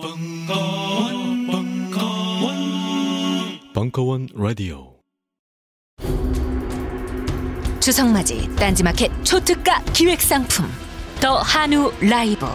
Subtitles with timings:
[0.00, 2.54] 벙커원, 벙커원,
[3.74, 4.94] 벙커원 라디오.
[7.80, 10.70] 주성맞이 딴지마켓 초특가 기획상품
[11.18, 12.46] 더 한우 라이브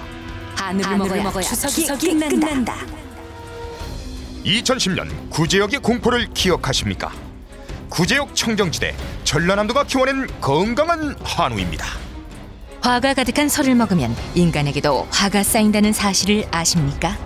[0.56, 2.78] 한우를, 먹어야, 추석이, 끝난다.
[4.46, 7.12] 2010년 구제역의 공포를 기억하십니까?
[7.90, 11.86] 구제역 청정지대 전라남도가 키워낸 건강한 한우입니다.
[12.80, 17.18] 화가 가득한 설을 먹으면 인간에게도 화가 쌓인다는 사실을 아십니까?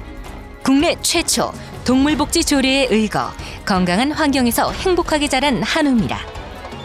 [0.68, 1.54] 국내 최초
[1.86, 3.32] 동물복지 조례에 의거
[3.66, 6.20] 건강한 환경에서 행복하게 자란 한우입니다.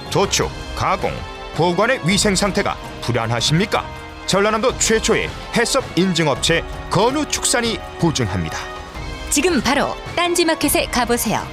[0.08, 1.10] 도축, 가공,
[1.56, 3.84] 보관의 위생 상태가 불안하십니까?
[4.26, 8.56] 전라남도 최초의 해썹 인증업체 건우축산이 보증합니다.
[9.30, 11.44] 지금 바로 딴지마켓에 가보세요.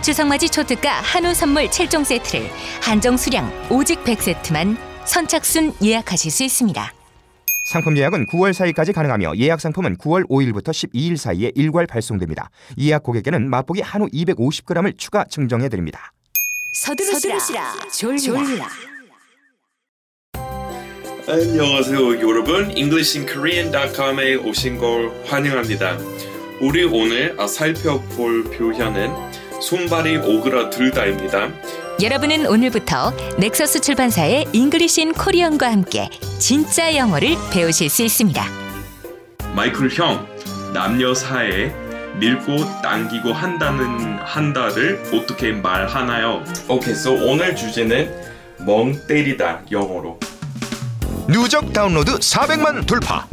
[0.00, 6.94] 추석맞이 초특가 한우 선물 7종 세트를 한정 수량 오직 100세트만 선착순 예약하실 수 있습니다.
[7.64, 12.50] 상품 예약은 9월 4일까지 가능하며 예약 상품은 9월 5일부터 12일 사이에 일괄 발송됩니다.
[12.78, 16.12] 예약 고객에게는 맛보기 한우 250g을 추가 증정해 드립니다.
[16.74, 18.68] 서두르시라, 졸리라.
[21.26, 25.96] 안녕하세요 여러분 EnglishinKorean.com에 오신 걸 환영합니다
[26.60, 29.10] 우리 오늘 아, 살펴볼 표현은
[29.62, 31.50] 손발이 오그라들다입니다
[32.02, 38.44] 여러분은 오늘부터 넥서스 출판사의 English in Korean과 함께 진짜 영어를 배우실 수 있습니다.
[39.54, 40.26] 마이클 형
[40.72, 41.72] 남녀 사이에
[42.18, 46.42] 밀고 당기고 한다는 한다를 어떻게 말하나요?
[46.68, 48.12] Okay, so 오늘 주제는
[48.66, 50.18] 멍 때리다 영어로
[51.28, 53.26] 누적 다운로드 400만 돌파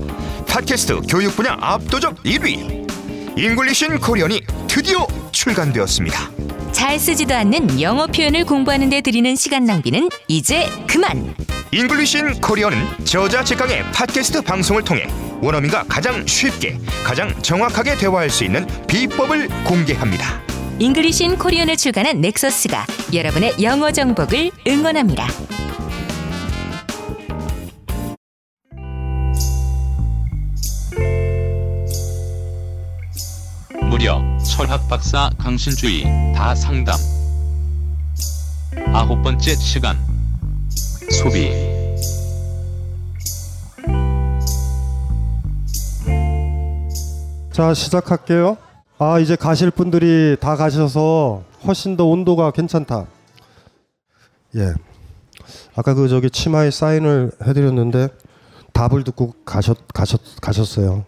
[0.47, 6.50] 팟캐스트 교육 분야 압도적 1위 English in Korean이 드디어 출간되었습니다
[6.81, 11.35] 잘 쓰지도 않는 영어 표현을 공부하는 데 들이는 시간 낭비는 이제 그만.
[11.71, 15.07] 잉글리신 코리언은 저자 직강의 팟캐스트 방송을 통해
[15.43, 20.41] 원어민과 가장 쉽게 가장 정확하게 대화할 수 있는 비법을 공개합니다
[20.79, 25.27] 잉글리신 코리언을 출간한 넥서스가 여러분의 영어 정복을 응원합니다.
[33.91, 36.95] 무려 철학 박사 강신주의 다 상담
[38.93, 39.97] 아홉 번째 시간
[41.11, 41.51] 소비
[47.51, 48.55] 자 시작할게요.
[48.97, 53.07] 아 이제 가실 분들이 다 가셔서 훨씬 더 온도가 괜찮다.
[54.55, 54.73] 예.
[55.75, 58.07] 아까 그 저기 치마에 사인을 해드렸는데
[58.71, 61.03] 답을 듣고 가셨 가셨 가셨어요.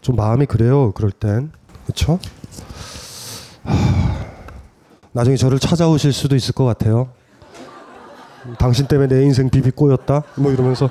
[0.00, 0.90] 좀 마음이 그래요.
[0.90, 1.52] 그럴 땐
[1.84, 2.18] 그렇죠?
[5.12, 7.10] 나중에 저를 찾아오실 수도 있을 것 같아요.
[8.58, 10.22] 당신 때문에 내 인생 비비 꼬였다.
[10.36, 10.90] 뭐 이러면서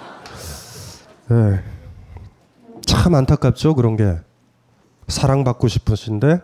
[1.31, 1.61] 예.
[2.85, 4.17] 참 안타깝죠 그런 게.
[5.07, 6.39] 사랑받고 싶으신데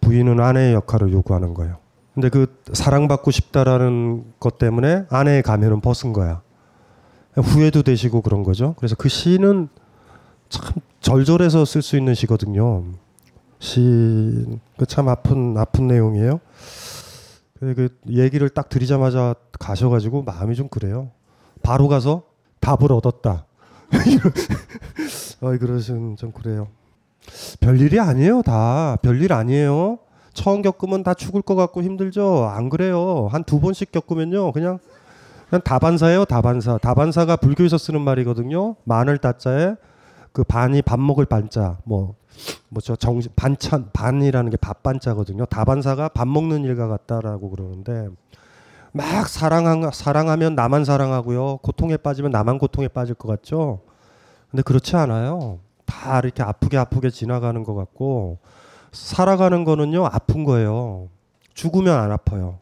[0.00, 1.78] 부인은 아내의 역할을 요구하는 거예요.
[2.14, 6.42] 근데 그 사랑받고 싶다라는 것 때문에 아내의 가면은 벗은 거야.
[7.34, 8.74] 후회도 되시고 그런 거죠.
[8.78, 9.68] 그래서 그 시는
[10.48, 12.84] 참 절절해서 쓸 수 있는 시거든요.
[13.58, 16.40] 시참 아픈 아픈 내용이에요.
[17.58, 21.10] 그, 그 얘기를 딱 드리자마자 가셔가지고 마음이 좀 그래요.
[21.62, 22.22] 바로 가서
[22.60, 23.46] 답을 얻었다.
[25.40, 26.68] 어이 그러시면 좀 그래요.
[27.60, 28.96] 별일이 아니에요, 다.
[29.02, 29.98] 별일 아니에요.
[30.32, 32.44] 처음 겪으면 다 죽을 것 같고 힘들죠.
[32.52, 33.28] 안 그래요.
[33.32, 34.52] 한 두 번씩 겪으면요.
[34.52, 34.78] 그냥
[35.48, 36.78] 그냥 다반사예요, 다반사.
[36.78, 38.76] 다반사가 불교에서 쓰는 말이거든요.
[38.84, 39.76] 마늘 따자에
[40.32, 41.78] 그 반이 밥 먹을 반자.
[41.84, 42.14] 뭐
[42.68, 42.96] 뭐죠?
[42.96, 45.46] 정신 반찬 반이라는 게 밥 반자거든요.
[45.46, 48.08] 다반사가 밥 먹는 일과 같다라고 그러는데
[48.92, 51.58] 막 사랑하, 사랑하면 나만 사랑하고요.
[51.58, 53.80] 고통에 빠지면 나만 고통에 빠질 것 같죠.
[54.50, 55.58] 근데 그렇지 않아요.
[55.84, 58.38] 다 이렇게 아프게 아프게 지나가는 것 같고
[58.92, 61.08] 살아가는 거는요 아픈 거예요.
[61.54, 62.58] 죽으면 안 아파요.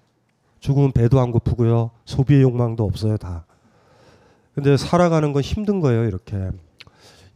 [0.61, 1.91] 죽으면 배도 안 고프고요.
[2.05, 3.45] 소비의 욕망도 없어요 다.
[4.55, 6.51] 근데 살아가는 건 힘든 거예요 이렇게.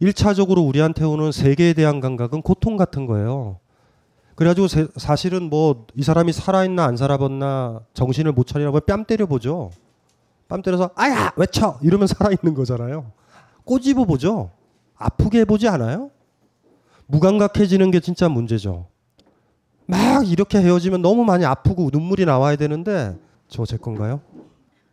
[0.01, 3.59] 1차적으로 우리한테 오는 세계에 대한 감각은 고통 같은 거예요.
[4.35, 9.71] 그래가지고 세, 사실은 뭐 이 사람이 살아있나 안 살아봤나 정신을 못 차리라고 뺨 때려보죠.
[10.47, 13.11] 뺨 때려서 아야 외쳐 이러면 살아있는 거잖아요.
[13.65, 14.51] 꼬집어 보죠.
[14.97, 16.09] 아프게 해보지 않아요?
[17.07, 18.87] 무감각해지는 게 진짜 문제죠.
[19.85, 23.17] 막 이렇게 헤어지면 너무 많이 아프고 눈물이 나와야 되는데
[23.49, 24.21] 저 제 건가요?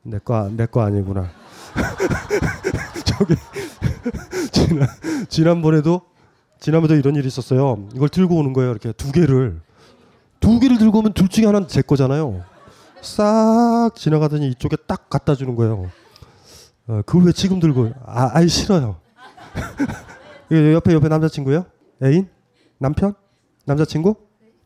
[0.02, 1.30] 내거내거 아니구나.
[3.04, 3.34] 저기
[4.52, 4.88] 지난
[5.28, 6.02] 지난번에도
[6.60, 7.88] 지난번에도 이런 일이 있었어요.
[7.94, 8.70] 이걸 들고 오는 거예요.
[8.70, 9.60] 이렇게 두 개를
[10.40, 12.44] 두 개를 들고 오면 둘 중에 하나는 제 거잖아요.
[13.02, 15.90] 싹 지나가더니 이쪽에 딱 갖다 주는 거예요.
[16.88, 17.92] 어, 그걸 왜 지금 들고?
[18.04, 18.96] 아, 아이 싫어요.
[20.50, 21.66] 옆에 옆에 남자친구요?
[22.02, 22.28] 애인?
[22.78, 23.14] 남편?
[23.64, 24.14] 남자친구?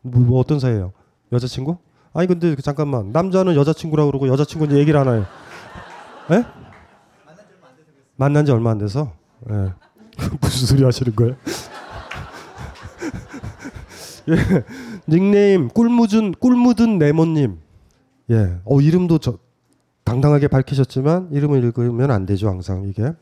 [0.03, 0.93] 뭐, 뭐 어떤 사이예요?
[1.33, 1.79] 여자친구?
[2.13, 5.27] 아니 근데 그 잠깐만 남자는 여자친구라고 그러고 여자친구는 얘기를 안 해요.
[6.33, 6.45] 예?
[8.17, 9.13] 만난 지 얼마 안 돼서.
[9.49, 9.73] 예.
[10.41, 11.35] 무슨 소리 하시는 거예요?
[14.29, 14.65] 예.
[15.09, 17.59] 닉네임 꿀묻은 꿀묻은 네모님.
[18.31, 18.59] 예.
[18.65, 19.39] 어 이름도 저
[20.05, 23.13] 당당하게 밝히셨지만 이름을 읽으면 안 되죠 항상 이게.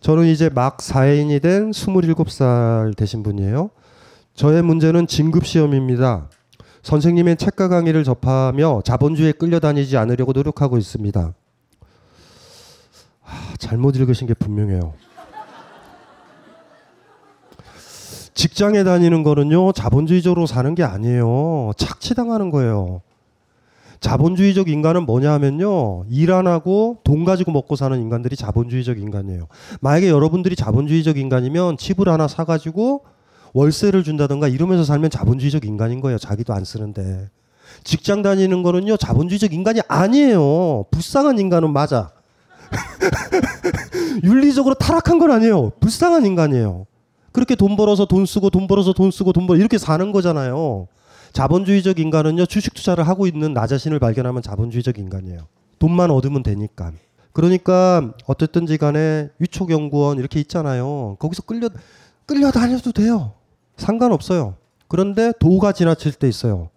[0.00, 3.70] 저는 이제 막 사회인이 된 27살 되신 분이에요.
[4.34, 6.28] 저의 문제는 진급 시험입니다.
[6.82, 11.34] 선생님의 책과 강의를 접하며 자본주의에 끌려다니지 않으려고 노력하고 있습니다.
[13.24, 14.94] 아, 잘못 읽으신 게 분명해요.
[18.42, 21.72] 직장에 다니는 거는요, 자본주의적으로 사는 게 아니에요.
[21.76, 23.00] 착취당하는 거예요.
[23.98, 26.04] 자본주의적 인간은 뭐냐 하면요.
[26.08, 29.48] 일 안 하고 돈 가지고 먹고 사는 인간들이 자본주의적 인간이에요.
[29.80, 33.02] 만약에 여러분들이 자본주의적 인간이면 집을 하나 사가지고
[33.54, 36.16] 월세를 준다든가 이러면서 살면 자본주의적 인간인 거예요.
[36.16, 37.30] 자기도 안 쓰는데.
[37.82, 38.98] 직장 다니는 거는요.
[38.98, 40.84] 자본주의적 인간이 아니에요.
[40.92, 42.12] 불쌍한 인간은 맞아.
[44.22, 45.70] 윤리적으로 타락한 건 아니에요.
[45.80, 46.86] 불쌍한 인간이에요.
[47.32, 50.88] 그렇게 돈 벌어서 돈 쓰고 돈 벌어서 돈 쓰고 돈 벌어 이렇게 사는 거잖아요.
[51.32, 55.46] 자본주의적 인간은요 주식 투자를 하고 있는 나 자신을 발견하면 자본주의적 인간이에요.
[55.78, 56.92] 돈만 얻으면 되니까.
[57.32, 61.16] 그러니까 어쨌든지 간에 위촉연구원 이렇게 있잖아요.
[61.18, 61.68] 거기서 끌려
[62.26, 63.32] 끌려다녀도 돼요.
[63.76, 64.56] 상관없어요.
[64.88, 66.70] 그런데 도가 지나칠 때 있어요.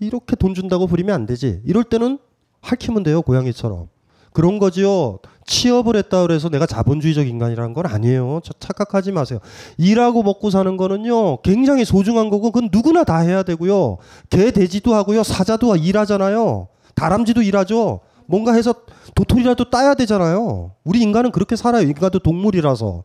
[0.00, 1.60] 이렇게 돈 준다고 부리면 안 되지.
[1.64, 2.18] 이럴 때는
[2.60, 3.22] 할퀴면 돼요.
[3.22, 3.88] 고양이처럼.
[4.32, 5.18] 그런 거지요.
[5.48, 8.40] 취업을 했다 그래서 내가 자본주의적 인간이라는 건 아니에요.
[8.60, 9.40] 착각하지 마세요.
[9.78, 11.38] 일하고 먹고 사는 거는요.
[11.42, 13.96] 굉장히 소중한 거고 그건 누구나 다 해야 되고요.
[14.30, 15.24] 개 돼지도 하고요.
[15.24, 16.68] 사자도 일하잖아요.
[16.94, 18.00] 다람쥐도 일하죠.
[18.26, 18.74] 뭔가 해서
[19.14, 20.72] 도토리라도 따야 되잖아요.
[20.84, 21.82] 우리 인간은 그렇게 살아요.
[21.82, 23.04] 인간도 동물이라서.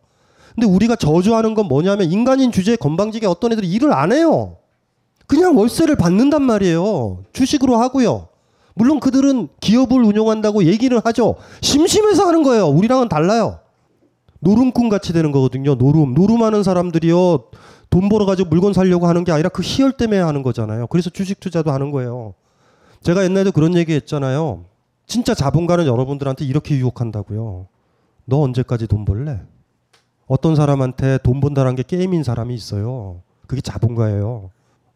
[0.53, 4.57] 근데 우리가 저주하는 건 뭐냐면 인간인 주제에 건방지게 어떤 애들이 일을 안 해요.
[5.25, 7.23] 그냥 월세를 받는단 말이에요.
[7.31, 8.27] 주식으로 하고요.
[8.75, 11.35] 물론 그들은 기업을 운영한다고 얘기를 하죠.
[11.61, 12.67] 심심해서 하는 거예요.
[12.67, 13.59] 우리랑은 달라요.
[14.39, 15.75] 노름꾼 같이 되는 거거든요.
[15.75, 16.13] 노름.
[16.13, 17.45] 노름하는 사람들이요.
[17.89, 20.87] 돈 벌어가지고 물건 살려고 하는 게 아니라 그 희열 때문에 하는 거잖아요.
[20.87, 22.33] 그래서 주식 투자도 하는 거예요.
[23.01, 24.65] 제가 옛날에도 그런 얘기 했잖아요.
[25.05, 27.67] 진짜 자본가는 여러분들한테 이렇게 유혹한다고요.
[28.25, 29.41] 너 언제까지 돈 벌래?
[30.27, 33.21] 어떤 사람한테 돈 번다는 게 게임인 사람이 있어요.
[33.45, 34.49] 그게 자본가예요.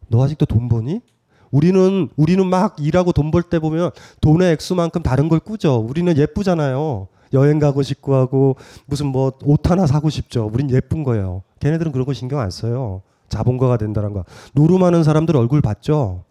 [0.08, 1.00] 너 아직도 돈 버니?
[1.50, 3.90] 우리는 우리는 막 일하고 돈 벌 때 보면
[4.20, 5.76] 돈의 액수만큼 다른 걸 꾸죠.
[5.76, 7.08] 우리는 예쁘잖아요.
[7.34, 8.56] 여행 가고 싶고 하고
[8.86, 10.50] 무슨 뭐 옷 하나 사고 싶죠.
[10.52, 11.42] 우린 예쁜 거예요.
[11.60, 13.02] 걔네들은 그런 거 신경 안 써요.
[13.28, 14.24] 자본가가 된다는 거.
[14.54, 16.24] 노름하는 사람들 얼굴 봤죠?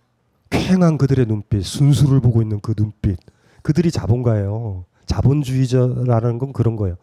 [0.50, 3.18] 쾌한 그들의 눈빛, 순수를 보고 있는 그 눈빛.
[3.62, 4.86] 그들이 자본가예요.
[5.06, 6.96] 자본주의자라는 건 그런 거예요.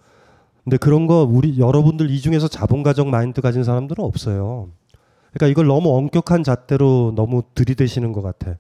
[0.65, 4.69] 근데 그런 거 우리 여러분들 이 중에서 자본가적 마인드 가진 사람들은 없어요.
[5.35, 8.57] 그러니까 이걸 너무 엄격한 잣대로 너무 들이대시는 것 같아.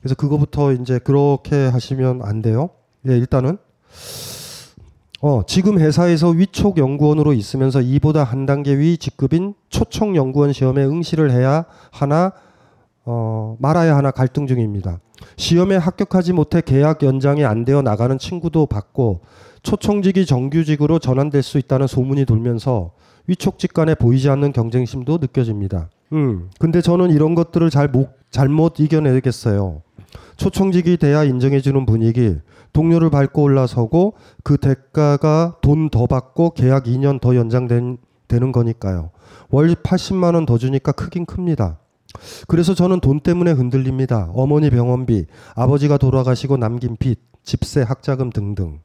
[0.00, 2.70] 그래서 그거부터 이제 그렇게 하시면 안 돼요.
[3.08, 3.58] 예, 일단은
[5.20, 11.32] 어, 지금 회사에서 위촉 연구원으로 있으면서 이보다 한 단계 위 직급인 초청 연구원 시험에 응시를
[11.32, 12.32] 해야 하나
[13.04, 15.00] 어, 말아야 하나 갈등 중입니다.
[15.36, 19.22] 시험에 합격하지 못해 계약 연장이 안 되어 나가는 친구도 받고
[19.62, 22.92] 초청직이 정규직으로 전환될 수 있다는 소문이 돌면서
[23.26, 25.88] 위촉직 간에 보이지 않는 경쟁심도 느껴집니다.
[26.12, 26.50] 음.
[26.58, 29.82] 근데 저는 이런 것들을 잘 못, 잘못 이겨내겠어요.
[30.36, 32.36] 초청직이 돼야 인정해주는 분위기,
[32.72, 34.14] 동료를 밟고 올라서고
[34.44, 39.10] 그 대가가 돈 더 받고 계약 2년 더 연장되는 거니까요.
[39.50, 41.78] 월 80만 원 더 주니까 크긴 큽니다.
[42.48, 44.30] 그래서 저는 돈 때문에 흔들립니다.
[44.34, 48.80] 어머니 병원비, 아버지가 돌아가시고 남긴 빚, 집세, 학자금 등등.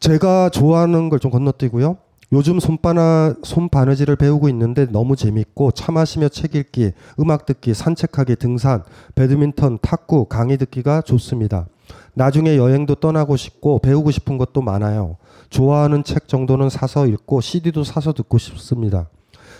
[0.00, 1.96] 제가 좋아하는 걸 좀 건너뛰고요.
[2.32, 8.84] 요즘 손바나, 손바느질을 배우고 있는데 너무 재밌고 차 마시며 책 읽기, 음악 듣기, 산책하기, 등산,
[9.14, 11.66] 배드민턴, 탁구, 강의 듣기가 좋습니다.
[12.14, 15.16] 나중에 여행도 떠나고 싶고 배우고 싶은 것도 많아요.
[15.50, 19.08] 좋아하는 책 정도는 사서 읽고 CD도 사서 듣고 싶습니다.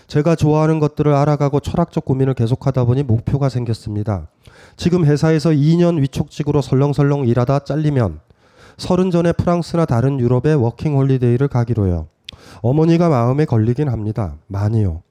[0.07, 4.29] 제가 좋아하는 것들을 알아가고 철학적 고민을 계속하다 보니 목표가 생겼습니다.
[4.77, 8.19] 지금 회사에서 2년 위촉직으로 설렁설렁 일하다 잘리면
[8.77, 12.12] 서른 전에 프랑스나 다른 유럽에 워킹 홀리데이를 가기로요.
[12.61, 14.35] 어머니가 마음에 걸리긴 합니다.
[14.47, 15.01] 많이요.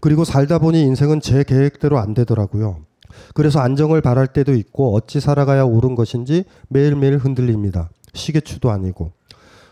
[0.00, 2.78] 그리고 살다 보니 인생은 제 계획대로 안 되더라고요.
[3.34, 7.90] 그래서 안정을 바랄 때도 있고 어찌 살아가야 옳은 것인지 매일매일 흔들립니다.
[8.14, 9.12] 시계추도 아니고.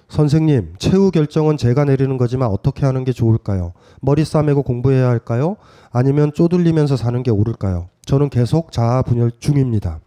[0.09, 3.73] 선생님, 최후 결정은 제가 내리는 거지만 어떻게 하는 게 좋을까요?
[4.01, 5.57] 머리 싸매고 공부해야 할까요?
[5.93, 7.89] 아니면 쪼들리면서 사는 게 옳을까요?
[8.07, 10.01] 저는 계속 자아 분열 중입니다.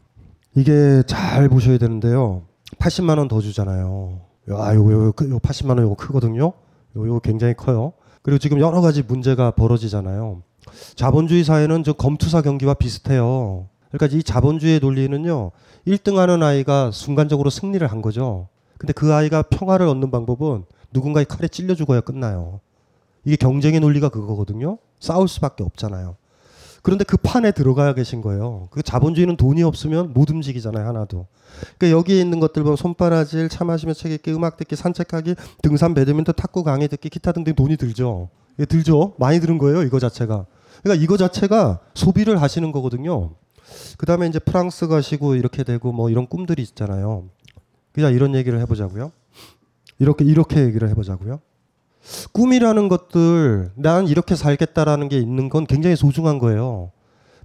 [0.55, 2.43] 이게 잘 보셔야 되는데요.
[2.79, 4.19] 80만 원 더 주잖아요.
[4.51, 6.51] 아, 요거, 요거, 요 80만 원 요거 크거든요.
[6.97, 7.93] 요, 요 굉장히 커요.
[8.21, 10.43] 그리고 지금 여러 가지 문제가 벌어지잖아요.
[10.95, 13.67] 자본주의 사회는 저 검투사 경기와 비슷해요.
[13.91, 15.51] 그러니까 이 자본주의의 논리는요.
[15.87, 18.47] 1등 하는 아이가 순간적으로 승리를 한 거죠.
[18.77, 22.59] 근데 그 아이가 평화를 얻는 방법은 누군가의 칼에 찔려 죽어야 끝나요.
[23.25, 24.77] 이게 경쟁의 논리가 그거거든요.
[24.99, 26.15] 싸울 수밖에 없잖아요.
[26.83, 28.67] 그런데 그 판에 들어가야 계신 거예요.
[28.69, 31.27] 그 자본주의는 돈이 없으면 못 움직이잖아요, 하나도.
[31.77, 36.35] 그러니까 여기에 있는 것들 보면 손바라질, 차 마시며 책 읽기, 음악 듣기, 산책하기, 등산, 배드민턴,
[36.35, 38.29] 탁구, 강의 듣기, 기타 등등 돈이 들죠.
[38.59, 39.15] 예, 들죠.
[39.17, 40.45] 많이 드는 거예요, 이거 자체가.
[40.83, 43.31] 그러니까 이거 자체가 소비를 하시는 거거든요.
[43.97, 47.29] 그 다음에 이제 프랑스 가시고 이렇게 되고 뭐 이런 꿈들이 있잖아요.
[47.93, 49.13] 그냥 이런 얘기를 해보자고요.
[49.99, 51.39] 이렇게 이렇게 얘기를 해보자고요.
[52.31, 56.91] 꿈이라는 것들 난 이렇게 살겠다라는 게 있는 건 굉장히 소중한 거예요.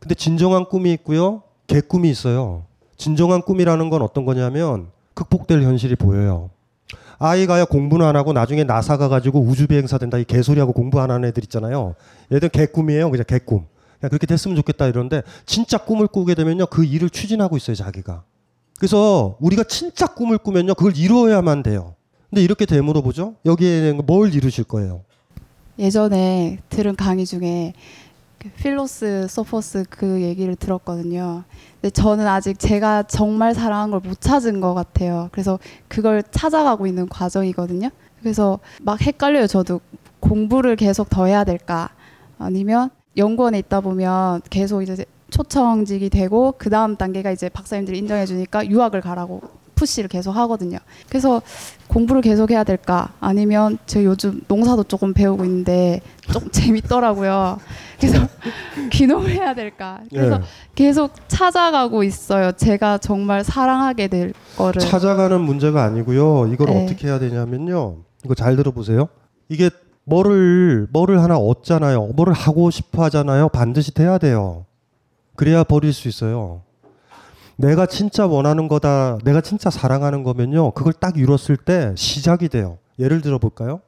[0.01, 1.43] 근데 진정한 꿈이 있고요.
[1.67, 2.65] 개꿈이 있어요.
[2.97, 6.51] 진정한 꿈이라는 건 어떤 거냐면 극복될 현실이 보여요.
[7.19, 11.29] 아이가요 공부는 안 하고 나중에 나사 가가지고 우주 비행사 된다 이 개소리하고 공부 안 하는
[11.29, 11.95] 애들 있잖아요.
[12.33, 13.11] 얘들 개꿈이에요.
[13.11, 13.67] 그냥 개꿈.
[13.99, 18.23] 그냥 그렇게 됐으면 좋겠다 이러는데 진짜 꿈을 꾸게 되면요 그 일을 추진하고 있어요 자기가.
[18.79, 21.95] 그래서 우리가 진짜 꿈을 꾸면요 그걸 이루어야만 돼요.
[22.31, 23.35] 근데 이렇게 되물어 보죠.
[23.47, 25.03] 여기에 뭘 이루실 거예요?
[25.79, 27.73] 예전에 들은 강의 중에
[28.39, 31.45] 그 필로스 소포스 그 얘기를 들었거든요.
[31.81, 35.29] 근데 저는 아직 제가 정말 사랑한 걸 못 찾은 것 같아요.
[35.33, 35.59] 그래서
[35.89, 37.91] 그걸 찾아가고 있는 과정이거든요.
[38.21, 39.47] 그래서 막 헷갈려요.
[39.47, 39.81] 저도
[40.21, 41.91] 공부를 계속 더 해야 될까?
[42.39, 48.67] 아니면 연구원에 있다 보면 계속 이제 초청직이 되고 그 다음 단계가 이제 박사님들이 인정해 주니까
[48.67, 49.41] 유학을 가라고
[49.79, 50.79] 푸시를 계속 하거든요.
[51.09, 51.41] 그래서
[51.87, 53.13] 공부를 계속 해야 될까?
[53.21, 56.01] 아니면 제가 요즘 농사도 조금 배우고 있는데
[56.33, 57.59] 좀 재밌더라고요.
[58.01, 58.27] 그래서
[58.93, 60.01] 귀농을 해야 될까?
[60.11, 60.41] 그래서 예.
[60.75, 62.53] 계속 찾아가고 있어요.
[62.53, 64.81] 제가 정말 사랑하게 될 거를.
[64.81, 66.49] 찾아가는 문제가 아니고요.
[66.53, 66.85] 이걸 네.
[66.85, 67.99] 어떻게 해야 되냐면요.
[68.25, 69.09] 이거 잘 들어보세요.
[69.49, 69.71] 이게
[70.05, 72.09] 뭐를 뭐를 하나 얻잖아요.
[72.17, 73.49] 뭐를 하고 싶어 하잖아요.
[73.51, 74.65] 반드시 돼야 돼요.
[75.37, 76.63] 그래야 버릴 수 있어요.
[77.61, 79.19] 내가 진짜 원하는 거다.
[79.25, 80.71] 내가 진짜 사랑하는 거면요.
[80.71, 82.79] 그걸 딱 이뤘을 때 시작이 돼요.
[83.01, 83.81] 예를 들어 볼까요?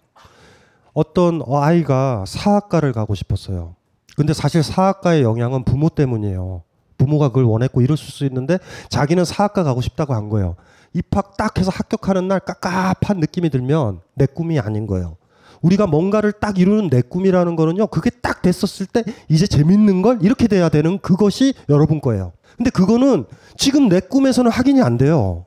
[0.92, 3.76] 어떤 아이가 사학과를 가고 싶었어요.
[4.16, 6.62] 근데 사실 사학과의 영향은 부모 때문이에요.
[6.98, 8.58] 부모가 그걸 원했고 이럴 수 있는데
[8.88, 10.56] 자기는 사학과 가고 싶다고 한 거예요.
[10.92, 15.16] 입학 딱 해서 합격하는 날 깝깝한 느낌이 들면 내 꿈이 아닌 거예요.
[15.62, 17.88] 우리가 뭔가를 딱 이루는 내 꿈이라는 거는요.
[17.88, 22.32] 그게 딱 됐었을 때 이제 재밌는 걸 이렇게 돼야 되는 그것이 여러분 거예요.
[22.56, 23.24] 근데 그거는
[23.56, 25.46] 지금 내 꿈에서는 확인이 안 돼요.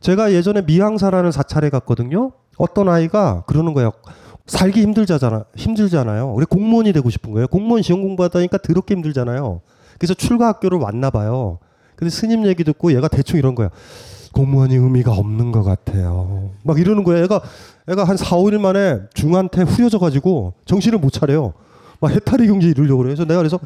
[0.00, 2.32] 제가 예전에 미항사라는 사찰에 갔거든요.
[2.58, 3.92] 어떤 아이가 그러는 거예요.
[4.46, 6.32] 살기 힘들잖아, 힘들잖아요.
[6.34, 7.46] 우리 공무원이 되고 싶은 거예요.
[7.48, 9.62] 공무원 시험 공부하다니까 더럽게 힘들잖아요.
[9.98, 11.58] 그래서 출가 학교를 왔나 봐요.
[11.96, 13.70] 근데 스님 얘기 듣고 얘가 대충 이런 거야.
[14.34, 16.50] 공무원이 의미가 없는 것 같아요.
[16.62, 17.24] 막 이러는 거예요.
[17.24, 17.40] 애가
[17.88, 21.54] 애가 한 4, 5일 만에 중한테 후려져 가지고 정신을 못 차려요.
[22.00, 23.14] 막 해탈의 경제 이루려고 그래요.
[23.14, 23.58] 그래서 내가 그래서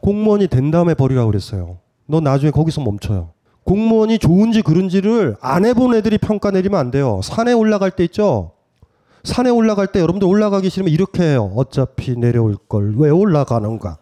[0.00, 1.78] 공무원이 된 다음에 버리라고 그랬어요.
[2.06, 3.30] 너 나중에 거기서 멈춰요.
[3.64, 7.20] 공무원이 좋은지 그른지를 안 해본 애들이 평가 내리면 안 돼요.
[7.22, 8.52] 산에 올라갈 때 있죠.
[9.24, 11.52] 산에 올라갈 때 여러분들 올라가기 싫으면 이렇게 해요.
[11.56, 13.98] 어차피 내려올 걸 왜 올라가는가?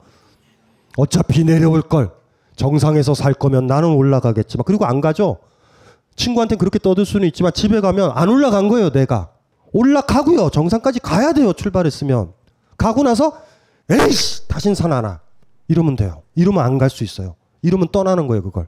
[0.96, 2.10] 어차피 내려올 걸
[2.56, 5.36] 정상에서 살 거면 나는 올라가겠지만 그리고 안 가죠.
[6.20, 9.30] 친구한테 그렇게 떠들 수는 있지만 집에 가면 안 올라간 거예요, 내가.
[9.72, 10.50] 올라가고요.
[10.50, 12.32] 정상까지 가야 돼요, 출발했으면.
[12.76, 13.38] 가고 나서
[13.88, 15.20] 에이씨, 다신 산 하나.
[15.68, 16.22] 이러면 돼요.
[16.34, 17.36] 이러면 안 갈 수 있어요.
[17.62, 18.66] 이러면 떠나는 거예요, 그걸.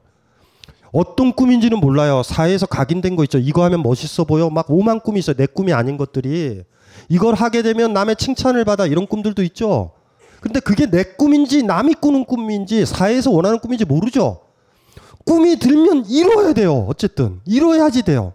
[0.91, 2.23] 어떤 꿈인지는 몰라요.
[2.23, 3.37] 사회에서 각인된 거 있죠.
[3.39, 4.49] 이거 하면 멋있어 보여.
[4.49, 5.35] 막 오만 꿈이 있어요.
[5.35, 6.63] 내 꿈이 아닌 것들이.
[7.09, 8.85] 이걸 하게 되면 남의 칭찬을 받아.
[8.85, 9.91] 이런 꿈들도 있죠.
[10.41, 14.41] 근데 그게 내 꿈인지 남이 꾸는 꿈인지 사회에서 원하는 꿈인지 모르죠.
[15.25, 16.85] 꿈이 들면 이뤄야 돼요.
[16.87, 18.33] 어쨌든 이뤄야지 돼요.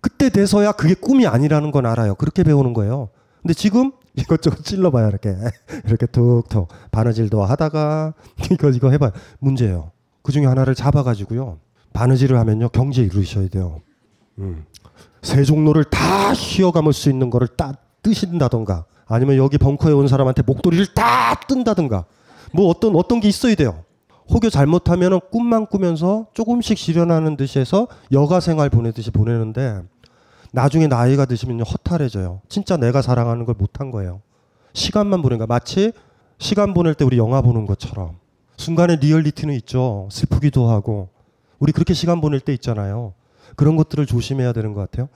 [0.00, 2.14] 그때 돼서야 그게 꿈이 아니라는 건 알아요.
[2.14, 3.08] 그렇게 배우는 거예요.
[3.42, 5.08] 근데 지금 이것저것 찔러봐요.
[5.08, 5.36] 이렇게
[5.86, 8.14] 이렇게 툭툭 바느질도 하다가
[8.50, 9.12] 이거 이거 해봐요.
[9.38, 9.92] 문제예요.
[10.22, 11.58] 그 중에 하나를 잡아가지고요.
[11.92, 13.80] 바느질을 하면요 경제 이루셔야 돼요.
[14.38, 14.64] 음.
[15.22, 20.94] 세 종로를 다 휘어감을 수 있는 거를 딱 뜨신다던가 아니면 여기 벙커에 온 사람한테 목도리를
[20.94, 22.04] 다 뜬다든가
[22.52, 23.82] 뭐 어떤 어떤 게 있어야 돼요.
[24.30, 29.82] 혹여 잘못하면 꿈만 꾸면서 조금씩 실현하는 듯이 해서 여가 생활 보내듯이 보내는데
[30.52, 32.40] 나중에 나이가 드시면 허탈해져요.
[32.48, 34.20] 진짜 내가 사랑하는 걸 못한 거예요.
[34.72, 35.46] 시간만 보낸 거야.
[35.46, 35.92] 마치
[36.38, 38.18] 시간 보낼 때 우리 영화 보는 것처럼
[38.56, 40.08] 순간에 리얼리티는 있죠.
[40.10, 41.08] 슬프기도 하고
[41.58, 43.14] 우리 그렇게 시간 보낼 때 있잖아요.
[43.54, 45.08] 그런 것들을 조심해야 되는 것 같아요.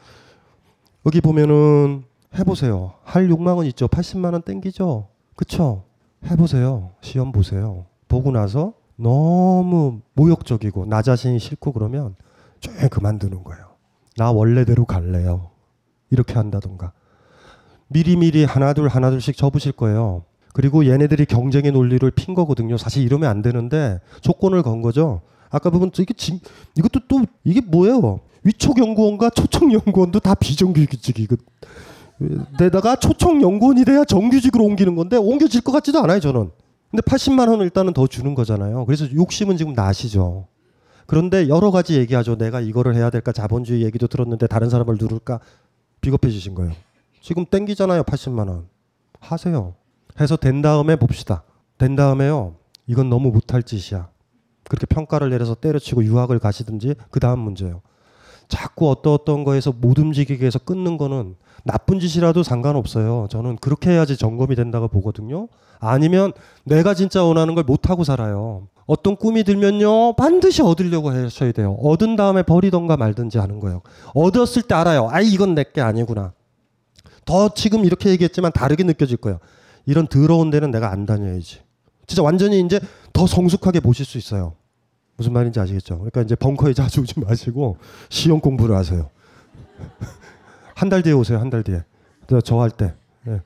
[1.07, 2.05] 여기 보면은
[2.39, 2.95] 해보세요.
[3.03, 3.89] 할 욕망은 있죠.
[3.89, 5.09] 80만 원 땡기죠.
[5.37, 5.85] 그쵸?
[6.27, 6.91] 해보세요.
[7.01, 7.87] 시험 보세요.
[8.09, 12.15] 보고 나서 너무 모욕적이고 나 자신이 싫고 그러면
[12.61, 13.65] 조용히 그만두는 거예요.
[14.17, 15.51] 나 원래대로 갈래요.
[16.11, 16.93] 이렇게 한다던가.
[17.89, 20.25] 미리미리 하나둘 하나둘씩 접으실 거예요.
[20.53, 22.77] 그리고 얘네들이 경쟁의 논리를 핀 거거든요.
[22.77, 25.23] 사실 이러면 안 되는데 조건을 건 거죠.
[25.49, 26.41] 아까 보면 이게 지,
[26.77, 28.21] 이것도 또 이게 뭐예요?
[28.43, 31.37] 위촉 연구원과 초청 연구원도 다 비정규직이 그
[32.59, 36.51] 내다가 초청 연구원이 돼야 정규직으로 옮기는 건데 옮겨질 것 같지도 않아요 저는.
[36.91, 38.85] 근데 80만 원을 일단은 더 주는 거잖아요.
[38.85, 40.49] 그래서 욕심은 지금 나시죠.
[41.07, 42.37] 그런데 여러 가지 얘기하죠.
[42.37, 45.41] 내가 이거를 해야 될까 자본주의 얘기도 들었는데 다른 사람을 누를까
[46.01, 46.73] 비겁해지신 거예요.
[47.21, 48.03] 지금 땡기잖아요.
[48.03, 48.69] 80만 원.
[49.21, 49.75] 하세요.
[50.21, 51.43] 해서 된 다음에 봅시다.
[51.79, 52.57] 된 다음에요.
[52.87, 54.09] 이건 너무 못할 짓이야.
[54.65, 57.83] 그렇게 평가를 내려서 때려치고 유학을 가시든지 그 다음 문제예요.
[58.49, 63.29] 자꾸 어떤 어떤 거에서 못 움직이게 해서 끊는 거는 나쁜 짓이라도 상관없어요.
[63.31, 65.49] 저는 그렇게 해야지 점검이 된다고 보거든요.
[65.79, 66.33] 아니면
[66.65, 68.69] 내가 진짜 원하는 걸 못하고 살아요.
[68.87, 70.17] 어떤 꿈이 들면요.
[70.17, 71.75] 반드시 얻으려고 하셔야 돼요.
[71.81, 73.83] 얻은 다음에 버리던가 말든지 하는 거예요.
[74.15, 75.09] 얻었을 때 알아요.
[75.11, 76.33] 아, 이건 내게 아니구나.
[77.25, 79.39] 더 지금 이렇게 얘기했지만 다르게 느껴질 거예요.
[79.87, 81.61] 이런 더러운 데는 내가 안 다녀야지.
[82.07, 82.81] 진짜 완전히 이제
[83.13, 84.55] 더 성숙하게 보실 수 있어요.
[85.17, 85.97] 무슨 말인지 아시겠죠?
[85.97, 87.77] 그러니까 이제 벙커에 자주 오지 마시고
[88.09, 89.09] 시험 공부를 하세요.
[90.81, 91.39] 한 달 뒤에 오세요.
[91.39, 91.83] 한 달 뒤에.
[92.43, 92.95] 저 할 때.
[93.29, 93.41] 예.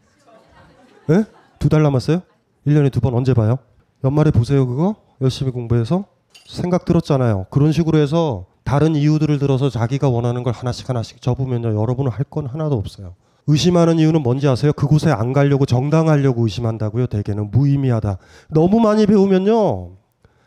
[1.10, 1.24] 예?
[1.58, 2.22] 두 달 남았어요?
[2.66, 3.58] 1년에 두 번 언제 봐요?
[4.04, 4.94] 연말에 보세요, 그거?
[5.20, 6.04] 열심히 공부해서?
[6.46, 7.46] 생각 들었잖아요.
[7.50, 11.74] 그런 식으로 해서 다른 이유들을 들어서 자기가 원하는 걸 하나씩 하나씩 접으면요.
[11.80, 13.14] 여러분은 할 건 하나도 없어요.
[13.46, 14.72] 의심하는 이유는 뭔지 아세요?
[14.72, 17.06] 그곳에 안 가려고 정당하려고 의심한다고요.
[17.08, 18.18] 대개는 무의미하다.
[18.50, 19.90] 너무 많이 배우면요.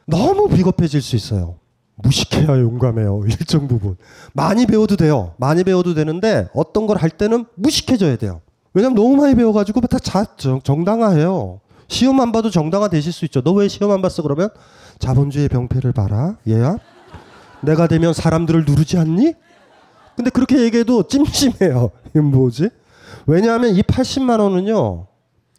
[0.07, 1.55] 너무 비겁해질 수 있어요.
[1.97, 3.23] 무식해야 용감해요.
[3.27, 3.97] 일정 부분.
[4.33, 5.33] 많이 배워도 돼요.
[5.37, 8.41] 많이 배워도 되는데 어떤 걸 할 때는 무식해져야 돼요.
[8.73, 10.25] 왜냐면 너무 많이 배워가지고 다 자,
[10.63, 11.59] 정당화해요.
[11.87, 13.41] 시험 안 봐도 정당화 되실 수 있죠.
[13.41, 14.21] 너 왜 시험 안 봤어?
[14.21, 14.49] 그러면
[14.99, 16.37] 자본주의 병폐를 봐라.
[16.47, 16.77] 얘야.
[17.61, 19.33] 내가 되면 사람들을 누르지 않니?
[20.15, 21.91] 근데 그렇게 얘기해도 찜찜해요.
[22.13, 22.69] 이건 뭐지?
[23.25, 25.07] 왜냐하면 이 80만 원은요.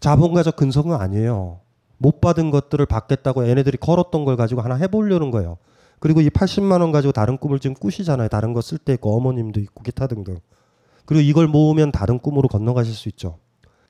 [0.01, 1.61] 자본가적 근성은 아니에요.
[1.97, 5.57] 못 받은 것들을 받겠다고 얘네들이 걸었던 걸 가지고 하나 해보려는 거예요.
[6.01, 8.29] 그리고 이 80만 원 가지고 다른 꿈을 지금 꾸시잖아요.
[8.29, 10.39] 다른 거 쓸 때 있고 어머님도 있고 기타 등등.
[11.07, 13.39] 그리고 이걸 모으면 다른 꿈으로 건너가실 수 있죠.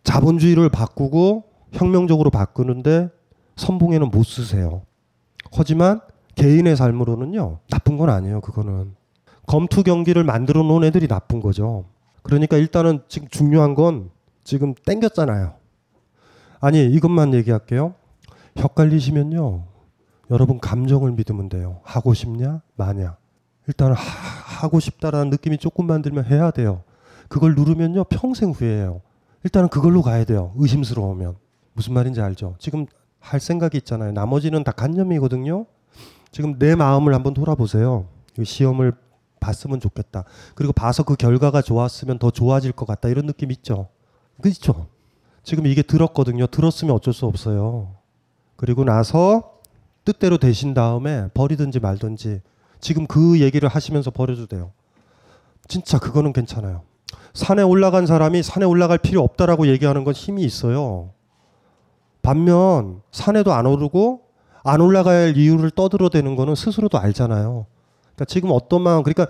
[0.05, 3.11] 자본주의를 바꾸고 혁명적으로 바꾸는데
[3.57, 4.83] 선봉에는 못 쓰세요.
[5.53, 6.01] 하지만
[6.37, 7.59] 개인의 삶으로는요.
[7.71, 8.41] 나쁜 건 아니에요.
[8.41, 8.95] 그거는.
[9.47, 11.87] 검투 경기를 만들어 놓은 애들이 나쁜 거죠.
[12.23, 14.11] 그러니까 일단은 지금 중요한 건
[14.45, 15.55] 지금 땡겼잖아요.
[16.61, 17.95] 아니 이것만 얘기할게요.
[18.59, 19.65] 헷갈리시면요.
[20.31, 21.81] 여러분 감정을 믿으면 돼요.
[21.85, 22.61] 하고 싶냐?
[22.77, 23.17] 마냐?
[23.67, 26.83] 일단 하, 고 싶다라는 느낌이 조금만 들면 해야 돼요.
[27.29, 29.03] 그걸 누르면요 평생 후회해요.
[29.45, 30.53] 일단은 그걸로 가야 돼요.
[30.57, 31.37] 의심스러우면
[31.75, 32.57] 무슨 말인지 알죠?
[32.59, 32.87] 지금
[33.21, 34.13] 할 생각이 있잖아요.
[34.13, 35.67] 나머지는 다 간념이거든요.
[36.31, 38.07] 지금 내 마음을 한번 돌아보세요.
[38.43, 38.93] 시험을
[39.41, 40.25] 봤으면 좋겠다.
[40.55, 43.09] 그리고 봐서 그 결과가 좋았으면 더 좋아질 것 같다.
[43.09, 43.89] 이런 느낌 있죠.
[44.41, 44.89] 그렇죠?
[45.43, 46.47] 지금 이게 들었거든요.
[46.47, 47.95] 들었으면 어쩔 수 없어요.
[48.57, 49.58] 그리고 나서
[50.09, 52.41] 뜻대로 되신 다음에 버리든지 말든지
[52.81, 54.71] 지금 그 얘기를 하시면서 버려도 돼요.
[55.67, 56.81] 진짜 그거는 괜찮아요.
[57.35, 61.11] 산에 올라간 사람이 산에 올라갈 필요 없다라고 얘기하는 건 힘이 있어요.
[62.23, 64.23] 반면 산에도 안 오르고
[64.65, 67.67] 안 올라갈 이유를 떠들어대는 거는 스스로도 알잖아요.
[68.01, 69.27] 그러니까 지금 어떤 마음 그러니까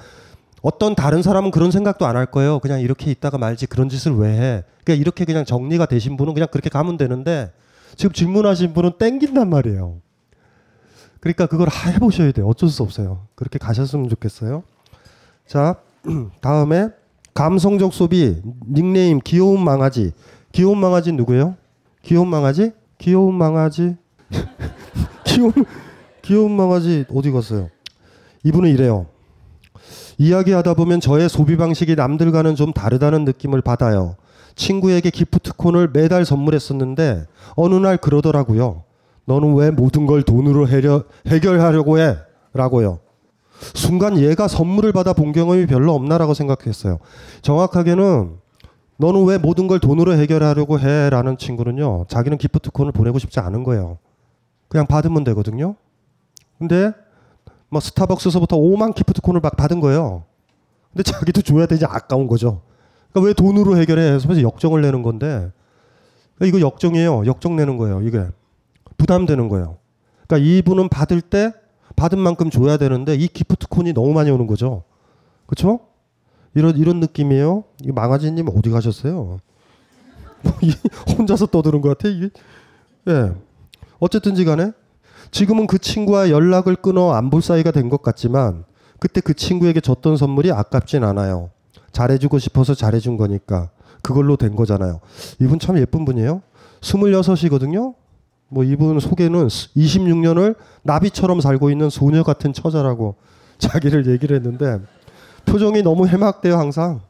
[0.63, 2.61] 어떤 다른 사람은 그런 생각도 안 할 거예요.
[2.61, 4.63] 그냥 이렇게 있다가 말지 그런 짓을 왜 해?
[4.85, 7.51] 그러니까 이렇게 그냥 정리가 되신 분은 그냥 그렇게 가면 되는데
[7.97, 9.97] 지금 질문하신 분은 땡긴단 말이에요.
[11.21, 12.47] 그러니까 그걸 해보셔야 돼요.
[12.47, 13.27] 어쩔 수 없어요.
[13.35, 14.63] 그렇게 가셨으면 좋겠어요.
[15.47, 15.77] 자,
[16.41, 16.89] 다음에
[17.35, 20.13] 감성적 소비 닉네임 귀여운 망아지.
[20.53, 21.57] 귀여운 망아지 누구예요?
[22.03, 22.73] 귀여운 망아지?
[22.99, 23.97] 귀여운 망아지.
[25.27, 25.53] 귀여운
[26.23, 27.69] 귀여운 망아지 어디 갔어요?
[28.45, 29.07] 이분은 이래요.
[30.19, 34.17] 이야기하다 보면 저의 소비 방식이 남들과는 좀 다르다는 느낌을 받아요.
[34.57, 38.83] 친구에게 기프트콘을 매달 선물했었는데 어느 날 그러더라고요.
[39.29, 42.17] 너는 왜 모든 걸 돈으로 해결, 해결하려고 해?
[42.55, 42.99] 라고요.
[43.75, 46.99] 순간 얘가 선물을 받아 본 경험이 별로 없나라고 생각했어요.
[47.43, 48.37] 정확하게는
[48.97, 51.11] 너는 왜 모든 걸 돈으로 해결하려고 해?
[51.11, 52.07] 라는 친구는요.
[52.09, 53.99] 자기는 기프트콘을 보내고 싶지 않은 거예요.
[54.67, 55.77] 그냥 받으면 되거든요.
[56.59, 56.93] 근데
[57.69, 60.25] 뭐 스타벅스에서부터 5만 기프트콘을 막 받은 거예요.
[60.95, 62.63] 근데 자기도 줘야 되지 아까운 거죠.
[63.13, 64.15] 그러니까 왜 돈으로 해결해?
[64.15, 65.53] 해서 역정을 내는 건데
[66.43, 67.27] 이거 역정이에요.
[67.27, 68.01] 역정 내는 거예요.
[68.01, 68.25] 이게
[68.99, 69.79] 부담되는 거예요.
[70.27, 71.53] 그러니까 이분은 받을 때
[71.97, 74.85] 받은 만큼 줘야 되는데 이 기프트콘이 너무 많이 오는 거죠.
[75.47, 75.81] 그렇죠?
[76.55, 77.65] 이런 이런 느낌이에요.
[77.85, 79.39] 이 망아지님 어디 가셨어요?
[81.19, 82.29] 혼자서 떠드는 것 같아 이게.
[83.09, 83.33] 예.
[83.99, 84.73] 어쨌든지간에
[85.31, 88.65] 지금은 그 친구와 연락을 끊어 안 볼 사이가 된 것 같지만
[89.01, 91.51] 그때 그 친구에게 줬던 선물이 아깝진 않아요.
[91.93, 93.71] 잘해주고 싶어서 잘해준 거니까.
[94.03, 95.01] 그걸로 된 거잖아요.
[95.41, 96.43] 이분 참 예쁜 분이에요.
[96.81, 97.95] 26이거든요.
[98.49, 103.17] 뭐 이분 소개는 26년을 나비처럼 살고 있는 소녀 같은 처자라고
[103.59, 104.79] 자기를 얘기를 했는데
[105.45, 107.01] 표정이 너무 해막돼요 항상.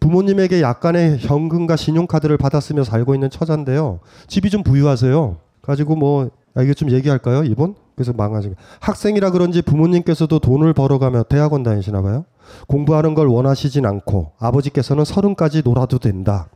[0.00, 3.98] 부모님에게 약간의 현금과 신용카드를 받았으며 살고 있는 처자인데요.
[4.28, 5.36] 집이 좀 부유하세요.
[5.60, 7.74] 가지고 뭐 아, 이게 좀 얘기할까요 이분?
[7.94, 8.54] 그래서 망하지.
[8.80, 12.24] 학생이라 그런지 부모님께서도 돈을 벌어가며 대학원 다니시나 봐요.
[12.68, 16.48] 공부하는 걸 원하시진 않고 아버지께서는 서른까지 놀아도 된다.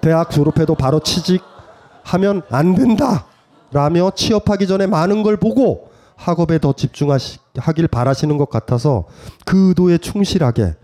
[0.00, 3.26] 대학 졸업해도 바로 취직하면 안 된다.
[3.72, 9.04] 라며 취업하기 전에 많은 걸 보고 학업에 더 집중하길 바라시는 것 같아서
[9.44, 10.74] 그 의도에 충실하게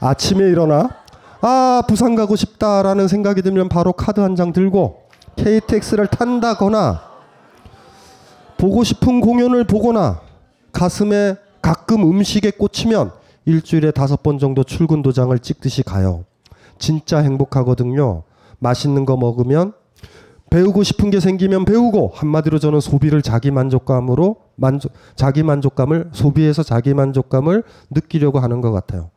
[0.00, 0.90] 아침에 일어나
[1.40, 5.02] 아 부산 가고 싶다라는 생각이 들면 바로 카드 한 장 들고
[5.36, 7.02] KTX를 탄다거나
[8.56, 10.20] 보고 싶은 공연을 보거나
[10.72, 13.12] 가슴에 가끔 음식에 꽂히면
[13.44, 16.24] 일주일에 다섯 번 정도 출근 도장을 찍듯이 가요.
[16.78, 18.22] 진짜 행복하거든요.
[18.58, 19.72] 맛있는 거 먹으면
[20.56, 26.94] 배우고 싶은 게 생기면 배우고 한마디로 저는 소비를 자기 만족감으로 만족 자기 만족감을 소비해서 자기
[26.94, 29.10] 만족감을 느끼려고 하는 것 같아요.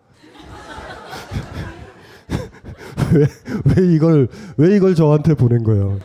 [3.15, 3.25] 왜,
[3.78, 5.99] 왜 이걸 왜 이걸 저한테 보낸 거예요?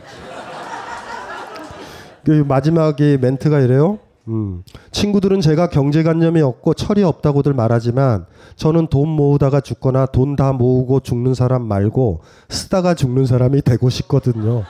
[2.23, 3.99] 그 마지막에 멘트가 이래요.
[4.29, 11.01] 음, 친구들은 제가 경제관념이 없고 철이 없다고들 말하지만 저는 돈 모으다가 죽거나 돈 다 모으고
[11.01, 14.63] 죽는 사람 말고 쓰다가 죽는 사람이 되고 싶거든요.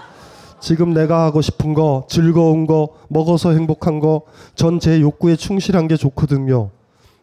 [0.66, 4.24] 지금 내가 하고 싶은 거, 즐거운 거, 먹어서 행복한 거,
[4.56, 6.72] 전 제 욕구에 충실한 게 좋거든요.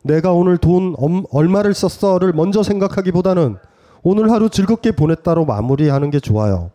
[0.02, 0.94] 내가 오늘 돈
[1.33, 3.57] 얼마를 썼어를 먼저 생각하기보다는
[4.05, 6.70] 오늘 하루 즐겁게 보냈다로 마무리하는 게 좋아요.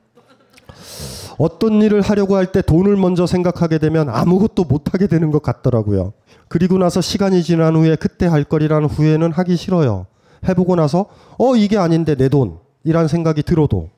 [1.37, 6.11] 어떤 일을 하려고 할 때 돈을 먼저 생각하게 되면 아무것도 못하게 되는 것 같더라고요.
[6.49, 10.05] 그리고 나서 시간이 지난 후에 그때 할 거리라는 후회는 하기 싫어요.
[10.49, 11.05] 해보고 나서
[11.37, 13.89] 어 이게 아닌데 내 돈이란 생각이 들어도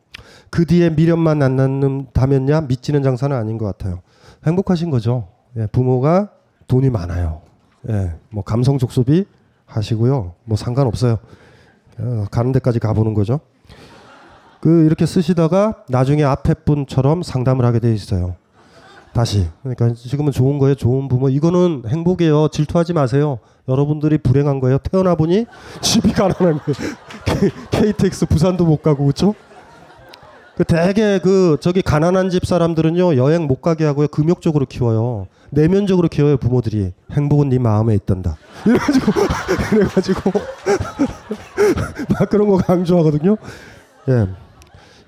[0.49, 4.01] 그 뒤에 미련만 안 남는다면야 미치는 장사는 아닌 것 같아요.
[4.45, 5.27] 행복하신 거죠.
[5.57, 6.29] 예, 부모가
[6.67, 7.41] 돈이 많아요.
[7.89, 9.25] 예, 뭐 감성 족소비
[9.65, 10.33] 하시고요.
[10.45, 11.17] 뭐 상관없어요.
[11.99, 13.39] 어, 가는 데까지 가보는 거죠.
[14.62, 18.35] 그 이렇게 쓰시다가 나중에 앞에 분처럼 상담을 하게 돼 있어요.
[19.13, 19.47] 다시.
[19.63, 20.75] 그러니까 지금은 좋은 거예요.
[20.75, 21.29] 좋은 부모.
[21.29, 22.49] 이거는 행복이에요.
[22.49, 23.39] 질투하지 마세요.
[23.67, 24.77] 여러분들이 불행한 거예요.
[24.79, 25.45] 태어나 보니
[25.81, 26.95] 집이 가난한 거예요.
[27.71, 29.33] KTX 부산도 못 가고 그렇죠?
[30.60, 35.28] 그 되게 그 저기 가난한 집 사람들은요 여행 못 가게 하고요 금욕적으로 키워요.
[35.52, 36.91] 내면적으로 키워요 부모들이.
[37.13, 38.36] 행복은 네 마음에 있단다.
[38.67, 39.12] 이래가지고
[39.69, 40.32] 그래가지고.
[42.12, 43.38] 막 그런 거 강조하거든요.
[44.10, 44.28] 예.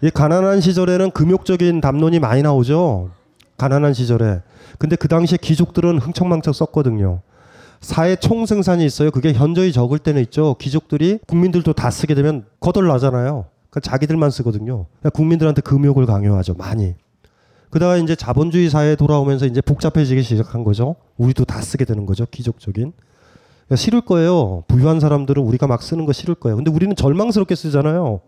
[0.08, 3.10] 이 가난한 시절에는 금욕적인 담론이 많이 나오죠.
[3.58, 4.40] 가난한 시절에.
[4.80, 7.24] 근데 그 당시에 귀족들은 흥청망청 썼거든요.
[7.82, 9.12] 사회 총생산이 있어요.
[9.12, 10.56] 그게 현저히 적을 때는 있죠.
[10.62, 14.86] 귀족들이 국민들도 다 쓰게 되면 거덜나잖아요 그러니까 자기들만 쓰거든요.
[14.99, 16.53] 그러니까 국민들한테 금욕을 강요하죠.
[16.55, 16.93] 많이.
[17.69, 20.97] 그다가 이제 자본주의 사회에 돌아오면서 이제 복잡해지기 시작한 거죠.
[21.17, 22.25] 우리도 다 쓰게 되는 거죠.
[22.29, 22.91] 기족적인.
[22.91, 24.65] 그러니까 싫을 거예요.
[24.67, 26.57] 부유한 사람들은 우리가 막 쓰는 거 싫을 거예요.
[26.57, 28.19] 근데 우리는 절망스럽게 쓰잖아요.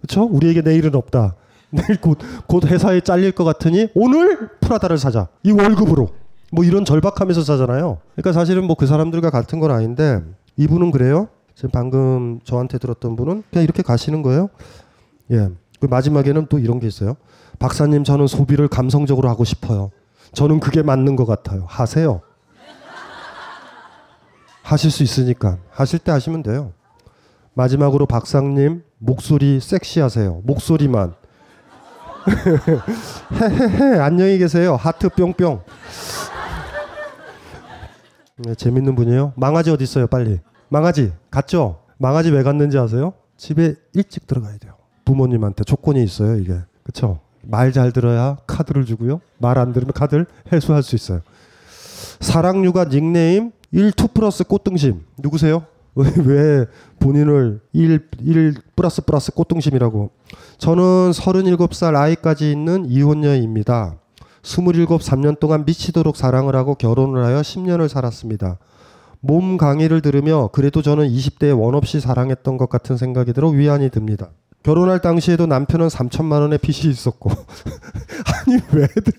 [0.00, 0.24] 그렇죠?
[0.24, 1.36] 우리에게 내일은 없다.
[1.70, 5.28] 내일 곧, 곧 회사에 잘릴 것 같으니 오늘 프라다를 사자.
[5.42, 6.08] 이 월급으로.
[6.52, 7.98] 뭐 이런 절박하면서 사잖아요.
[8.16, 10.20] 그러니까 사실은 뭐 그 사람들과 같은 건 아닌데
[10.56, 11.28] 이분은 그래요.
[11.60, 14.48] 지금 방금 저한테 들었던 분은 그냥 이렇게 가시는 거예요.
[15.30, 15.50] 예.
[15.78, 17.18] 그 마지막에는 또 이런 게 있어요.
[17.58, 19.90] 박사님, 저는 소비를 감성적으로 하고 싶어요.
[20.32, 21.66] 저는 그게 맞는 것 같아요.
[21.68, 22.22] 하세요.
[24.62, 26.72] 하실 수 있으니까 하실 때 하시면 돼요.
[27.52, 30.40] 마지막으로 박사님 목소리 섹시하세요.
[30.44, 31.14] 목소리만.
[33.34, 34.76] 헤헤헤 안녕히 계세요.
[34.76, 35.60] 하트 뿅뿅.
[38.38, 39.34] 네, 재밌는 분이에요.
[39.36, 40.06] 망아지 어디 있어요?
[40.06, 40.40] 빨리.
[40.70, 41.80] 망아지 갔죠?
[41.98, 43.12] 망아지 왜 갔는지 아세요?
[43.36, 44.74] 집에 일찍 들어가야 돼요.
[45.04, 46.54] 부모님한테 조건이 있어요, 이게.
[46.82, 47.20] 그쵸?
[47.42, 49.20] 말 잘 들어야 카드를 주고요.
[49.38, 51.20] 말 안 들으면 카드를 회수할 수 있어요.
[52.20, 55.04] 사랑류가 닉네임 1, 2 플러스 꽃등심.
[55.18, 55.64] 누구세요?
[55.96, 56.66] 왜, 왜
[57.00, 60.10] 본인을 1, 1 플러스 플러스 꽃등심이라고.
[60.58, 63.96] 저는 37살 아이까지 있는 이혼녀입니다.
[64.42, 68.58] 27, 3년 동안 미치도록 사랑을 하고 결혼을 하여 10년을 살았습니다.
[69.20, 74.30] 몸 강의를 들으며 그래도 저는 20대에 원 없이 사랑했던 것 같은 생각이 들어 위안이 듭니다.
[74.62, 77.30] 결혼할 당시에도 남편은 3천만 원의 빚이 있었고
[78.46, 79.12] 아니 왜들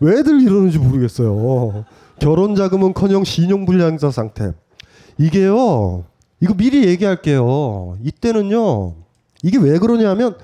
[0.00, 1.84] 왜들 이러는지 모르겠어요.
[2.18, 4.52] 결혼 자금은커녕 신용 불량자 상태.
[5.18, 6.04] 이게요.
[6.40, 7.96] 이거 미리 얘기할게요.
[8.02, 8.94] 이때는요.
[9.42, 10.36] 이게 왜 그러냐면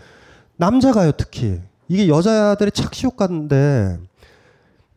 [0.56, 3.98] 남자가요 특히 이게 여자들의 착시 효과인데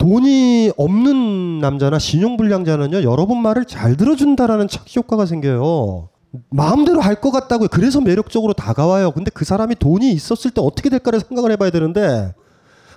[0.02, 6.10] 돈이 없는 남자나 신용불량자는요 여러분 말을 잘 들어준다라는 착시 효과가 생겨요.
[6.50, 7.68] 마음대로 할 것 같다고요.
[7.70, 9.12] 그래서 매력적으로 다가와요.
[9.12, 12.34] 근데 그 사람이 돈이 있었을 때 어떻게 될까를 생각을 해봐야 되는데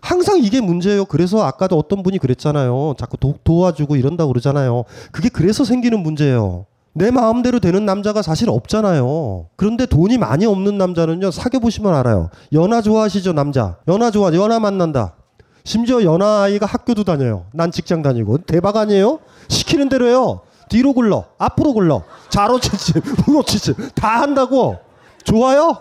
[0.01, 1.05] 항상 이게 문제예요.
[1.05, 2.95] 그래서 아까도 어떤 분이 그랬잖아요.
[2.99, 4.85] 자꾸 도, 도와주고 이런다고 그러잖아요.
[5.13, 6.65] 그게 그래서 생기는 문제예요.
[6.95, 9.49] 내 마음대로 되는 남자가 사실 없잖아요.
[9.57, 12.31] 그런데 돈이 많이 없는 남자는요, 사귀어보시면 알아요.
[12.53, 13.77] 연하 좋아하시죠, 남자?
[13.89, 15.17] 연하 좋아, 연하 만난다.
[15.65, 17.47] 심지어 연하 아이가 학교도 다녀요.
[17.53, 18.39] 난 직장 다니고.
[18.39, 19.21] 대박 아니에요?
[19.49, 20.41] 시키는 대로 해요.
[20.69, 22.95] 뒤로 굴러, 앞으로 굴러, 좌로 치지,
[23.29, 24.79] 우로 치지, 다 한다고.
[25.25, 25.77] 좋아요?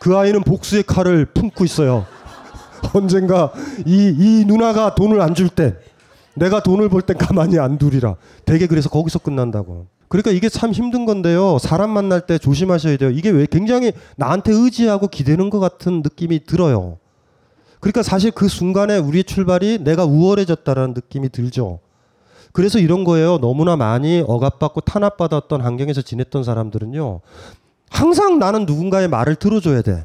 [0.00, 2.04] 그 아이는 복수의 칼을 품고 있어요.
[2.94, 3.52] 언젠가
[3.86, 5.76] 이, 이 누나가 돈을 안 줄 땐,
[6.34, 8.16] 내가 돈을 벌 땐 가만히 안 두리라.
[8.44, 9.86] 되게 그래서 거기서 끝난다고.
[10.08, 11.58] 그러니까 이게 참 힘든 건데요.
[11.58, 13.10] 사람 만날 때 조심하셔야 돼요.
[13.10, 16.98] 이게 왜 굉장히 나한테 의지하고 기대는 것 같은 느낌이 들어요.
[17.86, 21.78] 그러니까 사실 그 순간에 우리의 출발이 내가 우월해졌다라는 느낌이 들죠.
[22.50, 23.38] 그래서 이런 거예요.
[23.38, 27.20] 너무나 많이 억압받고 탄압받았던 환경에서 지냈던 사람들은요.
[27.88, 30.04] 항상 나는 누군가의 말을 들어줘야 돼.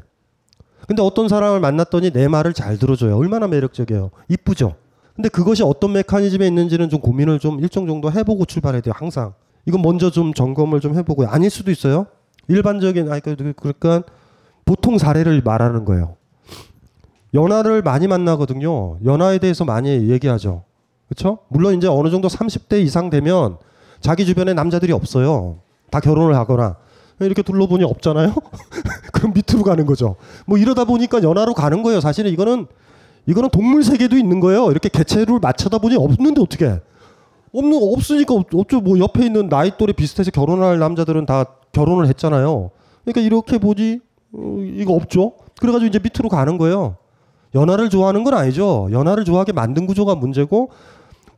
[0.86, 3.16] 근데 어떤 사람을 만났더니 내 말을 잘 들어줘요.
[3.16, 4.12] 얼마나 매력적이에요.
[4.28, 4.76] 이쁘죠?
[5.16, 8.94] 근데 그것이 어떤 메커니즘에 있는지는 좀 고민을 좀 일정 정도 해보고 출발해야 돼요.
[8.96, 9.34] 항상.
[9.66, 11.26] 이건 먼저 좀 점검을 좀 해보고요.
[11.26, 12.06] 아닐 수도 있어요.
[12.46, 14.04] 일반적인, 아니, 그러니까
[14.64, 16.14] 보통 사례를 말하는 거예요.
[17.34, 18.98] 연하를 많이 만나거든요.
[19.04, 20.64] 연하에 대해서 많이 얘기하죠.
[21.08, 21.38] 그렇죠?
[21.48, 23.58] 물론 이제 어느 정도 30대 이상 되면
[24.00, 25.58] 자기 주변에 남자들이 없어요.
[25.90, 26.76] 다 결혼을 하거나
[27.20, 28.34] 이렇게 둘러보니 없잖아요.
[29.12, 30.16] 그럼 밑으로 가는 거죠.
[30.46, 32.00] 뭐 이러다 보니까 연하로 가는 거예요.
[32.00, 32.66] 사실은 이거는
[33.26, 34.70] 이거는 동물 세계도 있는 거예요.
[34.70, 36.80] 이렇게 개체를 맞춰다 보니 없는데 어떻게?
[37.54, 42.70] 없는 없으니까 어쩌 뭐 옆에 있는 나이 또래 비슷해서 결혼할 남자들은 다 결혼을 했잖아요.
[43.04, 44.00] 그러니까 이렇게 보지
[44.32, 45.34] 어, 이거 없죠.
[45.60, 46.96] 그래가지고 이제 밑으로 가는 거예요.
[47.54, 48.88] 연하를 좋아하는 건 아니죠.
[48.92, 50.70] 연하를 좋아하게 만든 구조가 문제고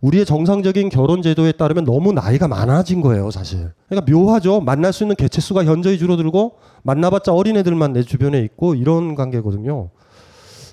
[0.01, 3.73] 우리의 정상적인 결혼 제도에 따르면 너무 나이가 많아진 거예요, 사실.
[3.89, 4.61] 그러니까 묘하죠.
[4.61, 9.89] 만날 수 있는 개체 수가 현저히 줄어들고 만나봤자 어린애들만 내 주변에 있고 이런 관계거든요.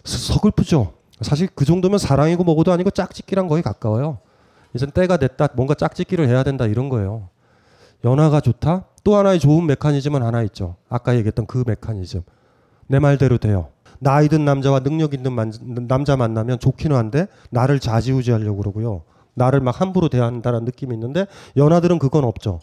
[0.04, 0.94] 서글프죠.
[1.22, 4.18] 사실 그 정도면 사랑이고 뭐고도 아니고 짝짓기랑 거의 가까워요.
[4.74, 5.50] 이젠 때가 됐다.
[5.56, 7.30] 뭔가 짝짓기를 해야 된다 이런 거예요.
[8.04, 8.86] 연하가 좋다.
[9.04, 10.76] 또 하나의 좋은 메커니즘은 하나 있죠.
[10.90, 12.22] 아까 얘기했던 그 메커니즘.
[12.92, 13.70] 내 말대로 돼요.
[14.00, 15.54] 나이 든 남자와 능력 있는 만,
[15.88, 19.04] 남자 만나면 좋기는 한데 나를 좌지우지하려고 그러고요.
[19.34, 21.26] 나를 막 함부로 대한다는 느낌이 있는데
[21.56, 22.60] 연하들은 그건 없죠.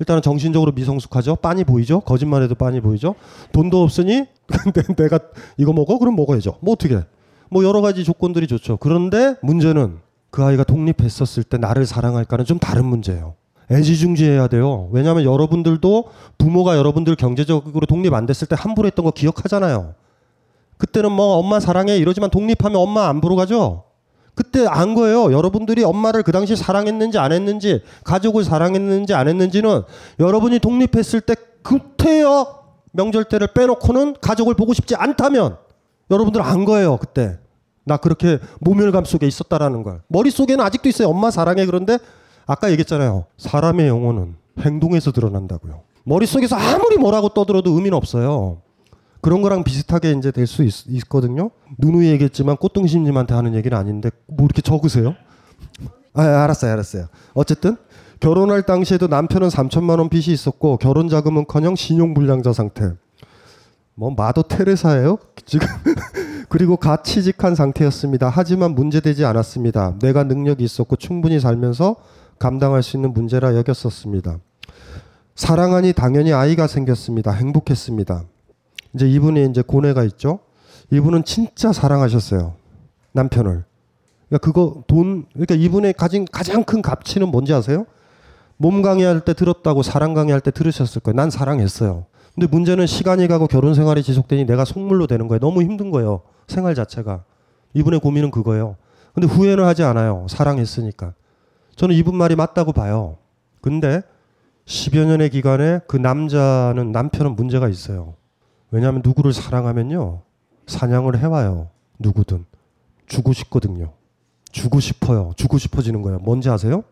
[0.00, 1.36] 일단은 정신적으로 미성숙하죠.
[1.36, 2.00] 빤히 보이죠.
[2.00, 3.14] 거짓말해도 빤히 보이죠.
[3.52, 4.26] 돈도 없으니
[4.96, 5.20] 내가
[5.58, 6.56] 이거 먹어 그럼 먹어야죠.
[6.60, 7.00] 뭐 어떻게?
[7.48, 8.78] 뭐 여러 가지 조건들이 좋죠.
[8.78, 9.98] 그런데 문제는
[10.30, 13.34] 그 아이가 독립했었을 때 나를 사랑할까는 좀 다른 문제예요.
[13.70, 14.88] 애지중지해야 돼요.
[14.92, 16.04] 왜냐하면 여러분들도
[16.38, 19.94] 부모가 여러분들 경제적으로 독립 안 됐을 때 함부로 했던 거 기억하잖아요.
[20.78, 23.84] 그때는 뭐 엄마 사랑해 이러지만 독립하면 엄마 안 보러 가죠.
[24.34, 25.32] 그때 안 거예요.
[25.32, 29.82] 여러분들이 엄마를 그 당시 사랑했는지 안 했는지 가족을 사랑했는지 안 했는지는
[30.18, 35.56] 여러분이 독립했을 때 그때요 명절 때를 빼놓고는 가족을 보고 싶지 않다면
[36.10, 37.38] 여러분들 안 거예요 그때
[37.84, 41.98] 나 그렇게 모멸감 속에 있었다라는 걸 머릿속에는 아직도 있어요 엄마 사랑해 그런데
[42.46, 48.58] 아까 얘기했잖아요 사람의 영혼은 행동에서 드러난다고요 머릿속에서 아무리 뭐라고 떠들어도 의미는 없어요
[49.20, 51.52] 그런 거랑 비슷하게 이제 될 수 있거든요.
[51.78, 55.14] 누누이 얘기했지만 꽃등심님한테 하는 얘기는 아닌데 뭐 이렇게 적으세요?
[56.12, 57.06] 아, 알았어요, 알았어요.
[57.32, 57.76] 어쨌든
[58.18, 62.90] 결혼할 당시에도 남편은 3천만 원 빚이 있었고 결혼 자금은커녕 신용 불량자 상태.
[63.94, 65.18] 뭐 마도 테레사예요?
[65.46, 65.68] 지금
[66.48, 68.28] 그리고 갓 취직한 상태였습니다.
[68.28, 69.98] 하지만 문제되지 않았습니다.
[70.00, 71.94] 내가 능력이 있었고 충분히 살면서
[72.42, 74.38] 감당할 수 있는 문제라 여겼었습니다.
[75.36, 77.30] 사랑하니 당연히 아이가 생겼습니다.
[77.30, 78.24] 행복했습니다.
[78.94, 80.40] 이제 이분이 이제 고뇌가 있죠.
[80.90, 82.54] 이분은 진짜 사랑하셨어요.
[83.12, 83.64] 남편을.
[84.28, 87.86] 그러니까 그거 돈, 그러니까 이분의 가진 가장 큰 가치는 뭔지 아세요?
[88.56, 91.14] 몸 강의할 때 들었다고 사랑 강의할 때 들으셨을 거예요.
[91.14, 92.06] 난 사랑했어요.
[92.34, 95.38] 근데 문제는 시간이 가고 결혼 생활이 지속되니 내가 속물로 되는 거예요.
[95.38, 96.22] 너무 힘든 거예요.
[96.48, 97.22] 생활 자체가.
[97.74, 98.76] 이분의 고민은 그거예요.
[99.14, 100.26] 근데 후회는 하지 않아요.
[100.28, 101.14] 사랑했으니까.
[101.76, 103.18] 저는 이분 말이 맞다고 봐요.
[103.60, 104.02] 근데
[104.66, 108.14] 10여 년의 기간에 그 남자는 남편은 문제가 있어요.
[108.70, 110.22] 왜냐하면 누구를 사랑하면요.
[110.66, 111.68] 사냥을 해와요.
[111.98, 112.44] 누구든.
[113.06, 113.92] 주고 싶거든요.
[114.50, 115.32] 주고 싶어요.
[115.36, 116.18] 주고 싶어지는 거예요.
[116.20, 116.84] 뭔지 아세요?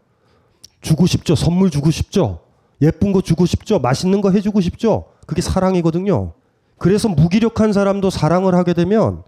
[0.81, 1.35] 주고 싶죠.
[1.35, 2.41] 선물 주고 싶죠.
[2.83, 3.79] 예쁜 거 주고 싶죠.
[3.79, 5.07] 맛있는 거 해주고 싶죠.
[5.27, 6.33] 그게 사랑이거든요.
[6.79, 9.23] 그래서 무기력한 사람도 사랑을 하게 되면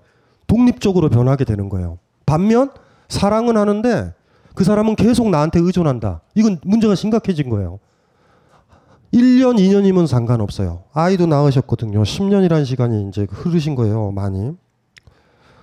[0.47, 1.99] 독립적으로 변하게 되는 거예요.
[2.25, 2.71] 반면
[3.09, 4.15] 사랑은 하는데
[4.55, 6.21] 그 사람은 계속 나한테 의존한다.
[6.35, 7.79] 이건 문제가 심각해진 거예요.
[9.13, 10.85] 1년, 2년이면 상관없어요.
[10.93, 12.03] 아이도 낳으셨거든요.
[12.03, 14.55] 10년이라는 시간이 이제 흐르신 거예요, 많이.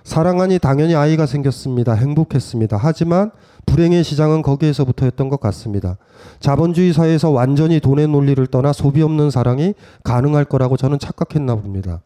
[0.04, 1.92] 사랑하니 당연히 아이가 생겼습니다.
[1.92, 2.76] 행복했습니다.
[2.80, 3.30] 하지만
[3.66, 5.98] 불행의 시장은 거기에서부터였던 것 같습니다.
[6.38, 9.74] 자본주의 사회에서 완전히 돈의 논리를 떠나 소비 없는 사랑이
[10.04, 12.00] 가능할 거라고 저는 착각했나 봅니다.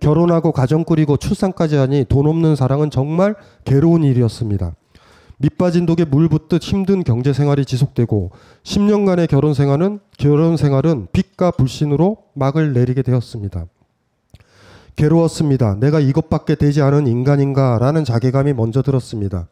[0.00, 4.74] 결혼하고 가정 꾸리고 출산까지 하니 돈 없는 사랑은 정말 괴로운 일이었습니다.
[5.42, 8.30] 밑빠진 독에 물 붓듯 힘든 경제 생활이 지속되고
[8.62, 13.66] 10년간의 결혼 생활은 결혼 생활은 빚과 불신으로 막을 내리게 되었습니다.
[14.94, 15.74] 괴로웠습니다.
[15.80, 19.48] 내가 이것밖에 되지 않은 인간인가라는 자괴감이 먼저 들었습니다.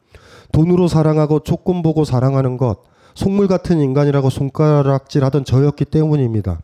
[0.53, 2.83] 돈으로 사랑하고 조건 보고 사랑하는 것,
[3.15, 6.61] 속물 같은 인간이라고 손가락질하던 저였기 때문입니다.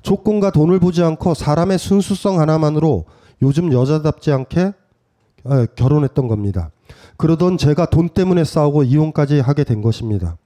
[0.00, 3.04] 조건과 돈을 보지 않고 사람의 순수성 하나만으로
[3.42, 4.72] 요즘 여자답지 않게
[5.44, 6.70] 어, 결혼했던 겁니다.
[7.22, 10.38] 그러던 제가 돈 때문에 싸우고 이혼까지 하게 된 것입니다.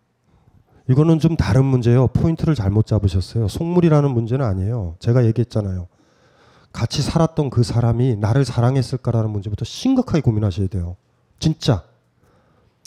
[0.91, 2.09] 이거는 좀 다른 문제예요.
[2.09, 3.49] 포인트를 잘못 잡으셨어요.
[3.49, 4.97] 속물이라는 문제는 아니에요.
[4.99, 5.89] 제가 얘기했잖아요.
[6.75, 10.97] 같이 살았던 그 사람이 나를 사랑했을까라는 문제부터 심각하게 고민하셔야 돼요.
[11.39, 11.83] 진짜.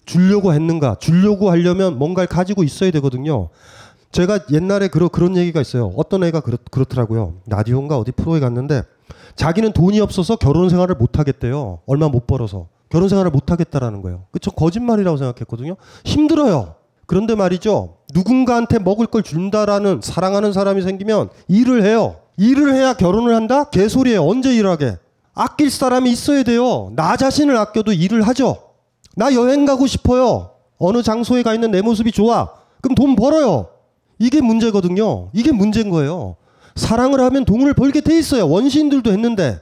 [0.06, 0.98] 주려고 했는가?
[1.00, 3.50] 주려고 하려면 뭔가를 가지고 있어야 되거든요.
[4.12, 5.94] 제가 옛날에 그러, 그런 얘기가 있어요.
[5.96, 7.38] 어떤 애가 그렇, 그렇더라고요.
[7.48, 8.84] 라디오인가 어디 프로에 갔는데
[9.36, 11.80] 자기는 돈이 없어서 결혼 생활을 못 하겠대요.
[11.88, 12.68] 얼마 못 벌어서.
[12.90, 14.26] 결혼 생활을 못 하겠다라는 거예요.
[14.32, 14.52] 그쵸?
[14.52, 15.76] 거짓말이라고 생각했거든요.
[16.04, 16.76] 힘들어요.
[17.06, 17.98] 그런데 말이죠.
[18.14, 22.18] 누군가한테 먹을 걸 준다라는 사랑하는 사람이 생기면 일을 해요.
[22.38, 23.66] 일을 해야 결혼을 한다?
[23.66, 24.26] 개소리예요.
[24.26, 24.98] 언제 일하게?
[25.34, 26.92] 아낄 사람이 있어야 돼요.
[26.96, 28.58] 나 자신을 아껴도 일을 하죠.
[29.16, 30.52] 나 여행 가고 싶어요.
[30.78, 32.50] 어느 장소에 가 있는 내 모습이 좋아.
[32.82, 33.70] 그럼 돈 벌어요.
[34.18, 35.30] 이게 문제거든요.
[35.34, 36.36] 이게 문제인 거예요.
[36.76, 38.48] 사랑을 하면 돈을 벌게 돼 있어요.
[38.48, 39.60] 원시인들도 했는데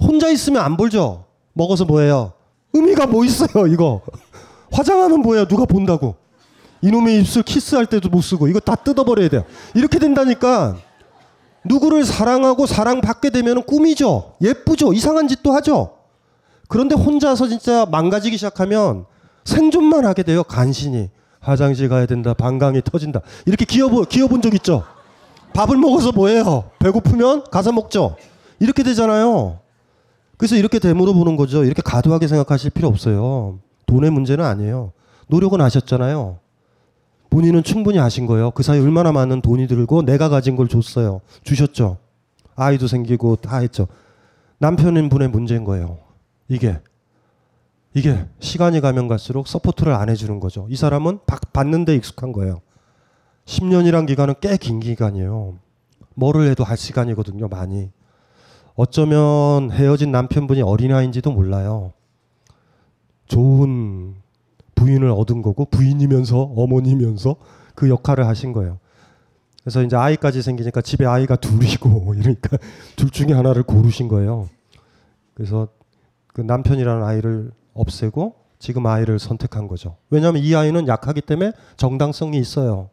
[0.00, 1.24] 혼자 있으면 안 벌죠.
[1.52, 2.32] 먹어서 뭐예요?
[2.72, 4.02] 의미가 뭐 있어요, 이거.
[4.72, 5.46] 화장하면 뭐예요?
[5.46, 6.16] 누가 본다고.
[6.82, 9.44] 이놈의 입술 키스할 때도 못 쓰고 이거 다 뜯어버려야 돼요.
[9.74, 10.76] 이렇게 된다니까
[11.64, 14.34] 누구를 사랑하고 사랑받게 되면 꿈이죠.
[14.40, 14.92] 예쁘죠.
[14.92, 15.98] 이상한 짓도 하죠.
[16.68, 19.04] 그런데 혼자서 진짜 망가지기 시작하면
[19.44, 20.42] 생존만 하게 돼요.
[20.44, 21.10] 간신히.
[21.40, 22.34] 화장실 가야 된다.
[22.34, 23.20] 방광이 터진다.
[23.46, 24.84] 이렇게 기어보, 기어본 적 있죠?
[25.54, 26.70] 밥을 먹어서 뭐해요?
[26.78, 28.16] 배고프면 가서 먹죠?
[28.58, 29.59] 이렇게 되잖아요.
[30.40, 31.64] 그래서 이렇게 되물어 보는 거죠.
[31.64, 33.58] 이렇게 가도하게 생각하실 필요 없어요.
[33.84, 34.92] 돈의 문제는 아니에요.
[35.28, 36.38] 노력은 하셨잖아요.
[37.28, 38.50] 본인은 충분히 아신 거예요.
[38.52, 41.20] 그 사이에 얼마나 많은 돈이 들고 내가 가진 걸 줬어요.
[41.44, 41.98] 주셨죠.
[42.56, 43.86] 아이도 생기고 다 했죠.
[44.56, 45.98] 남편인 분의 문제인 거예요.
[46.48, 46.80] 이게.
[47.92, 50.66] 이게 시간이 가면 갈수록 support를 안 해주는 거죠.
[50.70, 51.18] 이 사람은
[51.52, 52.62] 받는데 익숙한 거예요.
[53.44, 55.58] 10년이란 기간은 꽤 긴 기간이에요.
[56.14, 57.90] 뭐를 해도 할 시간이거든요, 많이.
[58.74, 61.92] 어쩌면 헤어진 남편분이 어린아이인지도 몰라요.
[63.26, 64.14] 좋은
[64.74, 67.36] 부인을 얻은 거고 부인이면서 어머니면서
[67.74, 68.78] 그 역할을 하신 거예요.
[69.62, 72.56] 그래서 이제 아이까지 생기니까 집에 아이가 둘이고 이러니까
[72.96, 74.48] 둘 중에 하나를 고르신 거예요.
[75.34, 75.68] 그래서
[76.28, 79.96] 그 남편이라는 아이를 없애고 지금 아이를 선택한 거죠.
[80.10, 82.90] 왜냐하면 이 아이는 약하기 때문에 정당성이 있어요.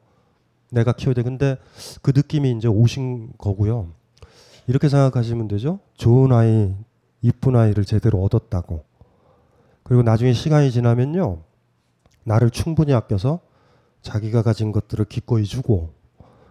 [0.70, 1.24] 내가 키워야 돼.
[1.24, 1.58] 근데
[2.02, 3.90] 그 느낌이 이제 오신 거고요.
[4.68, 5.80] 이렇게 생각하시면 되죠.
[5.96, 6.74] 좋은 아이,
[7.22, 8.84] 이쁜 아이를 제대로 얻었다고.
[9.84, 11.40] 그리고 나중에 시간이 지나면요.
[12.26, 13.40] 나를 충분히 아껴서
[14.02, 15.94] 자기가 가진 것들을 기꺼이 주고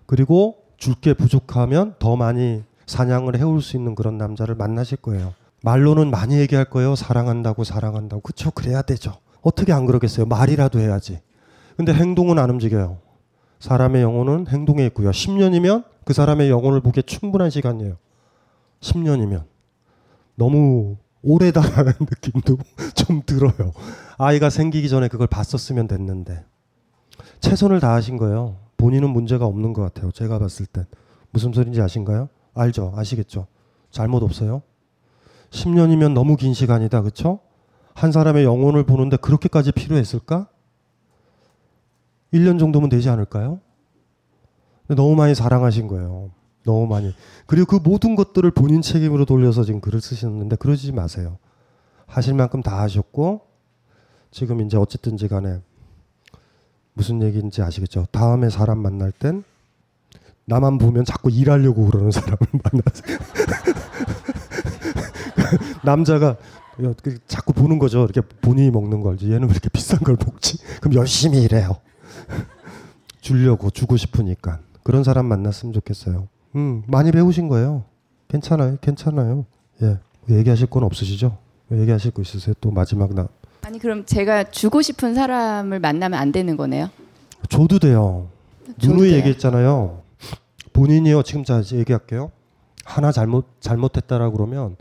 [0.06, 5.34] 그리고 줄 게 부족하면 더 많이 사냥을 해올 수 있는 그런 남자를 만나실 거예요.
[5.62, 6.94] 말로는 많이 얘기할 거예요.
[6.94, 8.22] 사랑한다고 사랑한다고.
[8.22, 8.50] 그쵸?
[8.50, 9.14] 그래야 되죠.
[9.42, 10.26] 어떻게 안 그러겠어요?
[10.26, 11.20] 말이라도 해야지.
[11.76, 12.98] 근데 행동은 안 움직여요.
[13.58, 15.10] 사람의 영혼은 행동에 있고요.
[15.10, 17.96] 10년이면 그 사람의 영혼을 보기에 충분한 시간이에요.
[18.80, 19.44] 10년이면.
[20.34, 22.58] 너무 오래다라는 느낌도
[22.94, 23.72] 좀 들어요.
[24.18, 26.44] 아이가 생기기 전에 그걸 봤었으면 됐는데
[27.40, 28.58] 최선을 다하신 거예요.
[28.76, 30.12] 본인은 문제가 없는 것 같아요.
[30.12, 30.84] 제가 봤을 땐
[31.30, 32.28] 무슨 소리인지 아신가요?
[32.54, 32.92] 알죠?
[32.96, 33.46] 아시겠죠?
[33.90, 34.62] 잘못 없어요.
[35.50, 37.40] 10년이면 너무 긴 시간이다, 그렇죠?
[37.94, 40.48] 한 사람의 영혼을 보는데 그렇게까지 필요했을까?
[42.32, 43.60] 1년 정도면 되지 않을까요?
[44.88, 46.30] 너무 많이 사랑하신 거예요.
[46.66, 47.14] 너무 많이.
[47.46, 51.38] 그리고 그 모든 것들을 본인 책임으로 돌려서 지금 글을 쓰셨는데 그러지 마세요.
[52.06, 53.40] 하실 만큼 다 하셨고
[54.30, 55.60] 지금 이제 어쨌든지 간에
[56.92, 58.06] 무슨 얘기인지 아시겠죠?
[58.10, 59.44] 다음에 사람 만날 땐
[60.44, 63.18] 나만 보면 자꾸 일하려고 그러는 사람을 만나세요.
[65.84, 66.36] 남자가
[67.02, 68.04] 그 자꾸 보는 거죠.
[68.04, 69.18] 이렇게 본인이 먹는 걸.
[69.20, 70.58] 얘는 왜 이렇게 비싼 걸 먹지?
[70.80, 71.76] 그럼 열심히 일해요.
[73.20, 76.28] 주려고 주고 싶으니까 그런 사람 만났으면 좋겠어요.
[76.56, 77.84] 음 많이 배우신 거예요.
[78.28, 79.44] 괜찮아요, 괜찮아요.
[79.82, 79.98] 예
[80.28, 81.36] 얘기하실 건 없으시죠?
[81.70, 82.54] 얘기하실 거 있으세요?
[82.60, 83.28] 또 마지막 나
[83.62, 86.88] 아니 그럼 제가 주고 싶은 사람을 만나면 안 되는 거네요?
[87.48, 88.28] 줘도 돼요.
[88.82, 90.02] 누누이 얘기했잖아요.
[90.72, 91.22] 본인이요.
[91.22, 92.30] 지금 자 얘기할게요.
[92.84, 94.76] 하나 잘못 잘못했다라고 그러면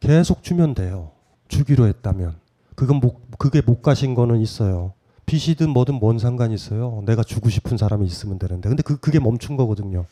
[0.00, 1.10] 계속 주면 돼요.
[1.48, 2.34] 주기로 했다면
[2.74, 4.92] 그건 못, 그게 못 가신 거는 있어요.
[5.26, 7.02] 빚이든 뭐든 뭔 상관이 있어요.
[7.06, 8.68] 내가 주고 싶은 사람이 있으면 되는데.
[8.68, 10.06] 근데 그, 그게 멈춘 거거든요.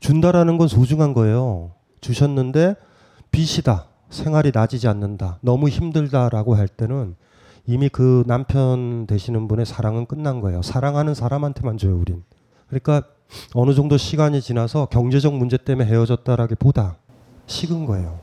[0.00, 1.72] 준다라는 건 소중한 거예요.
[2.00, 2.74] 주셨는데
[3.30, 3.86] 빚이다.
[4.08, 5.38] 생활이 나아지지 않는다.
[5.40, 7.14] 너무 힘들다라고 할 때는
[7.66, 10.62] 이미 그 남편 되시는 분의 사랑은 끝난 거예요.
[10.62, 12.24] 사랑하는 사람한테만 줘요, 우린.
[12.66, 13.02] 그러니까
[13.54, 16.96] 어느 정도 시간이 지나서 경제적 문제 때문에 헤어졌다라기보다
[17.46, 18.18] 식은 거예요.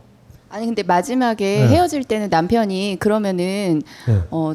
[0.49, 1.67] 아니 근데 마지막에 네.
[1.67, 4.21] 헤어질 때는 남편이 그러면은 네.
[4.32, 4.53] 어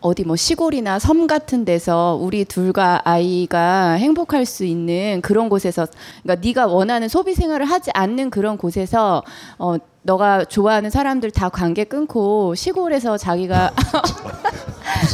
[0.00, 5.86] 어디 뭐 시골이나 섬 같은 데서 우리 둘과 아이가 행복할 수 있는 그런 곳에서
[6.22, 9.22] 그러니까 네가 원하는 소비 생활을 하지 않는 그런 곳에서
[9.58, 13.72] 어 너가 좋아하는 사람들 다 관계 끊고 시골에서 자기가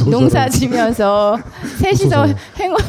[0.09, 1.37] 농사 지면서
[1.79, 2.27] 셋이서.
[2.57, 2.79] 행복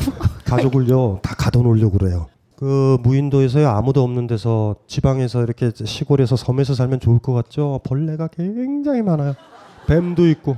[0.44, 2.26] 가족을요 다 가둬놓으려고 그래요.
[2.56, 7.80] 그 무인도에서요 아무도 없는 데서 지방에서 이렇게 시골에서 섬에서 살면 좋을 것 같죠.
[7.84, 9.34] 벌레가 굉장히 많아요.
[9.86, 10.56] 뱀도 있고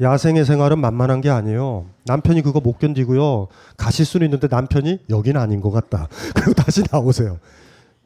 [0.00, 1.86] 야생의 생활은 만만한 게 아니에요.
[2.04, 6.08] 남편이 그거 못 견디고요 가실 수는 있는데 남편이 여기는 아닌 것 같다.
[6.34, 7.38] 그리고 다시 나오세요.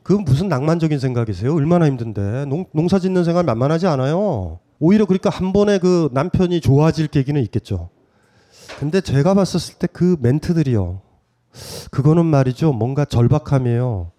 [0.03, 1.55] 그 무슨 낭만적인 생각이세요?
[1.55, 4.61] 얼마나 힘든데 농, 농사 짓는 생활 만만하지 않아요.
[4.79, 7.91] 오히려 그러니까 한 번에 그 남편이 좋아질 계기는 있겠죠.
[8.79, 11.03] 근데 제가 봤었을 때 그 멘트들이요.
[11.91, 12.73] 그거는 말이죠.
[12.73, 14.13] 뭔가 절박함이에요.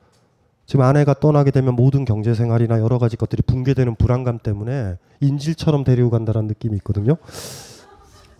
[0.71, 6.09] 지금 아내가 떠나게 되면 모든 경제 생활이나 여러 가지 것들이 붕괴되는 불안감 때문에 인질처럼 데리고
[6.09, 7.17] 간다는 느낌이 있거든요.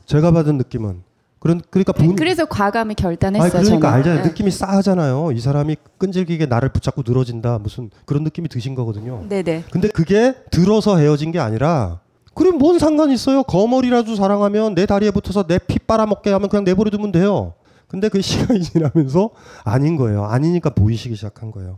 [0.06, 1.02] 제가 받은 느낌은
[1.40, 3.52] 그런 그러니까 본, 그래서 과감히 결단했어요.
[3.52, 3.98] 아니, 그러니까 저는.
[3.98, 4.22] 알잖아요.
[4.24, 4.30] 네.
[4.30, 5.34] 느낌이 싸하잖아요.
[5.34, 7.60] 이 사람이 끈질기게 나를 붙잡고 늘어진다.
[7.60, 9.26] 무슨 그런 느낌이 드신 거거든요.
[9.28, 9.66] 네네.
[9.70, 12.00] 근데 그게 들어서 헤어진 게 아니라
[12.34, 13.44] 그럼 뭔 상관 있어요?
[13.44, 17.56] 거머리라도 사랑하면 내 다리에 붙어서 내 피 빨아먹게 하면 그냥 내버려 두면 돼요.
[17.90, 19.32] 근데 그 시간이 지나면서
[19.66, 20.24] 아닌 거예요.
[20.24, 21.78] 아니니까 보이시기 시작한 거예요.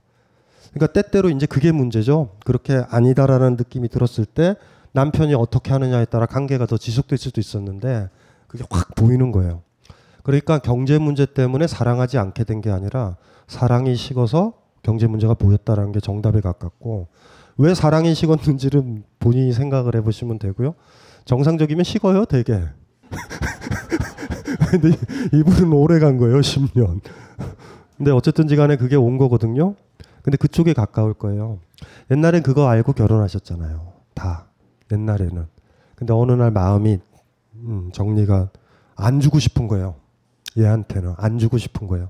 [0.74, 2.32] 그러니까 때때로 이제 그게 문제죠.
[2.45, 4.55] 그렇게 아니다라는 느낌이 들었을 때
[4.93, 8.09] 남편이 어떻게 하느냐에 따라 관계가 더 지속될 수도 있었는데
[8.47, 9.61] 그게 확 보이는 거예요.
[10.24, 13.17] 그러니까 경제 문제 때문에 사랑하지 않게 된 게 아니라
[13.47, 14.53] 사랑이 식어서
[14.84, 17.07] 경제 문제가 보였다라는 게 정답에 가깝고
[17.57, 20.76] 왜 사랑이 식었는지는 본인이 생각을 해보시면 되고요.
[21.26, 22.59] 정상적이면 식어요, 되게.
[24.71, 24.89] 근데
[25.34, 26.99] 이분은 오래 간 거예요, 10년.
[27.97, 29.76] 근데 어쨌든지 간에 그게 온 거거든요.
[30.24, 31.59] 근데 그쪽에 가까울 거예요.
[32.09, 33.93] 옛날엔 그거 알고 결혼하셨잖아요.
[34.15, 34.47] 다.
[34.91, 35.47] 옛날에는.
[35.95, 36.99] 근데 어느 날 마음이
[37.55, 38.49] 음, 정리가
[38.95, 39.95] 안 주고 싶은 거예요.
[40.57, 42.09] 얘한테는 안 주고 싶은 거예요.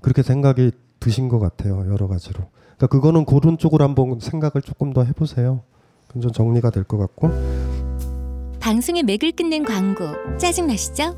[0.00, 1.80] 그렇게 생각이 드신 것 같아요.
[1.90, 2.44] 여러 가지로.
[2.76, 5.62] 그러니까 그거는 그런 쪽으로 한번 생각을 조금 더 해보세요.
[6.08, 7.30] 그럼 좀 정리가 될 것 같고.
[8.60, 10.04] 방송에 맥을 끝낸 광고
[10.38, 11.16] 짜증 나시죠?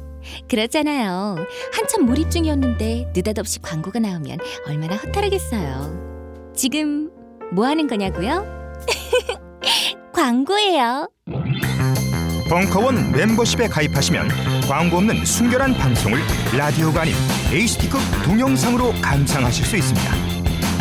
[0.48, 1.36] 그렇잖아요.
[1.72, 6.52] 한참 몰입 중이었는데 느닷없이 광고가 나오면 얼마나 허탈하겠어요.
[6.54, 7.10] 지금
[7.52, 8.46] 뭐 하는 거냐고요?
[10.12, 11.08] 광고예요.
[12.48, 14.28] 벙커원 멤버십에 가입하시면
[14.68, 16.20] 광고 없는 순결한 방송을
[16.56, 17.14] 라디오가 아닌
[17.50, 20.12] HD급 동영상으로 감상하실 수 있습니다.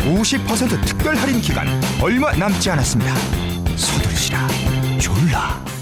[0.04, 1.66] 50% 특별 할인 기간
[2.00, 3.14] 얼마 남지 않았습니다.
[3.76, 4.46] 서두르시라
[5.00, 5.73] 졸라.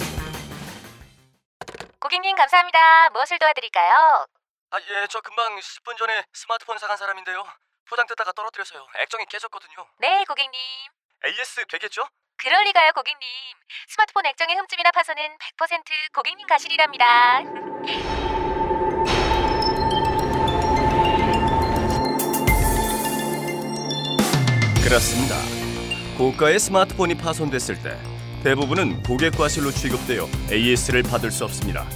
[2.02, 3.10] 고객님 감사합니다.
[3.10, 4.26] 무엇을 도와드릴까요?
[4.72, 7.44] 아, 예, 저 금방 10분 전에 스마트폰 사간 사람인데요.
[7.88, 8.84] 포장 뜯다가 떨어뜨려서요.
[8.98, 9.86] 액정이 깨졌거든요.
[9.98, 10.52] 네, 고객님.
[11.24, 12.02] AS 되겠죠?
[12.38, 13.28] 그럴 리가요, 고객님.
[13.86, 17.42] 스마트폰 액정의 흠집이나 파손은 100% 고객님 가실이랍니다.
[24.82, 25.36] 그렇습니다.
[26.18, 28.11] 고가의 스마트폰이 파손됐을 때
[28.42, 31.86] 대부분은 고객 과실로 취급되어 AS를 받을 수 없습니다.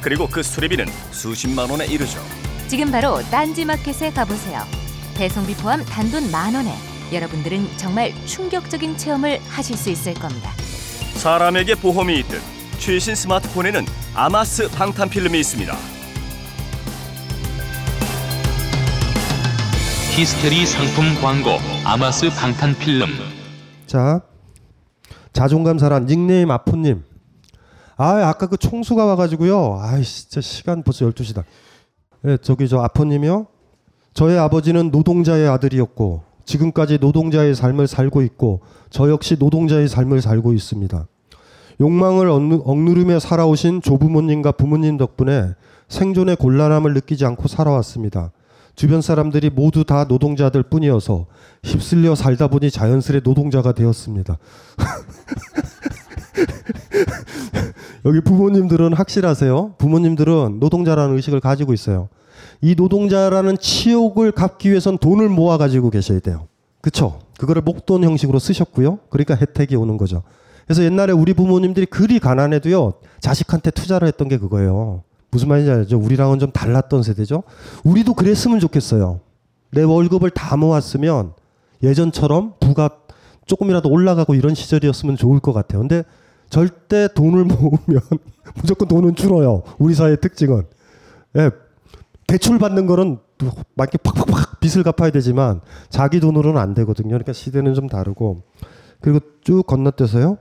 [0.00, 2.20] 그리고 그 수리비는 수십만 원에 이르죠.
[2.68, 4.60] 지금 바로 딴지마켓에 가보세요.
[5.16, 6.74] 배송비 포함 단돈 만 원에
[7.12, 10.52] 여러분들은 정말 충격적인 체험을 하실 수 있을 겁니다.
[11.14, 12.42] 사람에게 보험이 있듯
[12.78, 15.74] 최신 스마트폰에는 아마스 방탄 필름이 있습니다.
[20.14, 23.08] 히스테리 상품 광고 아마스 방탄 필름
[23.86, 24.20] 자,
[25.40, 27.04] 자존감 사람 닉네임 아프님.
[27.98, 29.78] 아, 아까 그 총수가 와가지고요.
[29.82, 31.44] 아, 진짜 시간 벌써 12시다.
[32.24, 33.46] 예, 저기 저 아프님이요.
[34.14, 41.06] 저의 아버지는 노동자의 아들이었고 지금까지 노동자의 삶을 살고 있고 저 역시 노동자의 삶을 살고 있습니다.
[41.82, 45.50] 욕망을 억누- 억누르며 살아오신 조부모님과 부모님 덕분에
[45.88, 48.32] 생존의 곤란함을 느끼지 않고 살아왔습니다.
[48.76, 51.26] 주변 사람들이 모두 다 노동자들 뿐이어서
[51.64, 54.36] 휩쓸려 살다 보니 자연스레 노동자가 되었습니다.
[58.04, 59.76] 여기 부모님들은 확실하세요.
[59.78, 62.10] 부모님들은 노동자라는 의식을 가지고 있어요.
[62.60, 66.46] 이 노동자라는 치욕을 갚기 위해선 돈을 모아 가지고 계셔야 돼요.
[66.82, 67.20] 그쵸?
[67.38, 68.98] 그거를 목돈 형식으로 쓰셨고요.
[69.08, 70.22] 그러니까 혜택이 오는 거죠.
[70.66, 75.02] 그래서 옛날에 우리 부모님들이 그리 가난해도요 자식한테 투자를 했던 게 그거예요.
[75.36, 75.98] 무슨 말인지 알죠?
[75.98, 77.42] 우리랑은 좀 달랐던 세대죠.
[77.84, 79.20] 우리도 그랬으면 좋겠어요.
[79.70, 81.34] 내 월급을 다 모았으면
[81.82, 82.88] 예전처럼 부가
[83.44, 85.80] 조금이라도 올라가고 이런 시절이었으면 좋을 것 같아요.
[85.80, 86.04] 근데
[86.48, 88.00] 절대 돈을 모으면
[88.54, 89.62] 무조건 돈은 줄어요.
[89.78, 90.62] 우리 사회의 특징은.
[91.36, 91.50] 예,
[92.26, 93.18] 대출 받는 거는
[93.74, 95.60] 막 이렇게 팍팍팍 빚을 갚아야 되지만
[95.90, 97.10] 자기 돈으로는 안 되거든요.
[97.10, 98.42] 그러니까 시대는 좀 다르고.
[99.02, 100.38] 그리고 쭉 건너뛰어서요.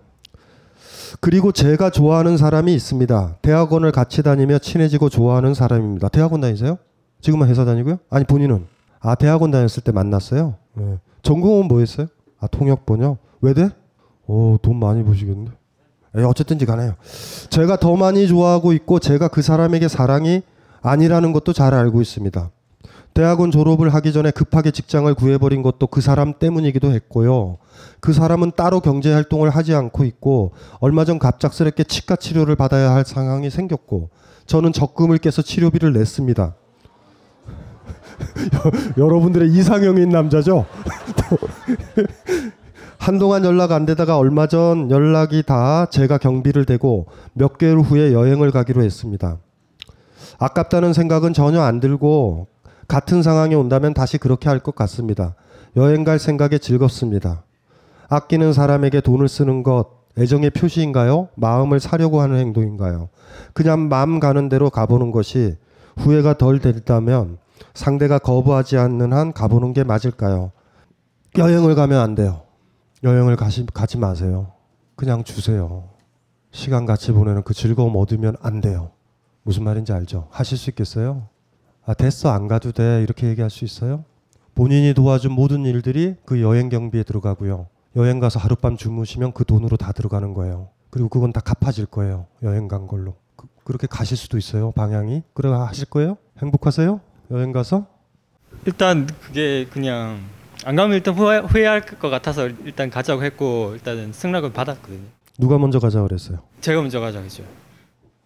[1.19, 3.37] 그리고 제가 좋아하는 사람이 있습니다.
[3.41, 6.09] 대학원을 같이 다니며 친해지고 좋아하는 사람입니다.
[6.09, 6.77] 대학원 다니세요?
[7.21, 7.99] 지금은 회사 다니고요?
[8.09, 8.65] 아니 본인은?
[8.99, 10.55] 아 대학원 다녔을 때 만났어요.
[10.73, 10.99] 네.
[11.21, 12.07] 전공은 뭐였어요?
[12.39, 13.17] 아 통역 번역.
[13.41, 13.69] 외대?
[14.27, 15.51] 오돈 많이 버시겠네.
[16.17, 16.95] 에 어쨌든지 간에요.
[17.49, 20.41] 제가 더 많이 좋아하고 있고 제가 그 사람에게 사랑이
[20.81, 22.49] 아니라는 것도 잘 알고 있습니다.
[23.15, 27.57] 대학원 졸업을 하기 전에 급하게 직장을 구해버린 것도 그 사람 때문이기도 했고요.
[28.01, 30.51] 그 사람은 따로 경제 활동을 하지 않고 있고
[30.81, 34.09] 얼마 전 갑작스럽게 치과 치료를 받아야 할 상황이 생겼고
[34.45, 36.55] 저는 적금을 깨서 치료비를 냈습니다.
[38.97, 40.65] 여러분들의 이상형인 남자죠?
[42.99, 48.51] 한동안 연락 안 되다가 얼마 전 연락이 다 제가 경비를 대고 몇 개월 후에 여행을
[48.51, 49.37] 가기로 했습니다.
[50.37, 52.47] 아깝다는 생각은 전혀 안 들고
[52.87, 55.35] 같은 상황이 온다면 다시 그렇게 할 것 같습니다.
[55.75, 57.43] 여행 갈 생각에 즐겁습니다.
[58.09, 61.27] 아끼는 사람에게 돈을 쓰는 것 애정의 표시인가요?
[61.35, 63.09] 마음을 사려고 하는 행동인가요?
[63.53, 65.55] 그냥 마음 가는 대로 가보는 것이
[65.97, 67.37] 후회가 덜 됐다면
[67.73, 70.51] 상대가 거부하지 않는 한 가보는 게 맞을까요?
[71.37, 72.41] 여행을 가면 안 돼요.
[73.03, 74.53] 여행을 가시, 가지 마세요.
[74.95, 75.89] 그냥 주세요.
[76.51, 78.91] 시간 같이 보내는 그 즐거움 얻으면 안 돼요.
[79.43, 80.27] 무슨 말인지 알죠?
[80.31, 81.27] 하실 수 있겠어요?
[81.85, 82.29] 아, 됐어.
[82.31, 83.01] 안 가도 돼.
[83.03, 84.03] 이렇게 얘기할 수 있어요?
[84.55, 87.67] 본인이 도와준 모든 일들이 그 여행 경비에 들어가고요.
[87.95, 90.69] 여행 가서 하룻밤 주무시면 그 돈으로 다 들어가는 거예요.
[90.89, 92.25] 그리고 그건 다 갚아질 거예요.
[92.43, 93.15] 여행 간 걸로.
[93.35, 94.71] 그, 렇게 가실 수도 있어요.
[94.71, 95.23] 방향이.
[95.33, 96.17] 그래 하실 거예요?
[96.41, 96.99] 행복하세요?
[97.31, 97.85] 여행 가서?
[98.65, 100.19] 일단 그게 그냥
[100.65, 105.07] 안 가면 일단 후회, 후회할 것 같아서 일단 가자고 했고 일단은 승낙을 받았거든요.
[105.37, 106.39] 누가 먼저 가자 그랬어요?
[106.61, 107.43] 제가 먼저 가자고 했죠.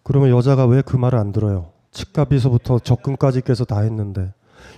[0.04, 1.72] 그러면 여자가 왜 그 말을 안 들어요?
[1.92, 4.32] 치과비서부터 적금까지 깨서 다 했는데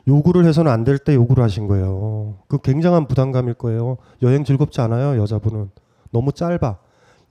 [0.09, 2.37] 요구를 해서는 안 될 때 요구를 하신 거예요.
[2.49, 3.99] 그 굉장한 부담감일 거예요.
[4.23, 5.71] 여행 즐겁지 않아요, 여자분은.
[6.11, 6.79] 너무 짧아.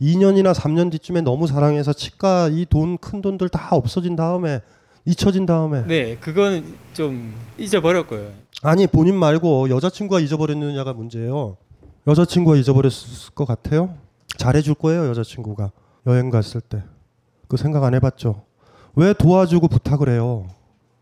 [0.01, 4.61] 2년이나 3년 뒤쯤에 너무 사랑해서 치과 이 돈 큰 돈들 다 없어진 다음에
[5.05, 6.63] 잊혀진 다음에 네, 그건
[6.93, 8.31] 좀 잊어버렸고요.
[8.63, 11.57] 아니 본인 말고 여자친구가 잊어버렸느냐가 문제예요.
[12.07, 13.95] 여자친구가 잊어버렸을 것 같아요?
[14.37, 15.71] 잘해줄 거예요, 여자친구가
[16.07, 16.83] 여행 갔을 때.
[17.47, 18.43] 그 생각 안 해봤죠?
[18.95, 20.47] 왜 도와주고 부탁을 해요?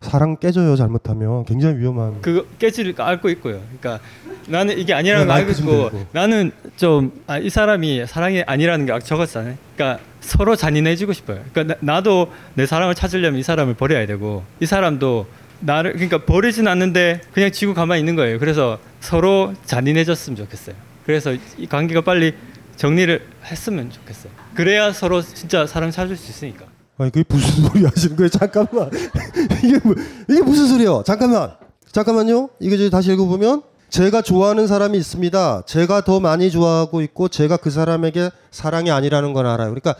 [0.01, 2.21] 사랑 깨져요 잘못하면 굉장히 위험한.
[2.21, 3.61] 그 깨질 알고 있고요.
[3.79, 3.99] 그러니까
[4.47, 9.55] 나는 이게 아니라는 걸 알고 있고 나는 좀이 아, 사람이 사랑이 아니라는 게 적었잖아요.
[9.75, 11.43] 그러니까 서로 잔인해지고 싶어요.
[11.51, 15.27] 그러니까 나, 도내 사랑을 찾으려면 이 사람을 버려야 되고 이 사람도
[15.59, 18.39] 나를 그러니까 버리진 않는데 그냥 지고 가만히 있는 거예요.
[18.39, 20.75] 그래서 서로 잔인해졌으면 좋겠어요.
[21.05, 22.33] 그래서 이 관계가 빨리
[22.77, 24.31] 정리를 했으면 좋겠어요.
[24.55, 26.68] 그래야 서로 진짜 사랑 찾을 수 있으니까.
[26.99, 28.29] 아니 그게 무슨 소리 하시는 거예요?
[28.29, 28.91] 잠깐만
[29.63, 29.95] 이게 뭐,
[30.29, 31.01] 이게 무슨 소리요?
[31.05, 31.53] 잠깐만
[31.91, 32.49] 잠깐만요.
[32.59, 35.63] 이게 이제 다시 읽어보면 제가 좋아하는 사람이 있습니다.
[35.65, 39.69] 제가 더 많이 좋아하고 있고 제가 그 사람에게 사랑이 아니라는 건 알아요.
[39.69, 39.95] 그러니까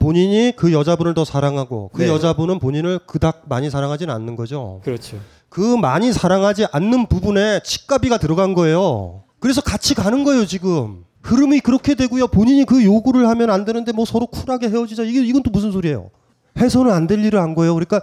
[0.00, 2.08] 본인이 그 여자분을 더 사랑하고 그 네.
[2.08, 4.80] 여자분은 본인을 그닥 많이 사랑하지는 않는 거죠.
[4.84, 5.18] 그렇죠.
[5.48, 9.22] 그 많이 사랑하지 않는 부분에 치과비가 들어간 거예요.
[9.38, 11.04] 그래서 같이 가는 거예요 지금.
[11.22, 12.26] 흐름이 그렇게 되고요.
[12.26, 15.04] 본인이 그 요구를 하면 안 되는데 뭐 서로 쿨하게 헤어지자.
[15.04, 16.10] 이게 이건 또 무슨 소리예요?
[16.58, 17.74] 해서는 안 될 일을 한 거예요.
[17.74, 18.00] 그러니까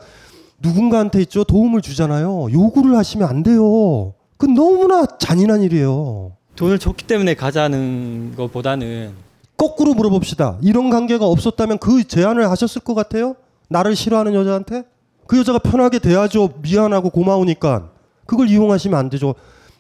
[0.62, 1.43] 누군가한테 있죠.
[1.43, 2.47] 도움을 주잖아요.
[2.52, 4.14] 요구를 하시면 안 돼요.
[4.38, 6.34] 그 너무나 잔인한 일이에요.
[6.56, 9.12] 돈을 줬기 때문에 가자는 것보다는
[9.58, 10.58] 거꾸로 물어봅시다.
[10.62, 13.36] 이런 관계가 없었다면 그 제안을 하셨을 것 같아요?
[13.70, 14.84] 나를 싫어하는 여자한테?
[15.28, 16.49] 그 여자가 편하게 대하죠.
[16.62, 17.89] 미안하고 고마우니까.
[18.26, 19.34] 그걸 이용하시면 안 되죠.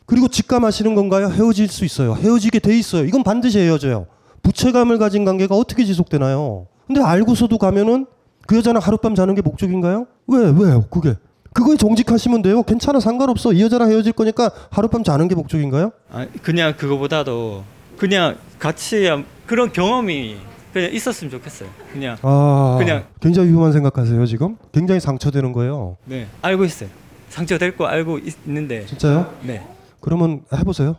[0.05, 1.29] 그리고 직감하시는 건가요?
[1.29, 2.15] 헤어질 수 있어요.
[2.15, 3.05] 헤어지게 돼 있어요.
[3.05, 4.07] 이건 반드시 헤어져요.
[4.43, 6.67] 부채감을 가진 관계가 어떻게 지속되나요?
[6.87, 8.05] 근데 알고서도 가면은
[8.47, 10.07] 그 여자랑 하룻밤 자는 게 목적인가요?
[10.27, 10.85] 왜, 왜요?
[10.89, 11.15] 그게.
[11.53, 12.63] 그거에 정직하시면 돼요.
[12.63, 13.51] 괜찮아, 상관없어.
[13.53, 15.91] 이 여자랑 헤어질 거니까 하룻밤 자는 게 목적인가요?
[16.11, 17.63] 아, 그냥 그거보다도
[17.97, 19.09] 그냥 같이
[19.45, 20.37] 그런 경험이
[20.73, 21.69] 그냥 있었으면 좋겠어요.
[21.91, 24.57] 그냥 아, 그냥 굉장히 위험한 생각하세요 지금?
[24.71, 25.97] 굉장히 상처되는 거예요.
[26.05, 26.89] 네, 알고 있어요.
[27.29, 29.33] 상처될 거 알고 있, 는데 진짜요?
[29.43, 29.65] 네.
[29.99, 30.95] 그러면 해보세요.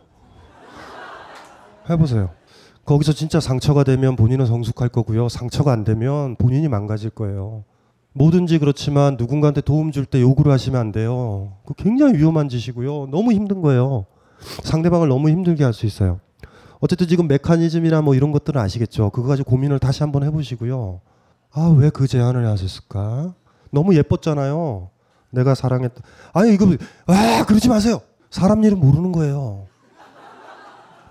[1.89, 2.29] 해보세요.
[2.85, 5.29] 거기서 진짜 상처가 되면 본인은 성숙할 거고요.
[5.29, 7.63] 상처가 안 되면 본인이 망가질 거예요.
[8.13, 11.53] 뭐든지 그렇지만 누군가한테 도움 줄 때 요구를 하시면 안 돼요.
[11.65, 13.07] 그 굉장히 위험한 짓이고요.
[13.09, 14.05] 너무 힘든 거예요.
[14.63, 16.19] 상대방을 너무 힘들게 할 수 있어요.
[16.79, 19.09] 어쨌든 지금 메커니즘이나 뭐 이런 것들은 아시겠죠.
[19.11, 20.99] 그거 가지고 고민을 다시 한번 해보시고요.
[21.53, 23.33] 아 왜 그 제안을 하셨을까?
[23.71, 24.89] 너무 예뻤잖아요.
[25.31, 26.01] 내가 사랑했다.
[26.33, 26.67] 아니 이거
[27.07, 28.01] 아 그러지 마세요.
[28.29, 29.65] 사람 일은 모르는 거예요.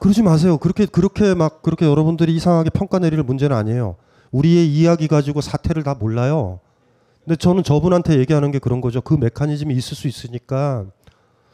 [0.03, 0.59] 그러지 마세요.
[0.59, 3.95] 그렇게 그렇게 막 그렇게 여러분들이 이상하게 평가 내릴 문제는 아니에요.
[4.33, 6.59] 우리의 이야기 가지고 사태를 다 몰라요.
[7.25, 9.01] 근데 저는 저분한테 얘기하는 게 그런 거죠.
[9.01, 10.87] 그 메커니즘이 있을 수 있으니까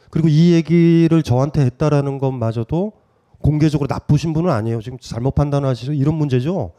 [0.09, 2.93] 그리고 이 얘기를 저한테 했다라는 것마저도
[3.39, 4.81] 공개적으로 나쁘신 분은 아니에요.
[4.81, 5.93] 지금 잘못 판단하시죠.
[5.93, 6.71] 이런 문제죠.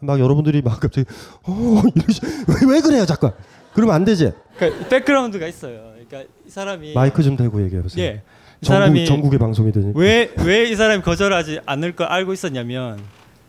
[0.00, 1.06] 막 여러분들이 막 갑자기
[1.46, 2.20] 어 이러시,
[2.68, 3.30] 왜 그래요 자꾸
[3.74, 4.32] 그러면 안 되지.
[4.56, 5.92] 그러니까 백그라운드가 있어요.
[5.92, 8.04] 그러니까 이 사람이 마이크 좀 대고 얘기해 보세요.
[8.04, 8.22] 예.
[8.62, 9.92] 이 전국, 사람이 전국 의 방송이 되니.
[9.94, 13.00] 왜왜 이 사람이 거절하지 않을 걸 알고 있었냐면,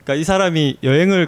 [0.04, 1.28] 그러니까 이 사람이 여행을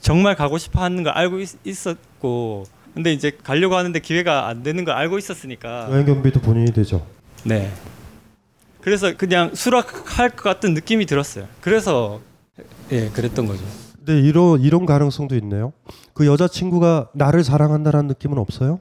[0.00, 2.64] 정말 가고 싶어 하는 걸 알고 있, 었고
[2.94, 5.88] 근데 이제 가려고 하는데 기회가 안 되는 걸 알고 있었으니까.
[5.90, 7.06] 여행 경비도 본인이 되죠.
[7.44, 7.70] 네.
[8.80, 11.46] 그래서 그냥 수락할 것 같은 느낌이 들었어요.
[11.60, 12.20] 그래서
[12.90, 13.62] 예, 그랬던 거죠.
[14.04, 15.72] 근데 이런 이런 가능성도 있네요.
[16.12, 18.80] 그 여자 친구가 나를 사랑한다라는 느낌은 없어요?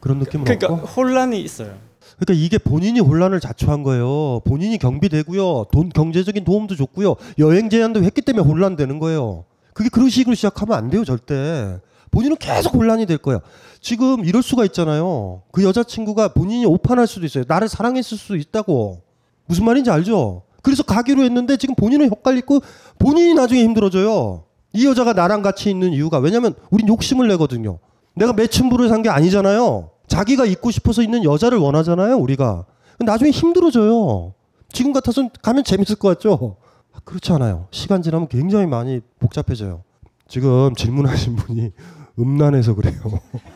[0.00, 0.86] 그런 느낌은 그러니까 없고.
[0.86, 1.76] 혼란이 있어요.
[2.18, 4.40] 그러니까 이게 본인이 혼란을 자초한 거예요.
[4.44, 5.66] 본인이 경비되고요.
[5.72, 7.16] 돈 경제적인 도움도 줬고요.
[7.38, 9.44] 여행 제한도 했기 때문에 혼란되는 거예요.
[9.74, 11.78] 그게 그런 식으로 시작하면 안 돼요, 절대.
[12.10, 13.40] 본인은 계속 혼란이 될 거야.
[13.80, 15.42] 지금 이럴 수가 있잖아요.
[15.50, 17.44] 그 여자친구가 본인이 오판할 수도 있어요.
[17.48, 19.00] 나를 사랑했을 수도 있다고.
[19.46, 20.42] 무슨 말인지 알죠?
[20.62, 22.60] 그래서 가기로 했는데 지금 본인은 헷갈리고
[22.98, 24.44] 본인이 나중에 힘들어져요.
[24.74, 27.78] 이 여자가 나랑 같이 있는 이유가 왜냐면 우린 욕심을 내거든요.
[28.14, 29.90] 내가 매춘부를 산 게 아니잖아요.
[30.06, 32.64] 자기가 있고 싶어서 있는 여자를 원하잖아요, 우리가.
[33.00, 34.34] 나중에 힘들어져요.
[34.72, 36.56] 지금 같아서는 가면 재밌을 것 같죠?
[36.92, 37.66] 아, 그렇지 않아요.
[37.70, 39.82] 시간 지나면 굉장히 많이 복잡해져요.
[40.28, 41.72] 지금 질문하신 분이
[42.18, 43.00] 음란해서 그래요.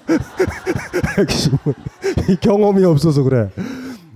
[2.41, 3.51] 경험이 없어서 그래.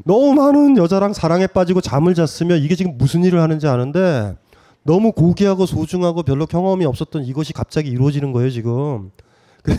[0.05, 4.37] 너무 많은 여자랑 사랑에 빠지고 잠을 잤으면 이게 지금 무슨 일을 하는지 아는데
[4.83, 9.11] 너무 고귀하고 소중하고 별로 경험이 없었던 이것이 갑자기 이루어지는 거예요 지금.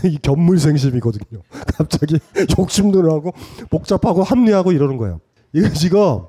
[0.06, 1.42] 이 견물생심이거든요.
[1.76, 2.20] 갑자기
[2.58, 3.34] 욕심도 나고
[3.70, 5.20] 복잡하고 합리하고 이러는 거예요.
[5.54, 6.22] 이거 지금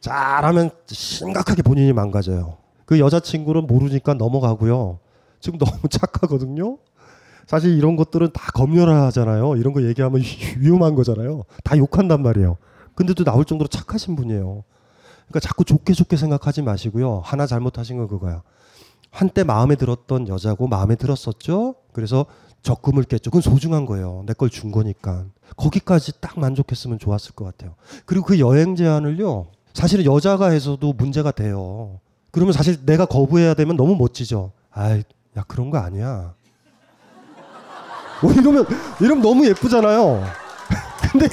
[0.00, 2.58] 잘하면 심각하게 본인이 망가져요.
[2.84, 4.98] 그 여자친구는 모르니까 넘어가고요.
[5.40, 6.78] 지금 너무 착하거든요.
[7.46, 9.56] 사실 이런 것들은 다 검열하잖아요.
[9.56, 10.20] 이런 거 얘기하면
[10.58, 11.44] 위험한 거잖아요.
[11.64, 12.56] 다 욕한단 말이에요.
[12.94, 14.64] 근데도 나올 정도로 착하신 분이에요.
[15.28, 17.22] 그러니까 자꾸 좋게 좋게 생각하지 마시고요.
[17.24, 18.42] 하나 잘못하신 건 그거야.
[19.10, 21.76] 한때 마음에 들었던 여자고 마음에 들었었죠.
[21.92, 22.26] 그래서
[22.68, 23.30] 적금을 깼죠.
[23.30, 24.24] 그건 소중한 거예요.
[24.26, 25.24] 내 걸 준 거니까.
[25.56, 27.74] 거기까지 딱 만족했으면 좋았을 것 같아요.
[28.04, 29.46] 그리고 그 여행 제한을요.
[29.72, 31.98] 사실은 여자가 해서도 문제가 돼요.
[32.30, 34.52] 그러면 사실 내가 거부해야 되면 너무 멋지죠.
[34.70, 35.02] 아이,
[35.36, 36.34] 야 그런 거 아니야.
[38.22, 38.66] 뭐 이러면
[39.00, 40.24] 이러면 너무 예쁘잖아요.
[41.12, 41.28] 근데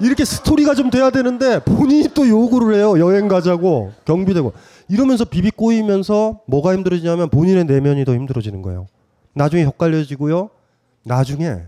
[0.00, 2.98] 이렇게 스토리가 좀 돼야 되는데 본인이 또 요구를 해요.
[2.98, 4.52] 여행 가자고 경비되고
[4.88, 8.86] 이러면서 비비 꼬이면서 뭐가 힘들어지냐면 본인의 내면이 더 힘들어지는 거예요.
[9.34, 10.50] 나중에 헷갈려지고요.
[11.06, 11.62] 나중에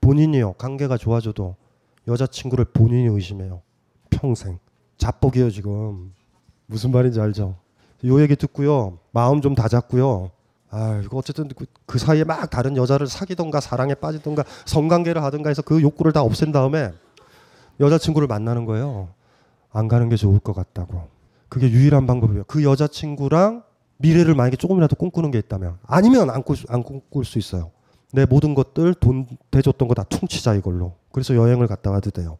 [0.00, 1.54] 본인이요 관계가 좋아져도
[2.08, 3.62] 여자친구를 본인이 의심해요.
[4.10, 4.58] 평생
[4.98, 6.12] 자뻑이에요 지금
[6.66, 7.56] 무슨 말인지 알죠?
[8.04, 10.32] 요 얘기 듣고요 마음 좀 다잡고요.
[10.70, 15.62] 아 이거 어쨌든 그, 그 사이에 막 다른 여자를 사귀던가 사랑에 빠지던가 성관계를 하던가 해서
[15.62, 16.92] 그 욕구를 다 없앤 다음에
[17.78, 19.10] 여자친구를 만나는 거예요.
[19.70, 21.08] 안 가는 게 좋을 것 같다고.
[21.48, 22.44] 그게 유일한 방법이에요.
[22.48, 23.62] 그 여자친구랑
[23.98, 27.70] 미래를 만약에 조금이라도 꿈꾸는 게 있다면 아니면 안, 꿀, 안 꿈꿀 수 있어요.
[28.12, 30.94] 내 모든 것들 돈 대줬던 거 다 퉁치자 이걸로.
[31.12, 32.38] 그래서 여행을 갔다 와도 돼요.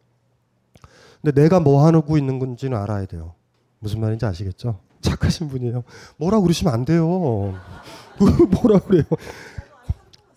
[1.21, 3.33] 근데 내가 뭐 하고 있는 건지는 알아야 돼요.
[3.79, 4.79] 무슨 말인지 아시겠죠?
[5.01, 5.83] 착하신 분이에요.
[6.17, 7.05] 뭐라 그러시면 안 돼요.
[8.17, 9.03] 뭐라 그래요?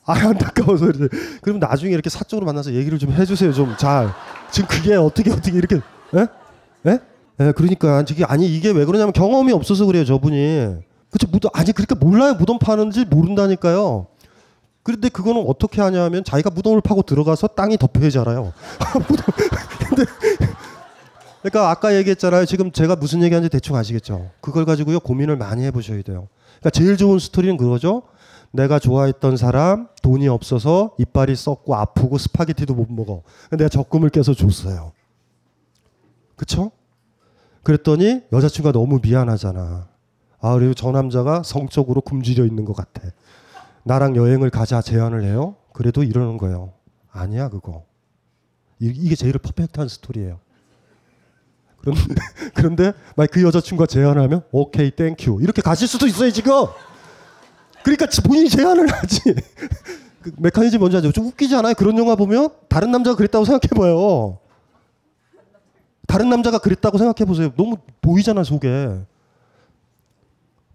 [0.04, 1.08] 아 안타까워서 이제
[1.42, 4.08] 그럼 나중에 이렇게 사적으로 만나서 얘기를 좀 해주세요 좀 잘
[4.52, 6.90] 지금 그게 어떻게 어떻게 이렇게 에?
[6.90, 6.98] 에?
[7.40, 10.76] 에 그러니까 이게 아니 이게 왜 그러냐면 경험이 없어서 그래요 저분이
[11.10, 14.06] 그쵸 무덤 아니 그러니까 몰라요 무덤 파는지 모른다니까요
[14.86, 18.52] 그런데 그거는 어떻게 하냐면 자기가 무덤을 파고 들어가서 땅이 덮여지잖아요
[19.08, 19.24] 무덤
[19.88, 20.04] 근데
[21.42, 26.28] 그러니까 아까 얘기했잖아요 지금 제가 무슨 얘기하는지 대충 아시겠죠 그걸 가지고요 고민을 많이 해보셔야 돼요
[26.60, 28.04] 그러니까 제일 좋은 스토리는 그거죠
[28.52, 33.22] 내가 좋아했던 사람 돈이 없어서 이빨이 썩고 아프고 스파게티도 못 먹어.
[33.50, 34.92] 내가 적금을 깨서 줬어요.
[36.36, 36.70] 그쵸?
[37.64, 39.88] 그랬더니 여자친구가 너무 미안하잖아.
[40.40, 43.02] 아, 그리고 저 남자가 성적으로 굶주려 있는 것 같아.
[43.86, 45.54] 나랑 여행을 가자 제안을 해요.
[45.72, 46.72] 그래도 이러는 거예요.
[47.12, 47.84] 아니야, 그거.
[48.80, 50.40] 이, 게 제일 perfect한 스토리예요.
[51.78, 52.02] 그런데,
[52.52, 55.38] 그런데 만약 그 여자친구가 제안하면 오케이, thank you.
[55.40, 56.66] 이렇게 가실 수도 있어요, 지금.
[57.84, 59.20] 그러니까 본인이 제안을 하지.
[60.20, 61.12] 그 메커니즘 뭔지 알죠?
[61.12, 61.74] 좀 웃기지 않아요?
[61.74, 64.38] 그런 영화 보면 다른 남자가 그랬다고 생각해봐요.
[66.08, 67.52] 다른 남자가 그랬다고 생각해보세요.
[67.56, 68.98] 너무 보이잖아 속에.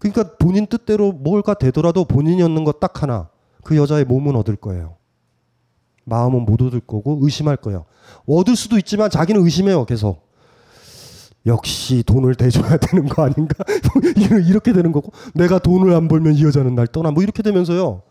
[0.02, 3.28] 그러니까 본인 뜻대로 뭘가 되더라도 본인이 얻는 것 딱 하나.
[3.62, 4.96] 그 여자의 몸은 얻을 거예요.
[6.04, 7.84] 마음은 못 얻을 거고 의심할 거예요.
[8.26, 10.26] 얻을 수도 있지만 자기는 의심해요, 계속.
[11.46, 13.54] 역시 돈을 대줘야 되는 거 아닌가?
[14.48, 18.02] 이렇게 되는 거고 내가 돈을 안 벌면 이 여자는 날 떠나 뭐 이렇게 되면서요.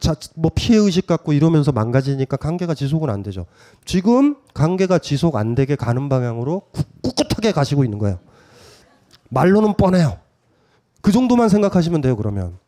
[0.00, 3.46] 자, 뭐 피해 의식 갖고 이러면서 망가지니까 관계가 지속은 안 되죠.
[3.84, 6.62] 지금 관계가 지속 안 되게 가는 방향으로
[7.02, 8.18] 꿋꿋하게 가시고 있는 거예요.
[9.28, 10.18] 말로는 뻔해요.
[11.00, 12.58] 그 정도만 생각하시면 돼요, 그러면.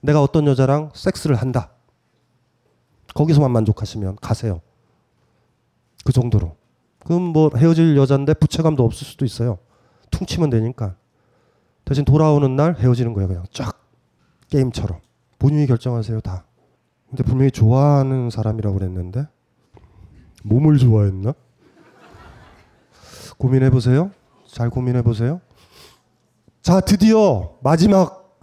[0.00, 1.70] 내가 어떤 여자랑 섹스를 한다.
[3.14, 4.60] 거기서만 만족하시면 가세요.
[6.04, 6.56] 그 정도로.
[7.04, 9.58] 그럼 뭐 헤어질 여잔데 부채감도 없을 수도 있어요.
[10.10, 10.96] 퉁치면 되니까.
[11.84, 13.78] 대신 돌아오는 날 헤어지는 거예요, 그냥 쫙.
[14.48, 15.00] 게임처럼.
[15.38, 16.44] 본인이 결정하세요, 다.
[17.08, 19.26] 근데 분명히 좋아하는 사람이라고 그랬는데
[20.44, 21.34] 몸을 좋아했나?
[23.36, 24.10] 고민해 보세요.
[24.46, 25.40] 잘 고민해 보세요.
[26.62, 28.38] 자, 드디어 마지막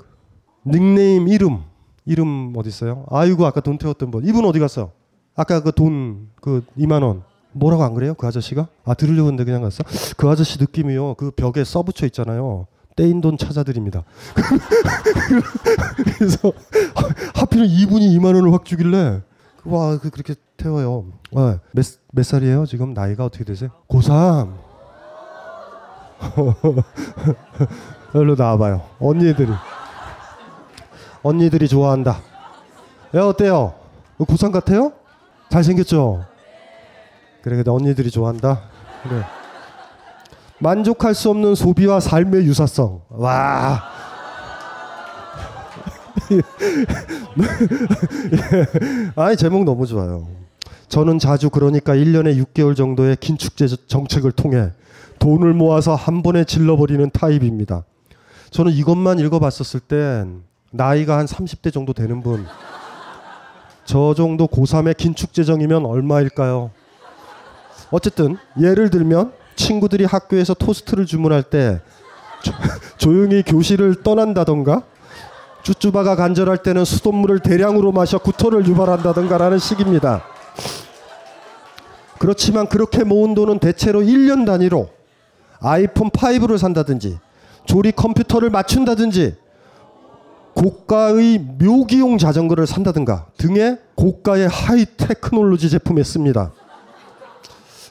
[0.65, 1.63] 닉네임 이름.
[2.05, 3.05] 이름 어디 있어요?
[3.09, 4.25] 아이고 아까 돈 태웠던 분.
[4.25, 4.91] 이분 어디 갔어?
[5.35, 7.23] 아까 그 돈그 그 2만 원.
[7.51, 8.13] 뭐라고 안 그래요?
[8.13, 8.67] 그 아저씨가?
[8.83, 9.83] 아 들으려고 했는데 그냥 갔어?
[10.17, 11.15] 그 아저씨 느낌이요.
[11.15, 12.67] 그 벽에 써붙여 있잖아요.
[12.95, 14.03] 떼인 돈 찾아드립니다.
[16.17, 16.51] 그래서
[17.35, 19.21] 하필 이분이 2만 원을 확 주길래
[19.63, 21.05] 와 그 그렇게 태워요.
[21.31, 22.65] 와, 몇, 몇 살이에요?
[22.65, 23.69] 지금 나이가 어떻게 되세요?
[23.87, 24.53] 고3.
[28.13, 28.81] 일로 나와봐요.
[28.99, 29.51] 언니들이.
[31.21, 32.19] 언니들이 좋아한다.
[33.15, 33.73] 야 어때요?
[34.19, 34.93] 고3 같아요?
[35.49, 36.25] 잘생겼죠?
[37.41, 38.61] 그래, 근데 언니들이 좋아한다.
[39.03, 39.23] 그래.
[40.59, 43.01] 만족할 수 없는 소비와 삶의 유사성.
[43.09, 43.81] 와.
[49.15, 50.27] 아니 제목 너무 좋아요.
[50.89, 53.55] 저는 자주 그러니까 1년에 6개월 정도의 긴축
[53.87, 54.71] 정책을 통해
[55.19, 57.85] 돈을 모아서 한 번에 질러버리는 타입입니다.
[58.51, 62.45] 저는 이것만 읽어봤었을 땐 나이가 한 30대 정도 되는 분.
[63.85, 66.71] 저 정도 고3의 긴축 재정이면 얼마일까요?
[67.91, 71.81] 어쨌든 예를 들면 친구들이 학교에서 토스트를 주문할 때
[72.97, 74.83] 조, 용히 교실을 떠난다던가
[75.63, 80.23] 쭈쭈바가 간절할 때는 수돗물을 대량으로 마셔 구토를 유발한다던가라는 식입니다.
[82.17, 84.89] 그렇지만 그렇게 모은 돈은 대체로 1년 단위로
[85.59, 87.19] 아이폰 5를 산다든지
[87.69, 89.35] 조립 컴퓨터를 맞춘다든지
[90.55, 96.51] 고가의 묘기용 자전거를 산다든가 등의 고가의 high technology 제품에 씁니다.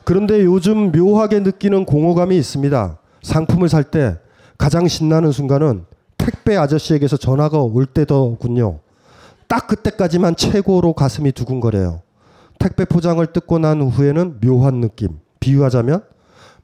[0.03, 2.99] 그런데 요즘 묘하게 느끼는 공허감이 있습니다.
[3.23, 4.19] 상품을 살 때
[4.59, 5.85] 가장 신나는 순간은
[6.17, 8.81] 택배 아저씨에게서 전화가 올 때더군요.
[9.47, 12.03] 딱 그때까지만 최고로 가슴이 두근거려요.
[12.59, 15.21] 택배 포장을 뜯고 난 후에는 묘한 느낌.
[15.39, 16.03] 비유하자면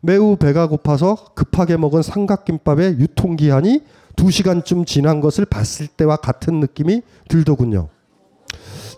[0.05, 3.81] 매우 배가 고파서 급하게 먹은 삼각김밥의 유통기한이
[4.17, 7.89] 2시간쯤 지난 것을 봤을 때와 같은 느낌이 들더군요.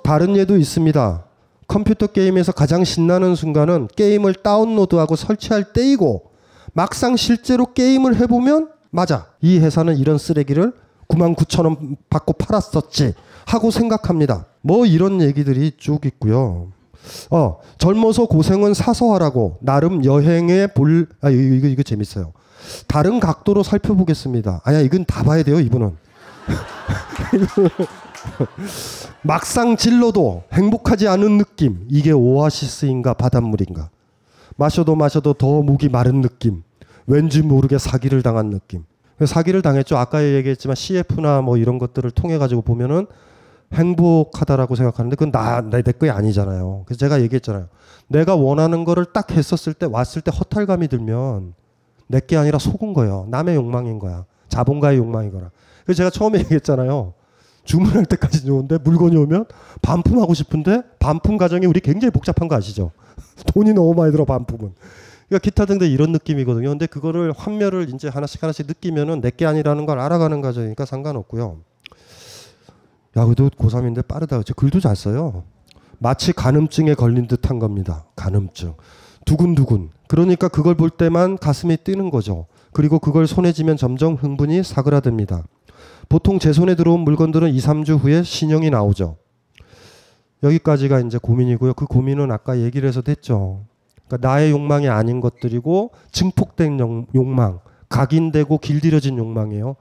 [0.03, 1.25] 다른 예도 있습니다.
[1.69, 6.33] 컴퓨터 게임에서 가장 신나는 순간은 게임을 다운로드하고 설치할 때이고
[6.73, 10.73] 막상 실제로 게임을 해보면 맞아 이 회사는 이런 쓰레기를
[11.07, 13.15] 9만 9천 원 받고 팔았었지
[13.47, 14.47] 하고 생각합니다.
[14.61, 16.73] 뭐 이런 얘기들이 쭉 있고요.
[17.31, 22.33] 어, 젊어서 고생은 사서 하라고 나름 여행에 볼, 아, 이거, 이거, 이거 재밌어요.
[22.87, 24.61] 다른 각도로 살펴보겠습니다.
[24.65, 25.97] 아야, 이건 다 봐야 돼요, 이분은.
[29.23, 31.87] 막상 질러도 행복하지 않은 느낌.
[31.89, 33.91] 이게 오아시스인가 바닷물인가.
[34.57, 36.63] 마셔도 마셔도 더 목이 마른 느낌.
[37.07, 38.85] 왠지 모르게 사기를 당한 느낌.
[39.25, 39.97] 사기를 당했죠.
[39.97, 43.07] 아까 얘기했지만 CF나 뭐 이런 것들을 통해 가지고 보면은
[43.73, 46.85] 행복하다라고 생각하는데 그건 나, 내, 내 거이 아니잖아요.
[46.87, 47.69] 그래서 제가 얘기했잖아요.
[48.09, 51.55] 내가 원하는 거를 딱 했었을 때 왔을 때 허탈감이 들면
[52.09, 53.27] 내 게 아니라 속은 거예요.
[53.31, 54.25] 남의 욕망인 거야.
[54.49, 55.51] 자본가의 욕망이거나.
[55.85, 57.15] 그래서 제가 처음에 얘기했잖아요.
[57.65, 59.47] 주문할 때까지 좋은데 물건이 오면
[59.83, 62.93] 반품하고 싶은데 반품 과정이 우리 굉장히 복잡한 거 아시죠?
[63.53, 64.73] 돈이 너무 많이 들어 반품은.
[65.29, 66.69] 그러니까 기타 등등 이런 느낌이거든요.
[66.69, 71.59] 근데 그거를 환멸을 이제 하나씩 하나씩 느끼면은 내게 아니라는 걸 알아가는 과정이니까 상관없고요.
[73.17, 74.43] 야, 그래도 고3인데 빠르다.
[74.43, 75.45] 제 글도 잘 써요.
[75.99, 78.05] 마치 간음증에 걸린 듯한 겁니다.
[78.17, 78.75] 간음증.
[79.25, 79.91] 두근두근.
[80.09, 82.47] 그러니까 그걸 볼 때만 가슴이 뛰는 거죠.
[82.73, 85.45] 그리고 그걸 손에 쥐면 점점 흥분이 사그라듭니다.
[86.09, 89.17] 보통 제 손에 들어온 물건들은 2, 3주 후에 신형이 나오죠.
[90.43, 91.75] 여기까지가 이제 고민이고요.
[91.75, 93.65] 그 고민은 아까 얘기를 해서 됐죠.
[94.07, 96.79] 그러니까 나의 욕망이 아닌 것들이고 증폭된
[97.15, 99.77] 욕망, 각인되고 길들여진 욕망이에요.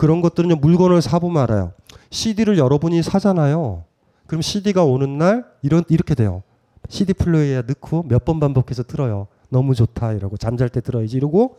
[0.00, 1.72] 그런 것들은 물건을 사보면 알아요.
[2.08, 3.84] CD를 여러분이 사잖아요.
[4.26, 6.42] 그럼 CD가 오는 날 이런 이렇게 돼요.
[6.88, 9.26] CD 플레이어에 넣고 몇 번 반복해서 틀어요.
[9.50, 11.58] 너무 좋다 이러고 잠잘 때 들어야지 이러고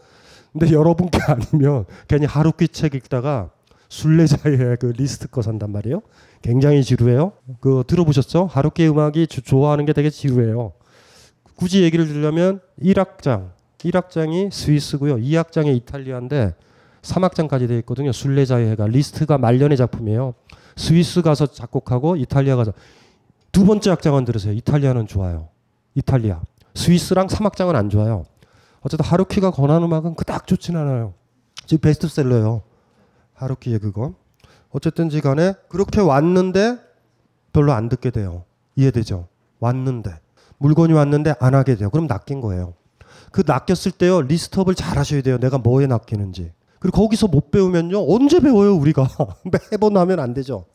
[0.53, 3.51] 근데 여러분 게 아니면 괜히 하루키 책 읽다가
[3.89, 6.01] 순례자의 그 리스트 거 산단 말이에요.
[6.41, 7.33] 굉장히 지루해요.
[7.59, 8.47] 그 들어보셨죠?
[8.51, 10.71] 하루키 음악이 주- 좋아하는 게 되게 지루해요.
[11.55, 15.17] 굳이 얘기를 들려면 1악장, 1악장이 스위스고요.
[15.17, 16.55] 2악장이 이탈리아인데
[17.01, 18.11] 3악장까지 되어 있거든요.
[18.11, 20.33] 순례자의 해가 리스트가 말년의 작품이에요.
[20.75, 22.73] 스위스 가서 작곡하고 이탈리아 가서
[23.51, 24.53] 두 번째 악장은 들으세요.
[24.53, 25.49] 이탈리아는 좋아요.
[25.95, 26.41] 이탈리아.
[26.75, 28.25] 스위스랑 3악장은 안 좋아요.
[28.81, 31.13] 어쨌든 하루키가 권한 음악은 그닥 좋진 않아요.
[31.65, 32.61] 지금 베스트셀러예요.
[33.33, 34.13] 하루키의 그거.
[34.69, 36.77] 어쨌든지 간에 그렇게 왔는데
[37.51, 38.45] 별로 안 듣게 돼요.
[38.75, 39.27] 이해되죠?
[39.59, 40.11] 왔는데
[40.57, 41.89] 물건이 왔는데 안 하게 돼요.
[41.89, 42.73] 그럼 낚인 거예요.
[43.31, 45.37] 그 낚였을 때요 리스트업을 잘 하셔야 돼요.
[45.37, 46.51] 내가 뭐에 낚이는지.
[46.81, 49.07] 그리고 거기서 못 배우면요 언제 배워요 우리가
[49.71, 50.65] 매번 하면 안 되죠.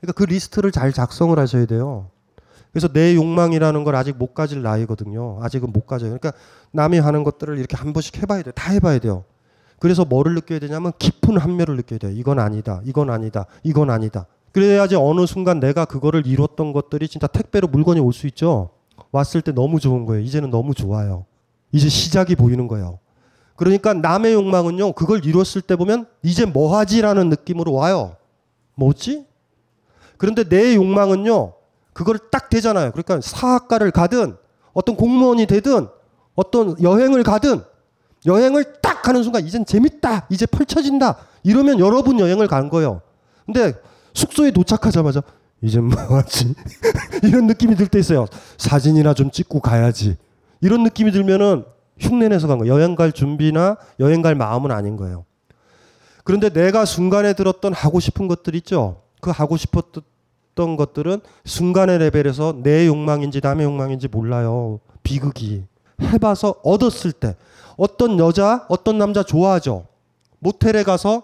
[0.00, 2.08] 그러니까 그 리스트를 잘 작성을 하셔야 돼요.
[2.72, 5.38] 그래서 내 욕망이라는 걸 아직 못 가질 나이거든요.
[5.42, 6.16] 아직은 못 가져요.
[6.18, 6.32] 그러니까
[6.72, 8.52] 남이 하는 것들을 이렇게 한 번씩 해봐야 돼요.
[8.56, 9.24] 다 해봐야 돼요.
[9.78, 12.12] 그래서 뭐를 느껴야 되냐면 깊은 한멸을 느껴야 돼요.
[12.12, 12.80] 이건 아니다.
[12.86, 13.44] 이건 아니다.
[13.62, 14.26] 이건 아니다.
[14.52, 18.70] 그래야지 어느 순간 내가 그거를 이뤘던 것들이 진짜 택배로 물건이 올 수 있죠.
[19.12, 20.22] 왔을 때 너무 좋은 거예요.
[20.24, 21.26] 이제는 너무 좋아요.
[21.72, 22.98] 이제 시작이 보이는 거예요.
[23.62, 24.94] 그러니까 남의 욕망은요.
[24.94, 28.16] 그걸 이뤘을 때 보면 이제 뭐 하지라는 느낌으로 와요.
[28.74, 29.24] 뭐지?
[30.18, 31.52] 그런데 내 욕망은요.
[31.92, 32.90] 그걸 딱 되잖아요.
[32.90, 34.36] 그러니까 사학과를 가든
[34.72, 35.86] 어떤 공무원이 되든
[36.34, 37.62] 어떤 여행을 가든
[38.26, 40.26] 여행을 딱 가는 순간 이젠 재밌다.
[40.28, 41.18] 이제 펼쳐진다.
[41.44, 43.00] 이러면 여러분 여행을 간 거예요.
[43.46, 43.74] 근데
[44.12, 45.22] 숙소에 도착하자마자
[45.60, 46.52] 이젠 뭐 하지?
[47.22, 48.26] 이런 느낌이 들 때 있어요.
[48.58, 50.16] 사진이나 좀 찍고 가야지.
[50.60, 51.64] 이런 느낌이 들면은
[51.98, 52.74] 흉내내서 간 거예요.
[52.74, 55.24] 여행 갈 준비나 여행 갈 마음은 아닌 거예요.
[56.24, 59.02] 그런데 내가 순간에 들었던 하고 싶은 것들 있죠.
[59.20, 64.80] 그 하고 싶었던 것들은 순간의 레벨에서 내 욕망인지 남의 욕망인지 몰라요.
[65.02, 65.64] 비극이.
[66.00, 67.36] 해봐서 얻었을 때
[67.76, 69.86] 어떤 여자, 어떤 남자 좋아하죠.
[70.38, 71.22] 모텔에 가서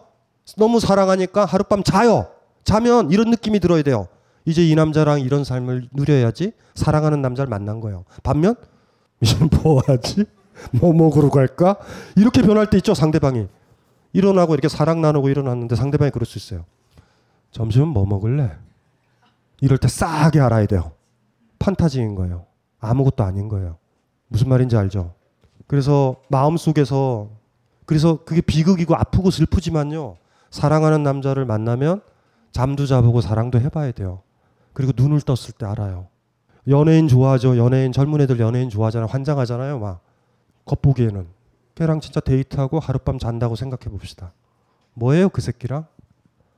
[0.57, 2.29] 너무 사랑하니까 하룻밤 자요.
[2.65, 4.07] 자면 이런 느낌이 들어야 돼요.
[4.45, 8.05] 이제 이 남자랑 이런 삶을 누려야지 사랑하는 남자를 만난 거예요.
[8.23, 8.55] 반면
[9.21, 10.25] 이제 뭐 하지?
[10.73, 11.77] 뭐 먹으러 갈까?
[12.17, 13.47] 이렇게 변할 때 있죠, 상대방이.
[14.13, 16.65] 일어나고 이렇게 사랑 나누고 일어났는데 상대방이 그럴 수 있어요.
[17.51, 18.51] 점심은 뭐 먹을래?
[19.61, 20.93] 이럴 때 싸게 알아야 돼요.
[21.59, 22.47] 판타지인 거예요.
[22.81, 23.77] 아무것도 아닌 거예요.
[24.29, 25.15] 무슨 말인지 알죠?
[25.67, 27.31] 그래서 마음속에서
[27.85, 30.17] 그래서 그게 비극이고 아프고 슬프지만요.
[30.51, 32.03] 사랑하는 남자를 만나면
[32.53, 34.23] 잠도 자보고 사랑도 해봐야 돼요.
[34.73, 36.09] 그리고 눈을 떴을 때 알아요.
[36.69, 37.57] 연예인 좋아하죠.
[37.57, 39.09] 연예인 젊은 애들 연예인 좋아하잖아요.
[39.09, 39.79] 환장하잖아요.
[39.79, 40.01] 막
[40.69, 41.27] 겉보기에는
[41.75, 44.33] 걔랑 진짜 데이트하고 하룻밤 잔다고 생각해 봅시다.
[44.95, 45.87] 뭐예요 그 새끼랑?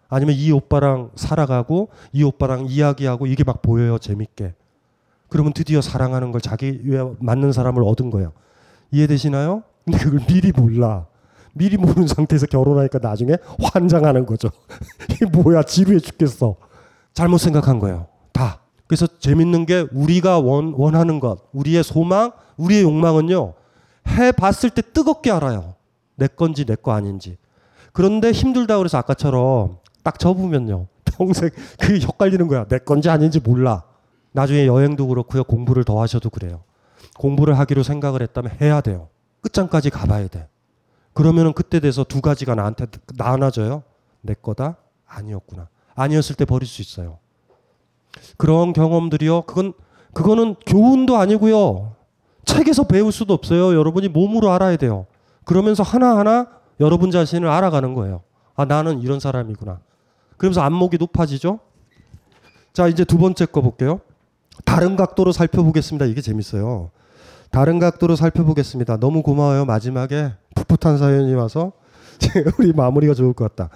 [0.08, 4.54] 아니면 이 오빠랑 살아가고 이 오빠랑 이야기하고 이게 막 보여요 재밌게.
[5.28, 8.32] 그러면 드디어 사랑하는 걸 자기 에 맞는 사람을 얻은 거예요.
[8.90, 9.62] 이해되시나요?
[9.84, 11.06] 근데 그걸 미리 몰라.
[11.52, 14.50] 미리 모르는 상태에서 결혼하니까 나중에 환장하는 거죠.
[15.10, 16.56] 이게 뭐야 지루해 죽겠어.
[17.12, 18.06] 잘못 생각한 거예요.
[18.32, 18.60] 다.
[18.86, 23.54] 그래서 재밌는 게 우리가 원, 원하는 것, 우리의 소망, 우리의 욕망은요.
[24.08, 25.74] 해 봤을 때 뜨겁게 알아요.
[26.16, 27.36] 내 건지 내 거 아닌지.
[27.92, 30.86] 그런데 힘들다 그래서 아까처럼 딱 접으면요.
[31.04, 32.66] 평생 그 헷갈리는 거야.
[32.68, 33.84] 내 건지 아닌지 몰라.
[34.32, 35.44] 나중에 여행도 그렇고요.
[35.44, 36.62] 공부를 더 하셔도 그래요.
[37.18, 39.08] 공부를 하기로 생각을 했다면 해야 돼요.
[39.42, 40.48] 끝장까지 가봐야 돼.
[41.12, 42.86] 그러면은 그때 돼서 두 가지가 나한테
[43.16, 43.82] 나눠져요.
[44.20, 44.76] 내 거다?
[45.06, 45.68] 아니었구나.
[45.94, 47.18] 아니었을 때 버릴 수 있어요.
[48.36, 49.42] 그런 경험들이요.
[49.42, 49.72] 그건
[50.12, 51.94] 그거는 교훈도 아니고요.
[52.44, 53.74] 책에서 배울 수도 없어요.
[53.78, 55.06] 여러분이 몸으로 알아야 돼요.
[55.44, 56.48] 그러면서 하나하나
[56.80, 58.22] 여러분 자신을 알아가는 거예요.
[58.56, 59.80] 아, 나는 이런 사람이구나.
[60.36, 61.60] 그러면서 안목이 높아지죠?
[62.72, 64.00] 자, 이제 두 번째 거 볼게요.
[64.64, 66.06] 다른 각도로 살펴보겠습니다.
[66.06, 66.90] 이게 재밌어요.
[67.50, 68.98] 다른 각도로 살펴보겠습니다.
[68.98, 69.64] 너무 고마워요.
[69.64, 71.72] 마지막에 풋풋한 사연이 와서
[72.58, 73.74] 우리 마무리가 좋을 것 같다.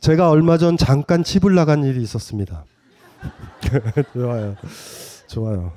[0.00, 2.64] 제가 얼마 전 잠깐 집을 나간 일이 있었습니다.
[4.12, 4.56] 좋아요.
[5.28, 5.72] 좋아요.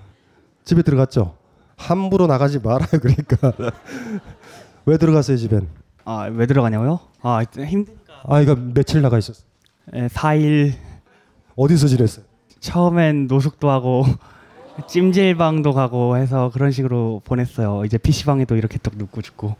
[0.63, 1.35] 집에 들어갔죠?
[1.77, 2.87] 함부로 나가지 말아요.
[3.01, 3.51] 그러니까.
[4.85, 5.67] 왜 들어갔어요, 집엔?
[6.05, 6.99] 아, 왜 들어가냐고요?
[7.21, 8.13] 아, 힘드니까.
[8.27, 9.43] 아, 이거 며칠 나가 있었어?
[9.95, 10.73] 예, 4일.
[11.55, 12.25] 어디서 지냈어요?
[12.59, 14.03] 처음엔 노숙도 하고
[14.87, 17.85] 찜질방도 가고 해서 그런 식으로 보냈어요.
[17.85, 19.55] 이제 PC방에도 이렇게 또 눕고 죽고.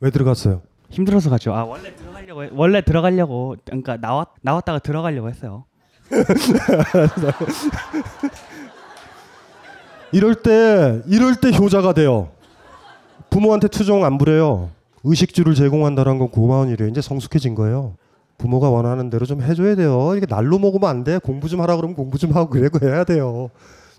[0.00, 0.62] 왜 들어갔어요?
[0.90, 1.54] 힘들어서 갔죠.
[1.54, 5.64] 아, 원래 들어가려고 해- 원래 들어가려고 그러니까 나왔 나왔다가 들어가려고 했어요.
[10.12, 12.28] 이럴 때 이럴 때 효자가 돼요.
[13.30, 14.70] 부모한테 투정 안 부려요.
[15.04, 16.90] 의식주를 제공한다는 건 고마운 일이에요.
[16.90, 17.94] 이제 성숙해진 거예요.
[18.38, 20.14] 부모가 원하는 대로 좀 해줘야 돼요.
[20.16, 21.18] 이게 날로 먹으면 안 돼.
[21.18, 23.50] 공부 좀 하라 그러면 공부 좀 하고 그래고 해야 돼요.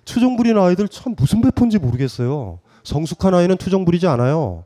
[0.06, 2.60] 투정 부리는 아이들 참 무슨 배포인지 모르겠어요.
[2.84, 4.64] 성숙한 아이는 투정 부리지 않아요.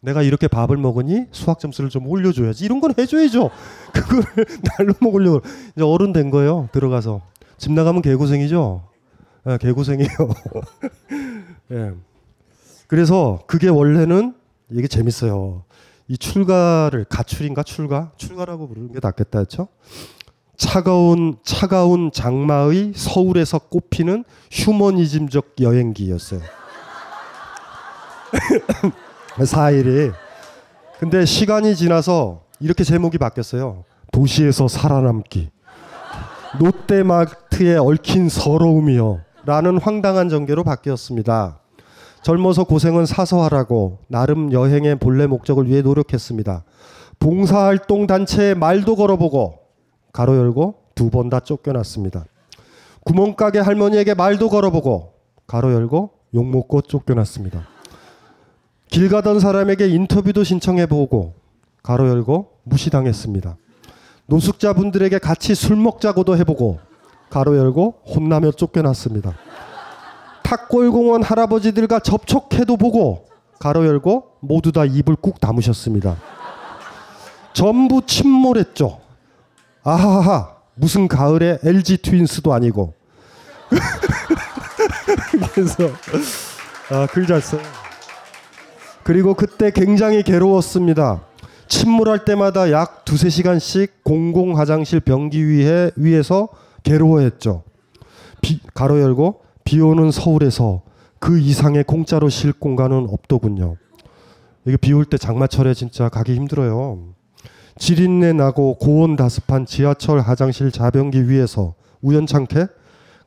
[0.00, 2.64] 내가 이렇게 밥을 먹으니 수학 점수를 좀 올려줘야지.
[2.64, 3.50] 이런 건 해줘야죠.
[3.92, 4.22] 그걸
[4.78, 5.40] 날로 먹으려고.
[5.76, 6.68] 이제 어른 된 거예요.
[6.72, 7.20] 들어가서.
[7.56, 8.82] 집 나가면 개고생이죠.
[9.48, 10.08] 예, 개고생이에요.
[11.72, 11.92] 예.
[12.86, 14.34] 그래서 그게 원래는
[14.70, 15.64] 이게 재밌어요.
[16.08, 18.12] 이 출가를 가출인가 출가?
[18.16, 19.68] 출가라고 부르는 게 낫겠다 했죠.
[20.56, 26.40] 차가운 차가운 장마의 서울에서 꽃피는 휴머니즘적 여행기였어요.
[29.38, 30.12] 4일이.
[31.00, 33.84] 근데 시간이 지나서 이렇게 제목이 바뀌었어요.
[34.12, 35.50] 도시에서 살아남기.
[36.60, 39.20] 롯데마트에 얽힌 서러움이요.
[39.44, 41.58] 라는 황당한 전개로 바뀌었습니다.
[42.22, 46.64] 젊어서 고생은 사서 하라고 나름 여행의 본래 목적을 위해 노력했습니다.
[47.18, 49.58] 봉사활동 단체에 말도 걸어보고
[50.12, 52.24] 가로 열고 두 번 다 쫓겨났습니다.
[53.04, 55.14] 구멍가게 할머니에게 말도 걸어보고
[55.46, 57.66] 가로 열고 욕 먹고 쫓겨났습니다.
[58.88, 61.34] 길 가던 사람에게 인터뷰도 신청해보고
[61.82, 63.56] 가로 열고 무시당했습니다.
[64.26, 66.78] 노숙자분들에게 같이 술 먹자고도 해보고
[67.32, 69.32] 가로 열고 혼나며 쫓겨났습니다.
[70.42, 73.24] 탁골공원 할아버지들과 접촉해도 보고
[73.58, 76.16] 가로 열고 모두 다 입을 꾹 다무셨습니다.
[77.54, 79.00] 전부 침몰했죠.
[79.82, 82.92] 아하하 무슨 가을에 LG 트윈스도 아니고
[85.54, 85.88] 그래서
[86.90, 87.62] 아, 글 잘 써요.
[89.04, 91.22] 그리고 그때 굉장히 괴로웠습니다.
[91.66, 96.48] 침몰할 때마다 약 두세 시간씩 공공 화장실 변기 위에 위에서
[96.82, 97.62] 괴로워했죠.
[98.40, 100.82] 비, 가로 열고 비 오는 서울에서
[101.18, 103.76] 그 이상의 공짜로 쉴 공간은 없더군요.
[104.64, 107.14] 이게 비 올 때 장마철에 진짜 가기 힘들어요.
[107.78, 112.66] 지린내 나고 고온 다습한 지하철 화장실 자변기 위에서 우연찮게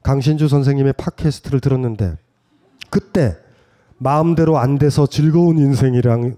[0.04, 2.16] 강신주 선생님의 팟캐스트를 들었는데
[2.90, 3.38] 그때
[3.98, 6.36] 마음대로 안 돼서 즐거운 인생이랑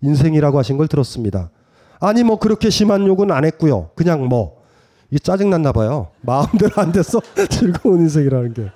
[0.00, 1.50] 인생이라고 하신 걸 들었습니다.
[2.00, 3.90] 아니 뭐 그렇게 심한 욕은 안 했고요.
[3.94, 4.55] 그냥 뭐
[5.10, 6.08] 이게 짜증 났나 봐요.
[6.20, 8.70] 마음대로 안 돼서 즐거운 인생이라는 게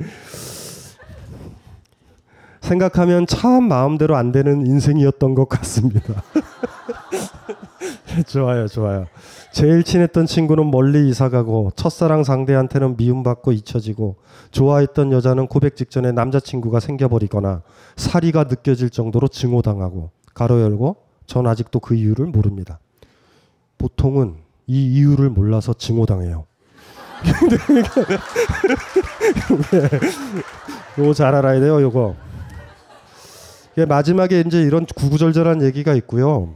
[2.61, 6.23] 생각하면 참 마음대로 안 되는 인생이었던 것 같습니다.
[8.27, 9.07] 좋아요, 좋아요.
[9.53, 14.17] 제일 친했던 친구는 멀리 이사가고 첫사랑 상대한테는 미움받고 잊혀지고
[14.53, 17.63] 좋아했던 여자는 고백 직전에 남자친구가 생겨버리거나
[17.97, 22.79] 사리가 느껴질 정도로 증오당하고 가로 열고 전 아직도 그 이유를 모릅니다.
[23.79, 24.37] 보통은
[24.71, 26.47] 이 이유를 몰라서 증오당해요.
[30.97, 32.15] 요거 잘 알아야 돼요, 요거.
[33.89, 36.55] 마지막에 이제 이런 구구절절한 얘기가 있고요.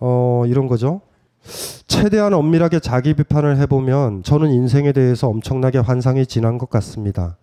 [0.00, 1.02] 어, 이런 거죠.
[1.86, 7.36] 최대한 엄밀하게 자기 비판을 해보면 저는 인생에 대해서 엄청나게 환상이 진한 것 같습니다.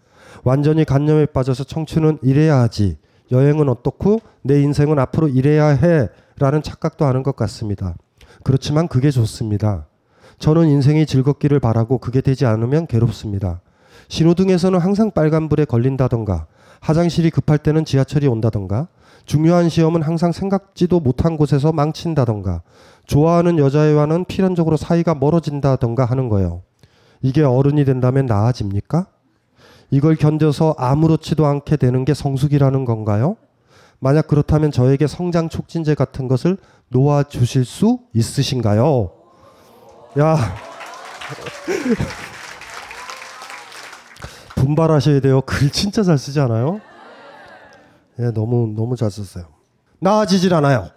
[0.43, 2.97] 완전히 간념에 빠져서 청춘은 이래야 하지.
[3.31, 6.09] 여행은 어떻고 내 인생은 앞으로 이래야 해.
[6.39, 7.95] 라는 착각도 하는 것 같습니다.
[8.43, 9.85] 그렇지만 그게 좋습니다.
[10.39, 13.61] 저는 인생이 즐겁기를 바라고 그게 되지 않으면 괴롭습니다.
[14.07, 16.47] 신호등에서는 항상 빨간불에 걸린다던가
[16.81, 18.87] 화장실이 급할 때는 지하철이 온다던가
[19.25, 22.63] 중요한 시험은 항상 생각지도 못한 곳에서 망친다던가
[23.05, 26.63] 좋아하는 여자애와는 필연적으로 사이가 멀어진다던가 하는 거예요.
[27.21, 29.07] 이게 어른이 된다면 나아집니까?
[29.91, 33.35] 이걸 견뎌서 아무렇지도 않게 되는 게 성숙이라는 건가요?
[33.99, 39.18] 만약 그렇다면 저에게 성장 촉진제 같은 것을 놓아 주실 수 있으신가요?
[40.17, 40.55] 야.
[44.55, 45.41] 분발하셔야 돼요.
[45.41, 46.81] 글 진짜 잘 쓰지 않아요?
[48.19, 49.45] 예, 너무 너무 잘 썼어요.
[49.99, 50.89] 나아지질 않아요.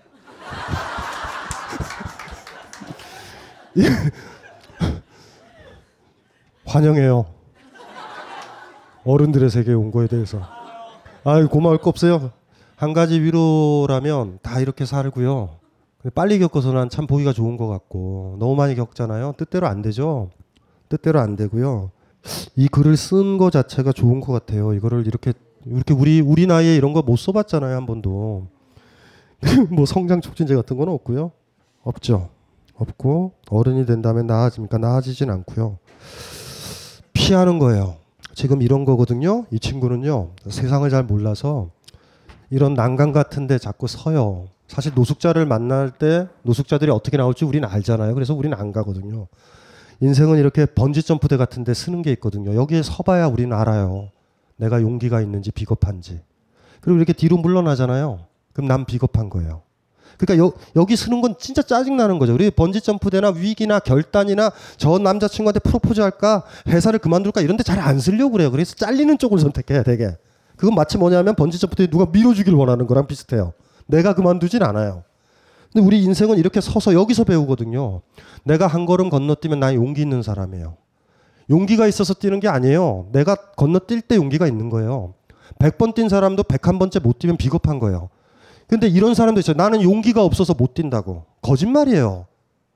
[6.67, 7.27] 환영해요.
[9.05, 10.41] 어른들의 세계에 온 거에 대해서.
[11.25, 12.31] 아유, 고마울 거 없어요.
[12.77, 15.62] 한 가지 위로라면 다 이렇게 살고요.
[16.11, 19.35] 빨리 겪어서 난참 보기가 좋은 것 같고 너무 많이 겪잖아요.
[19.37, 20.31] 뜻대로 안 되죠.
[20.89, 21.91] 뜻대로 안 되고요.
[22.57, 24.75] 이 글을 쓴 거 자체가 좋은 것 같아요.
[24.75, 25.33] 이거를 이렇게
[25.65, 28.49] 이렇게 우리 우리 나이에 이런 거 못 써봤잖아요 한 번도.
[29.71, 31.33] 뭐 성장 촉진제 같은 건 없고요.
[31.83, 32.29] 없죠.
[32.75, 34.79] 없고 어른이 된다면 나아집니까?
[34.79, 35.79] 나아지진 않고요.
[37.13, 37.97] 피하는 거예요.
[38.35, 39.47] 지금 이런 거거든요.
[39.51, 40.31] 이 친구는요.
[40.49, 41.71] 세상을 잘 몰라서
[42.51, 44.47] 이런 난간 같은데 자꾸 서요.
[44.73, 48.15] 사실 노숙자를 만날 때 노숙자들이 어떻게 나올지 우리는 알잖아요.
[48.15, 49.27] 그래서 우리는 안 가거든요.
[50.01, 52.55] 인생은 이렇게 번지 점프대 같은 데 쓰는 게 있거든요.
[52.55, 54.09] 여기에 서봐야 우리는 알아요.
[54.57, 56.23] 내가 용기가 있는지 비겁한지.
[56.81, 58.21] 그리고 이렇게 뒤로 물러나잖아요.
[58.55, 59.61] 그럼 난 비겁한 거예요.
[60.17, 62.33] 그러니까 여, 여기 쓰는 건 진짜 짜증 나는 거죠.
[62.33, 68.01] 우리 번지 점프대나 위기나 결단이나 저 남자친구한테 프로포즈 할까 회사를 그만둘까 이런 데 잘 안
[68.01, 68.51] 쓰려고 그래요.
[68.51, 70.17] 그래서 잘리는 쪽을 선택해야 되게.
[70.57, 73.53] 그건 마치 뭐냐면 번지 점프대에 누가 밀어주길 원하는 거랑 비슷해요.
[73.87, 75.05] 내가 그만두진 않아요.
[75.73, 78.03] 근데 우리 인생은 이렇게 서서 여기서 배우거든요.
[78.45, 80.77] 내가 한 걸음 건너뛰면 나 용기 있는 사람이에요.
[81.51, 83.09] 용기가 있어서 뛰는 게 아니에요.
[83.13, 85.15] 내가 건너뛸 때 용기가 있는 거예요.
[85.59, 88.11] 100번 뛴 사람도 101번째 못 뛰면 비겁한 거예요.
[88.67, 89.57] 근데 이런 사람도 있어요.
[89.57, 91.25] 나는 용기가 없어서 못 뛴다고.
[91.43, 92.27] 거짓말이에요.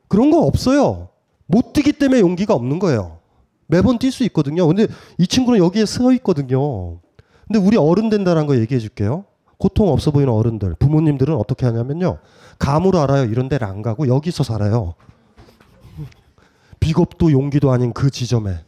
[0.08, 1.08] 그런 거 없어요.
[1.46, 3.18] 못 뛰기 때문에 용기가 없는 거예요.
[3.66, 4.66] 매번 뛸 수 있거든요.
[4.66, 4.86] 근데
[5.18, 6.98] 이 친구는 여기에 서 있거든요.
[7.46, 9.24] 근데 우리 어른 된다는 거 얘기해 줄게요.
[9.58, 12.18] 고통 없어 보이는 어른들, 부모님들은 어떻게 하냐면요.
[12.58, 13.24] 감으로 알아요.
[13.24, 14.94] 이런 데를 안 가고 여기서 살아요.
[16.80, 18.64] 비겁도 용기도 아닌 그 지점에.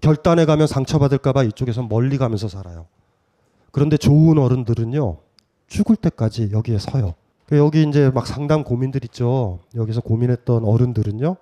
[0.00, 2.86] 결단에 가면 상처받을까봐 이쪽에서 멀리 가면서 살아요.
[3.72, 5.18] 그런데 좋은 어른들은요.
[5.66, 7.14] 죽을 때까지 여기에 서요.
[7.52, 9.60] 여기 이제 막 상담 고민들 있죠.
[9.74, 11.36] 여기서 고민했던 어른들은요.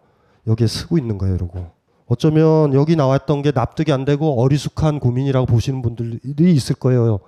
[0.47, 1.67] 여기에 쓰고 있는 거예요, 이러고.
[2.07, 7.21] 어쩌면 여기 나왔던 게 납득이 안 되고 어리숙한 고민이라고 보시는 분들이 있을 거예요.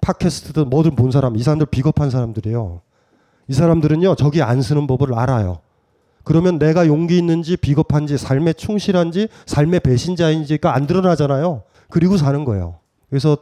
[0.00, 2.80] 팟캐스트든 뭐든 본 사람, 이 사람들 비겁한 사람들이에요.
[3.48, 5.58] 이 사람들은요, 저기 안 쓰는 법을 알아요.
[6.24, 11.62] 그러면 내가 용기 있는지 비겁한지 삶에 충실한지 삶의 배신자인지가 안 드러나잖아요.
[11.88, 12.80] 그리고 사는 거예요.
[13.08, 13.38] 그래서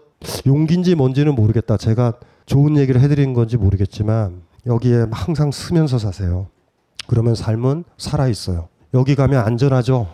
[0.47, 1.79] 용기인지 뭔지는 모르겠다.
[1.79, 6.49] 제가 좋은 얘기를 해드린 건지 모르겠지만 여기에 항상 쓰면서 사세요.
[7.07, 8.69] 그러면 삶은 살아 있어요.
[8.93, 10.09] 여기 가면 안전하죠.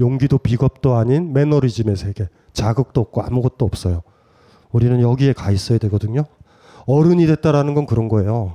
[0.00, 2.28] 용기도 비겁도 아닌 매너리즘의 세계.
[2.52, 4.02] 자극도 없고 아무것도 없어요.
[4.72, 6.24] 우리는 여기에 가 있어야 되거든요.
[6.86, 8.54] 어른이 됐다라는 건 그런 거예요.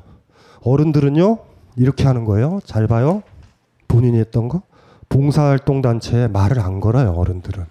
[0.64, 1.40] 어른들은요,
[1.76, 2.60] 이렇게 하는 거예요.
[2.66, 3.24] 잘 봐요.
[3.88, 4.62] 본인이 했던 거.
[5.10, 7.66] 봉사활동 단체에 말을 안 걸어요, 어른들은.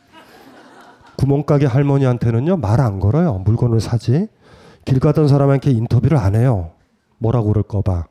[1.16, 3.34] 구멍가게 할머니한테는요, 말 안 걸어요.
[3.44, 4.28] 물건을 사지.
[4.84, 6.70] 길 가던 사람한테 인터뷰를 안 해요.
[7.18, 8.06] 뭐라고 그럴까봐.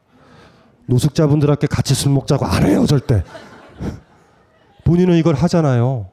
[0.86, 3.24] 노숙자분들한테 같이 술 먹자고 안 해요, 절대.
[4.86, 6.08] 본인은 이걸 하잖아요.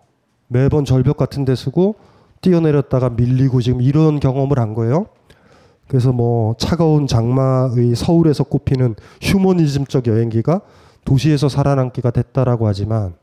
[0.48, 1.96] 매번 절벽 같은 데 쓰고
[2.46, 5.06] 뛰어내렸다가 밀리고 지금 이런 경험을 한 거예요.
[5.88, 10.60] 그래서 뭐 차가운 장마의 서울에서 꼽히는 휴머니즘적 여행기가
[11.04, 13.14] 도시에서 살아남기가 됐다라고 하지만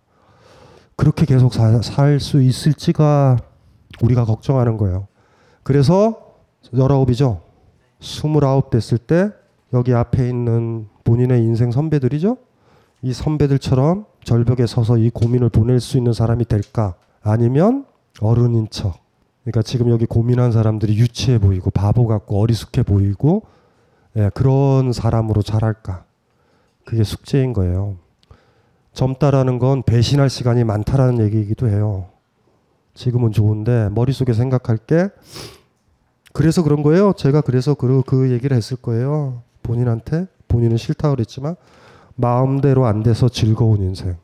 [0.98, 3.38] 그렇게 계속 살 수 있을지가
[4.02, 5.08] 우리가 걱정하는 거예요.
[5.64, 6.34] 그래서
[6.76, 7.42] 열아홉이죠.
[8.02, 9.30] 스물아홉 됐을 때
[9.74, 12.38] 여기 앞에 있는 본인의 인생 선배들이죠.
[13.02, 16.96] 이 선배들처럼 절벽에 서서 이 고민을 보낼 수 있는 사람이 될까?
[17.22, 17.86] 아니면
[18.20, 19.03] 어른인 척.
[19.44, 23.44] 그러니까 지금 여기 고민한 사람들이 유치해 보이고 바보 같고 어리숙해 보이고
[24.16, 26.06] 예, 그런 사람으로 자랄까?
[26.86, 27.98] 그게 숙제인 거예요.
[28.94, 32.10] 젊다라는 건 배신할 시간이 많다라는 얘기이기도 해요.
[32.94, 35.10] 지금은 좋은데 머릿속에 생각할 게
[36.32, 37.14] 그래서 그런 거예요.
[37.14, 39.42] 제가 그래서 그, 그 얘기를 했을 거예요.
[39.62, 41.56] 본인한테 본인은 싫다 그랬지만
[42.16, 44.16] 마음대로 안 돼서 즐거운 인생.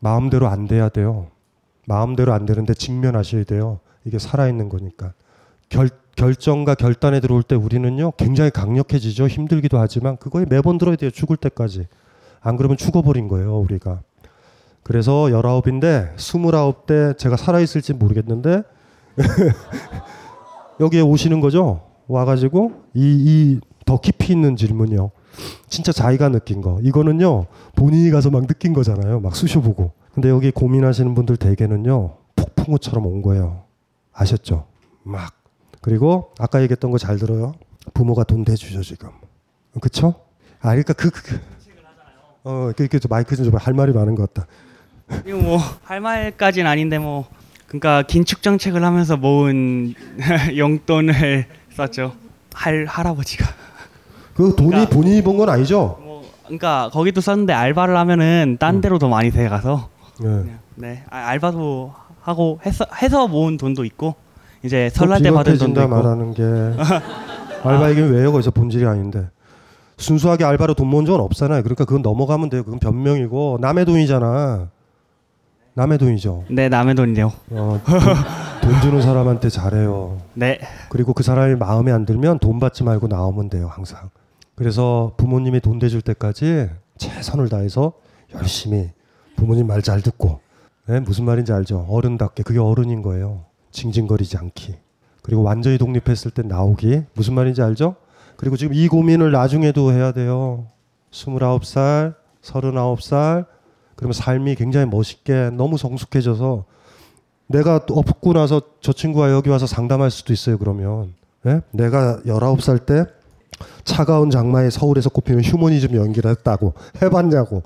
[0.00, 1.28] 마음대로 안 돼야 돼요.
[1.86, 3.80] 마음대로 안 되는데 직면하셔야 돼요.
[4.04, 5.12] 이게 살아있는 거니까.
[5.68, 9.26] 결, 결정과 결단에 들어올 때 우리는요, 굉장히 강력해지죠.
[9.28, 11.10] 힘들기도 하지만 그거에 매번 들어야 돼요.
[11.10, 11.86] 죽을 때까지.
[12.40, 14.02] 안 그러면 죽어버린 거예요, 우리가.
[14.82, 18.62] 그래서 열아홉인데 스물아홉 때 제가 살아있을지 모르겠는데
[20.80, 21.80] 여기에 오시는 거죠.
[22.06, 25.10] 와가지고 이 이 더 깊이 있는 질문이요.
[25.68, 26.78] 진짜 자기가 느낀 거.
[26.82, 27.46] 이거는요
[27.76, 29.20] 본인이 가서 막 느낀 거잖아요.
[29.20, 29.92] 막 쑤셔보고.
[30.14, 33.63] 근데 여기 고민하시는 분들 대개는요 폭풍우처럼 온 거예요.
[34.14, 34.66] 아셨죠?
[35.02, 35.34] 막
[35.80, 37.54] 그리고 아까 얘기했던 거 잘 들어요.
[37.92, 39.10] 부모가 돈 대주죠 지금.
[39.80, 40.14] 그쵸?
[40.60, 41.40] 아 그러니까 그, 그, 그
[42.44, 44.46] 어, 그, 그, 마이크 좀할 말이 많은 것 같다.
[45.26, 47.26] 이거 뭐할 말까지는 아닌데 뭐
[47.66, 49.94] 그러니까 긴축 정책을 하면서 모은
[50.56, 52.14] 용돈을 썼죠.
[52.54, 53.46] 할 할아버지가.
[54.34, 55.98] 그 돈이 그러니까, 본인이 번 건 아니죠?
[56.02, 58.80] 뭐, 그러니까 거기도 썼는데 알바를 하면은 딴 음.
[58.80, 59.88] 데로 더 많이 돼 가서.
[60.20, 60.44] 네.
[60.76, 61.04] 네.
[61.10, 61.92] 아, 알바도
[62.24, 64.14] 하고 해서 해서 모은 돈도 있고
[64.62, 65.90] 이제 설날 때 받은 돈도 있고.
[65.94, 66.42] 말하는 게
[67.62, 68.32] 알바 얘기는 왜요?
[68.32, 69.28] 거기서 본질이 아닌데.
[69.98, 71.62] 순수하게 알바로 돈 모은 적은 없잖아요.
[71.62, 72.64] 그러니까 그건 넘어가면 돼요.
[72.64, 74.68] 그건 변명이고 남의 돈이잖아.
[75.74, 76.44] 남의 돈이죠.
[76.50, 77.32] 네, 남의 돈이요.
[77.50, 80.18] 어, 돈, 돈, 주는 사람한테 잘해요.
[80.34, 80.58] 네.
[80.88, 84.10] 그리고 그 사람이 마음에 안 들면 돈 받지 말고 나오면 돼요, 항상.
[84.54, 87.92] 그래서 부모님이 돈 대줄 때까지 최선을 다해서
[88.34, 88.90] 열심히
[89.36, 90.40] 부모님 말 잘 듣고
[90.86, 91.00] 네?
[91.00, 91.86] 무슨 말인지 알죠?
[91.88, 93.44] 어른답게 그게 어른인 거예요.
[93.70, 94.74] 징징거리지 않기.
[95.22, 97.04] 그리고 완전히 독립했을 때 나오기.
[97.14, 97.96] 무슨 말인지 알죠?
[98.36, 100.66] 그리고 지금 이 고민을 나중에도 해야 돼요.
[101.10, 103.46] 29살, 39살,
[103.96, 106.64] 그러면 삶이 굉장히 멋있게 너무 성숙해져서
[107.46, 111.14] 내가 없고 나서 저 친구가 여기 와서 상담할 수도 있어요, 그러면.
[111.46, 111.60] 예?
[111.70, 113.04] 내가 19살 때
[113.84, 117.62] 차가운 장마에 서울에서 꼽히는 휴머니즘 연기를 했다고 해봤냐고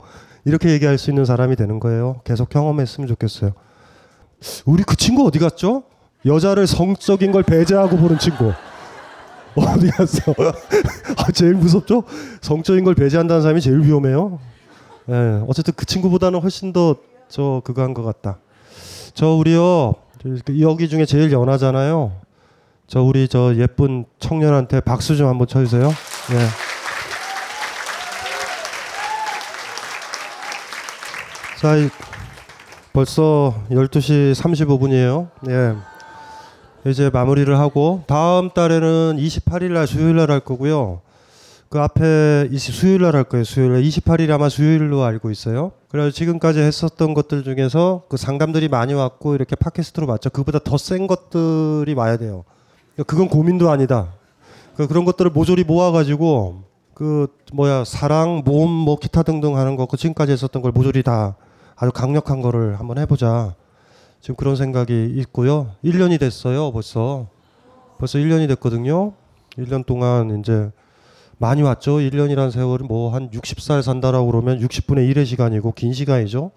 [0.48, 2.20] 이렇게 얘기할 수 있는 사람이 되는 거예요.
[2.24, 3.52] 계속 경험했으면 좋겠어요.
[4.64, 5.82] 우리 그 친구 어디 갔죠?
[6.24, 8.52] 여자를 성적인 걸 배제하고 보는 친구.
[9.54, 10.32] 어디 갔어?
[11.18, 12.04] 아, 제일 무섭죠?
[12.40, 14.38] 성적인 걸 배제한다는 사람이 제일 위험해요.
[15.08, 16.96] 예, 네, 어쨌든 그 친구보다는 훨씬 더
[17.30, 18.38] 저 그거 한 것 같다.
[19.12, 19.92] 저 우리요
[20.22, 22.12] 그 여기 중에 제일 연하잖아요.
[22.86, 25.88] 저 우리 저 예쁜 청년한테 박수 좀 한번 쳐주세요.
[25.88, 26.67] 예.
[31.60, 31.74] 자,
[32.92, 35.28] 벌써 12시 35분이에요.
[35.48, 35.74] 예.
[36.90, 41.00] 이제 마무리를 하고 다음 달에는 28일 날 수요일 날 할 거고요.
[41.68, 43.44] 그 앞에 수요일 날 할 거예요.
[43.44, 45.72] 수요일 날 28일 아마 수요일로 알고 있어요.
[45.90, 50.30] 그래서 지금까지 했었던 것들 중에서 그 상담들이 많이 왔고 이렇게 팟캐스트로 맞죠.
[50.30, 52.44] 그보다 더 센 것들이 와야 돼요.
[53.06, 54.12] 그건 고민도 아니다.
[54.76, 56.62] 그 그런 것들을 모조리 모아가지고
[56.94, 61.36] 그 뭐야 사랑, 모험, 뭐 기타 등등 하는 거, 그 지금까지 했었던 걸 모조리 다
[61.78, 63.54] 아주 강력한 거를 한번 해보자.
[64.20, 65.70] 지금 그런 생각이 있고요.
[65.84, 67.28] 1년이 됐어요, 벌써.
[67.98, 69.12] 벌써 1년이 됐거든요.
[69.56, 70.70] 1년 동안 이제
[71.38, 71.98] 많이 왔죠.
[71.98, 76.50] 1년이란 세월이 뭐 한 60살 산다라고 그러면 60분의 1의 시간이고 긴 시간이죠.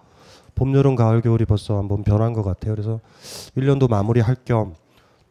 [0.56, 2.74] 봄, 여름, 가을, 겨울이 벌써 한번 변한 것 같아요.
[2.74, 3.00] 그래서
[3.56, 4.74] 1년도 마무리할 겸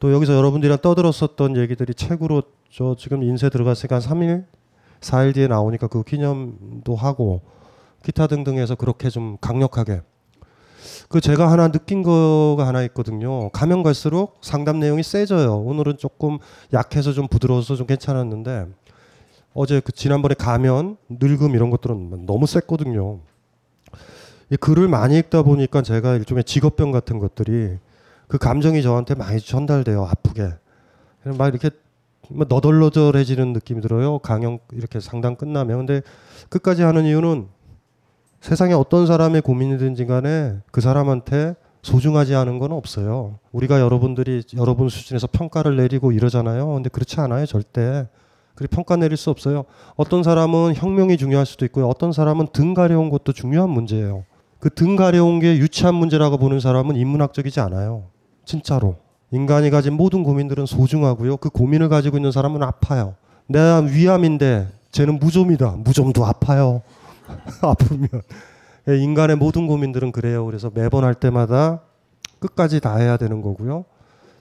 [0.00, 2.42] 또 여기서 여러분들이랑 떠들었었던 얘기들이 책으로
[2.72, 4.44] 저 지금 인쇄 들어갔으니까 한 3일,
[5.02, 7.42] 4일 뒤에 나오니까 그 기념도 하고
[8.04, 10.02] 기타 등등 해서 그렇게 좀 강력하게
[11.08, 13.50] 그 제가 하나 느낀 거가 하나 있거든요.
[13.50, 15.58] 가면 갈수록 상담 내용이 세져요.
[15.58, 16.38] 오늘은 조금
[16.72, 18.66] 약해서 좀 부드러워서 좀 괜찮았는데
[19.52, 23.20] 어제 그 지난번에 가면 늙음 이런 것들은 너무 셌거든요.
[24.50, 27.78] 이 글을 많이 읽다 보니까 제가 일종의 직업병 같은 것들이
[28.28, 30.04] 그 감정이 저한테 많이 전달돼요.
[30.04, 30.54] 아프게.
[31.24, 31.70] 막 이렇게
[32.30, 34.20] 너덜너덜해지는 느낌이 들어요.
[34.20, 35.78] 강연 이렇게 상담 끝나면.
[35.78, 36.02] 근데
[36.48, 37.48] 끝까지 하는 이유는
[38.40, 43.38] 세상에 어떤 사람의 고민이든지 간에 그 사람한테 소중하지 않은 건 없어요.
[43.52, 46.74] 우리가 여러분들이 여러분 수준에서 평가를 내리고 이러잖아요.
[46.74, 48.06] 근데 그렇지 않아요, 절대.
[48.54, 49.64] 그리고 평가 내릴 수 없어요.
[49.96, 51.88] 어떤 사람은 혁명이 중요할 수도 있고요.
[51.88, 54.24] 어떤 사람은 등 가려운 것도 중요한 문제예요.
[54.58, 58.04] 그 등 가려운 게 유치한 문제라고 보는 사람은 인문학적이지 않아요.
[58.44, 58.96] 진짜로.
[59.30, 61.38] 인간이 가진 모든 고민들은 소중하고요.
[61.38, 63.14] 그 고민을 가지고 있는 사람은 아파요.
[63.46, 65.76] 내가 위암인데 쟤는 무좀이다.
[65.78, 66.82] 무좀도 아파요.
[67.62, 68.08] 아프면
[68.88, 70.44] 예, 인간의 모든 고민들은 그래요.
[70.46, 71.82] 그래서 매번 할 때마다
[72.38, 73.84] 끝까지 다 해야 되는 거고요.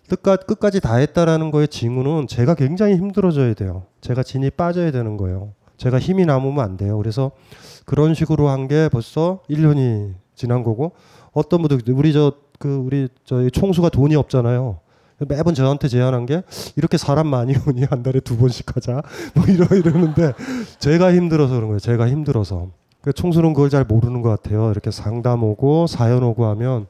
[0.08, 3.84] 끝까지, 끝까지 다 했다라는 거의 징후는 제가 굉장히 힘들어져야 돼요.
[4.02, 5.54] 제가 진이 빠져야 되는 거예요.
[5.78, 6.98] 제가 힘이 남으면 안 돼요.
[6.98, 7.32] 그래서
[7.86, 10.94] 그런 식으로 한 게 벌써 1년이 지난 거고
[11.34, 14.80] 어떤 분들 우리 저 그 우리 저희 총수가 돈이 없잖아요.
[15.28, 16.44] 매번 저한테 제안한 게
[16.76, 19.02] 이렇게 사람 많이 오니 한 달에 두 번씩 하자
[19.34, 20.34] 뭐 이러 이러는데
[20.80, 21.80] 제가 힘들어서 그런 거예요.
[21.80, 22.70] 제가 힘들어서
[23.02, 24.72] 그 총수는 그걸 잘 모르는 것 같아요.
[24.72, 26.88] 이렇게 상담 오고 사연 오고 하면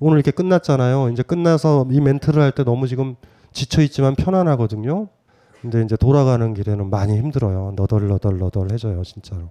[0.00, 1.10] 오늘 이렇게 끝났잖아요.
[1.10, 3.14] 이제 끝나서 이 멘트를 할 때 너무 지금
[3.52, 5.08] 지쳐 있지만 편안하거든요.
[5.60, 7.74] 근데 이제 돌아가는 길에는 많이 힘들어요.
[7.76, 9.50] 너덜너덜너덜 해져요, 진짜로.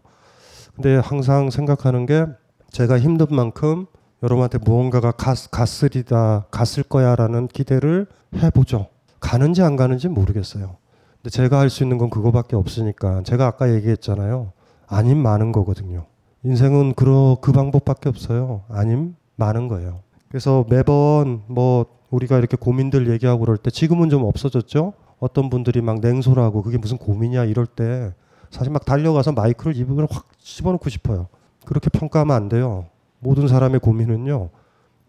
[0.76, 2.26] 근데 항상 생각하는 게
[2.72, 3.86] 제가 힘든 만큼
[4.24, 8.88] 여러분한테 무언가가 가, 갔으리다, 갔을 거야라는 기대를 해보죠.
[9.22, 10.76] 가는지 안 가는지 모르겠어요.
[11.18, 14.52] 근데 제가 할 수 있는 건 그거밖에 없으니까 제가 아까 얘기했잖아요.
[14.92, 16.06] 아님 많은 거거든요.
[16.44, 18.64] 인생은 그러, 그 방법밖에 없어요.
[18.68, 20.02] 아님 많은 거예요.
[20.28, 24.94] 그래서 매번 뭐 우리가 이렇게 고민들 얘기하고 그럴 때 지금은 좀 없어졌죠.
[25.20, 28.14] 어떤 분들이 막 냉소라고 그게 무슨 고민이야 이럴 때
[28.50, 31.28] 사실 막 달려가서 마이크를 입으로 확 집어넣고 싶어요.
[31.66, 32.88] 그렇게 평가하면 안 돼요.
[33.20, 34.50] 모든 사람의 고민은요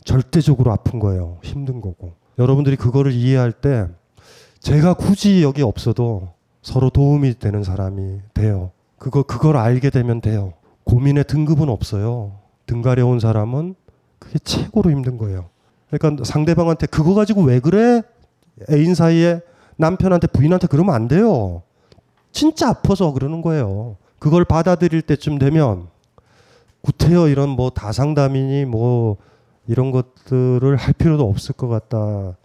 [0.05, 1.39] 절대적으로 아픈 거예요.
[1.43, 3.89] 힘든 거고 여러분들이 그거를 이해할 때
[4.61, 8.71] 제가 굳이 여기 없어도 서로 도움이 되는 사람이 돼요.
[9.03, 10.53] 그거 그걸 알게 되면 돼요.
[10.85, 12.39] 고민의 등급은 없어요.
[12.67, 13.75] 등 가려운 사람은
[14.21, 15.49] 그게 최고로 힘든 거예요.
[15.91, 18.03] 그러니까 상대방한테 그거 가지고 왜 그래?
[18.71, 19.41] 애인 사이에
[19.75, 21.63] 남편한테 부인한테 그러면 안 돼요.
[22.31, 23.97] 진짜 아파서 그러는 거예요.
[24.21, 25.89] 그걸 받아들일 때쯤 되면
[26.83, 29.17] 구태여 이런 뭐 다상담이니 뭐
[29.67, 32.37] 이런 것들을 할 필요도 없을 것 같다.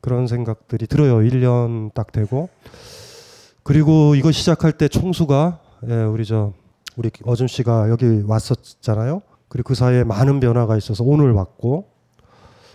[0.00, 1.16] 그런 생각들이 들어요.
[1.16, 2.48] 1년 딱 되고.
[3.62, 6.52] 그리고 이거 시작할 때 총수가 예, 우리 저
[6.96, 9.22] 우리 어준 씨가 여기 왔었잖아요.
[9.48, 11.86] 그리고 그 사이에 많은 변화가 있어서 오늘 왔고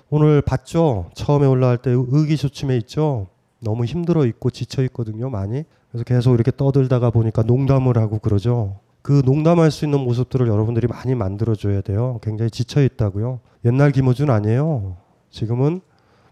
[0.10, 1.10] 오늘 봤죠.
[1.14, 3.28] 처음에 올라갈 때 의기소침해 있죠.
[3.60, 5.30] 너무 힘들어 있고 지쳐 있거든요.
[5.30, 5.64] 많이.
[5.92, 8.80] 그래서 계속 이렇게 떠들다가 보니까 농담을 하고 그러죠.
[9.02, 12.20] 그 농담할 수 있는 모습들을 여러분들이 많이 만들어줘야 돼요.
[12.24, 13.42] 굉장히 지쳐 있다고요.
[13.66, 14.96] 옛날 김호준 아니에요.
[15.30, 15.82] 지금은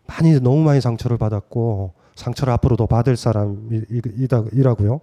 [0.08, 5.02] 많이 너무 많이 상처를 받았고 상처를 앞으로 더 받을 사람이라고요.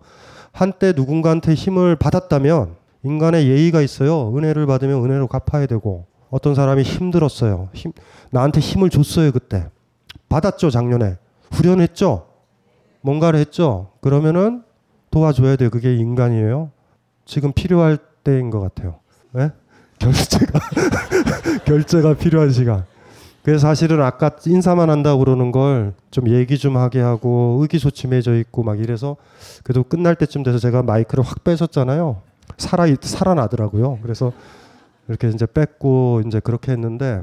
[0.58, 2.74] 한때 누군가한테 힘을 받았다면
[3.04, 4.36] 인간의 예의가 있어요.
[4.36, 7.68] 은혜를 받으면 은혜로 갚아야 되고 어떤 사람이 힘들었어요.
[7.74, 7.92] 힘,
[8.32, 9.68] 나한테 힘을 줬어요 그때.
[10.28, 11.16] 받았죠 작년에.
[11.52, 12.26] 후련했죠.
[13.02, 13.92] 뭔가를 했죠.
[14.00, 14.64] 그러면은
[15.12, 15.70] 도와줘야 돼요.
[15.70, 16.72] 그게 인간이에요.
[17.24, 18.98] 지금 필요할 때인 것 같아요.
[19.30, 19.52] 네?
[20.00, 20.58] 결제가
[21.66, 22.84] 결제가 필요한 시간.
[23.48, 28.78] 그래서 사실은 아까 인사만 한다고 그러는 걸 좀 얘기 좀 하게 하고 의기소침해져 있고 막
[28.78, 29.16] 이래서
[29.62, 32.20] 그래도 끝날 때쯤 돼서 제가 마이크를 확 뺏었잖아요.
[32.58, 34.00] 살아 살아나더라고요.
[34.02, 34.32] 그래서
[35.08, 37.22] 이렇게 이제 뺐고 이제 그렇게 했는데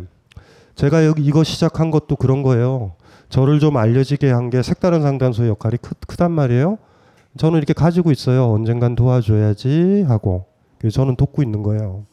[0.73, 2.93] 제가 여기 이거 시작한 것도 그런 거예요.
[3.29, 6.79] 저를 좀 알려지게 한 게 색다른 상담소의 역할이 크, 크단 말이에요.
[7.37, 8.51] 저는 이렇게 가지고 있어요.
[8.51, 10.45] 언젠간 도와줘야지 하고
[10.91, 12.05] 저는 돕고 있는 거예요.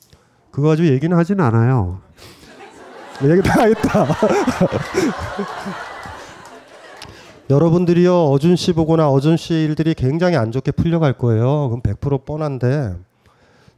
[0.51, 2.01] 그거 가지고 얘기는 하진 않아요.
[3.25, 4.07] 얘기 다 했다.
[7.51, 11.69] 여러분들이요 어준 씨 보거나 어준 씨 일들이 굉장히 안 좋게 풀려갈 거예요.
[11.69, 12.95] 그럼 100% 뻔한데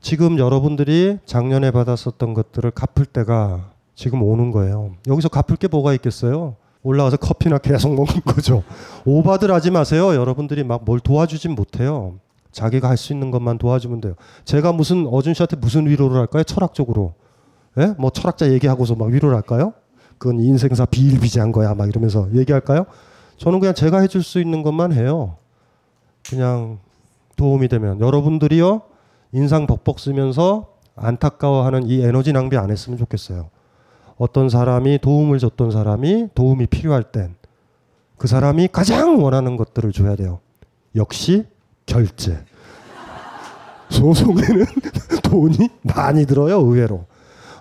[0.01, 4.93] 지금 여러분들이 작년에 받았었던 것들을 갚을 때가 지금 오는 거예요.
[5.09, 6.57] 여기서 갚을 게 뭐가 있겠어요?
[6.83, 8.63] 올라가서 커피나 계속 먹는 거죠.
[9.05, 10.15] 오바들 하지 마세요.
[10.15, 12.15] 여러분들이 막 뭘 도와주진 못해요.
[12.53, 14.15] 자기가 할 수 있는 것만 도와주면 돼요.
[14.45, 16.45] 제가 무슨 어준 씨한테 무슨 위로를 할까요?
[16.45, 17.15] 철학적으로.
[17.79, 17.95] 예?
[17.99, 19.73] 뭐 철학자 얘기하고서 막 위로를 할까요?
[20.19, 21.75] 그건 인생사 비일비재한 거야.
[21.75, 22.87] 막 이러면서 얘기할까요?
[23.37, 25.37] 저는 그냥 제가 해줄 수 있는 것만 해요.
[26.29, 26.79] 그냥
[27.37, 28.83] 도움이 되면 여러분들이요
[29.33, 33.51] 인상 벅벅 쓰면서 안타까워하는 이 에너지 낭비 안 했으면 좋겠어요.
[34.17, 37.35] 어떤 사람이 도움을 줬던 사람이 도움이 필요할 땐
[38.17, 40.41] 그 사람이 가장 원하는 것들을 줘야 돼요.
[40.97, 41.45] 역시
[41.87, 42.43] 결제.
[43.91, 44.65] 소송에는
[45.25, 47.05] 돈이 많이 들어요, 의외로.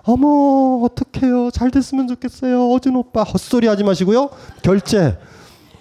[0.06, 1.50] 어머, 어떡해요.
[1.50, 2.70] 잘 됐으면 좋겠어요.
[2.72, 3.22] 어진 오빠.
[3.22, 4.30] 헛소리 하지 마시고요.
[4.62, 5.18] 결제.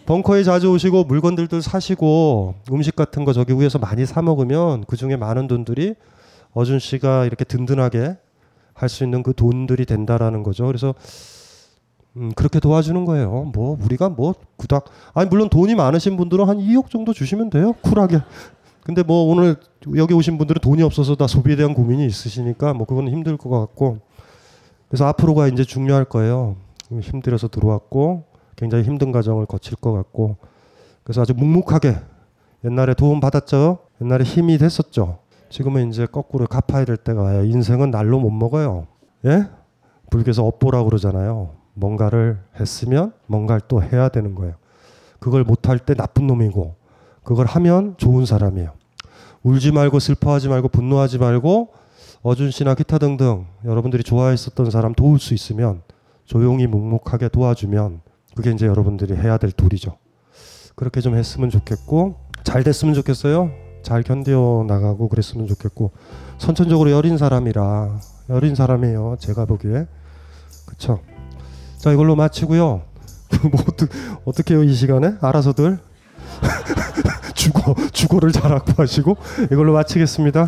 [0.05, 5.15] 벙커에 자주 오시고 물건들도 사시고 음식 같은 거 저기 위에서 많이 사 먹으면 그 중에
[5.15, 5.95] 많은 돈들이
[6.53, 8.17] 어준 씨가 이렇게 든든하게
[8.73, 10.65] 할 수 있는 그 돈들이 된다라는 거죠.
[10.65, 10.93] 그래서
[12.17, 13.51] 음, 그렇게 도와주는 거예요.
[13.53, 17.73] 뭐 우리가 뭐 구닥 아니 물론 돈이 많으신 분들은 한 2억 정도 주시면 돼요.
[17.81, 18.19] 쿨하게.
[18.83, 19.55] 근데 뭐 오늘
[19.95, 23.99] 여기 오신 분들은 돈이 없어서 다 소비에 대한 고민이 있으시니까 뭐 그건 힘들 것 같고
[24.87, 26.55] 그래서 앞으로가 이제 중요할 거예요.
[27.01, 30.37] 힘들어서 들어왔고 굉장히 힘든 과정을 거칠 것 같고
[31.03, 31.97] 그래서 아주 묵묵하게
[32.65, 33.79] 옛날에 도움 받았죠.
[34.01, 35.19] 옛날에 힘이 됐었죠.
[35.49, 37.43] 지금은 이제 거꾸로 갚아야 될 때가 와요.
[37.43, 38.87] 인생은 날로 못 먹어요.
[39.25, 39.47] 예?
[40.09, 41.51] 불교에서 업보라고 그러잖아요.
[41.73, 44.55] 뭔가를 했으면 뭔가를 또 해야 되는 거예요.
[45.19, 46.75] 그걸 못할 때 나쁜 놈이고
[47.23, 48.71] 그걸 하면 좋은 사람이에요.
[49.43, 51.73] 울지 말고 슬퍼하지 말고 분노하지 말고
[52.25, 55.81] 어준 씨나 기타 등등 여러분들이 좋아했었던 사람 도울 수 있으면
[56.23, 57.99] 조용히 묵묵하게 도와주면
[58.33, 59.97] 그게 이제 여러분들이 해야 될 도리죠.
[60.75, 63.51] 그렇게 좀 했으면 좋겠고 잘 됐으면 좋겠어요.
[63.83, 65.91] 잘 견뎌 나가고 그랬으면 좋겠고
[66.37, 69.17] 선천적으로 여린 사람이라 여린 사람이에요.
[69.19, 69.85] 제가 보기에
[70.65, 71.01] 그쵸.
[71.77, 72.83] 자 이걸로 마치고요.
[73.51, 73.61] 뭐
[74.23, 75.77] 어떻게 해요 이 시간에 알아서들
[77.35, 79.17] 주거 주거를 잘 확보하시고
[79.51, 80.47] 이걸로 마치겠습니다.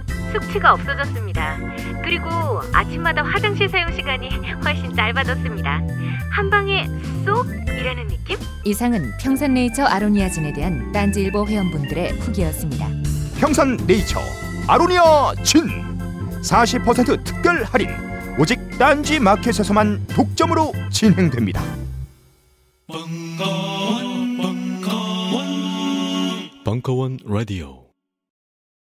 [0.31, 1.57] 숙취가 없어졌습니다.
[2.03, 2.29] 그리고
[2.73, 4.29] 아침마다 화장실 사용 시간이
[4.63, 5.81] 훨씬 짧아졌습니다.
[6.29, 6.87] 한 방에
[7.25, 8.37] 쏙 이라는 느낌?
[8.63, 12.87] 이상은 평산네이처 아로니아진에 대한 딴지일보 회원분들의 후기였습니다.
[13.39, 14.19] 평산네이처
[14.67, 15.67] 아로니아 진
[16.41, 17.89] 40% 특별 할인
[18.39, 21.61] 오직 딴지 마켓에서만 독점으로 진행됩니다.
[22.87, 25.45] 벙커원, 벙커원,
[26.63, 27.80] 벙커원 라디오.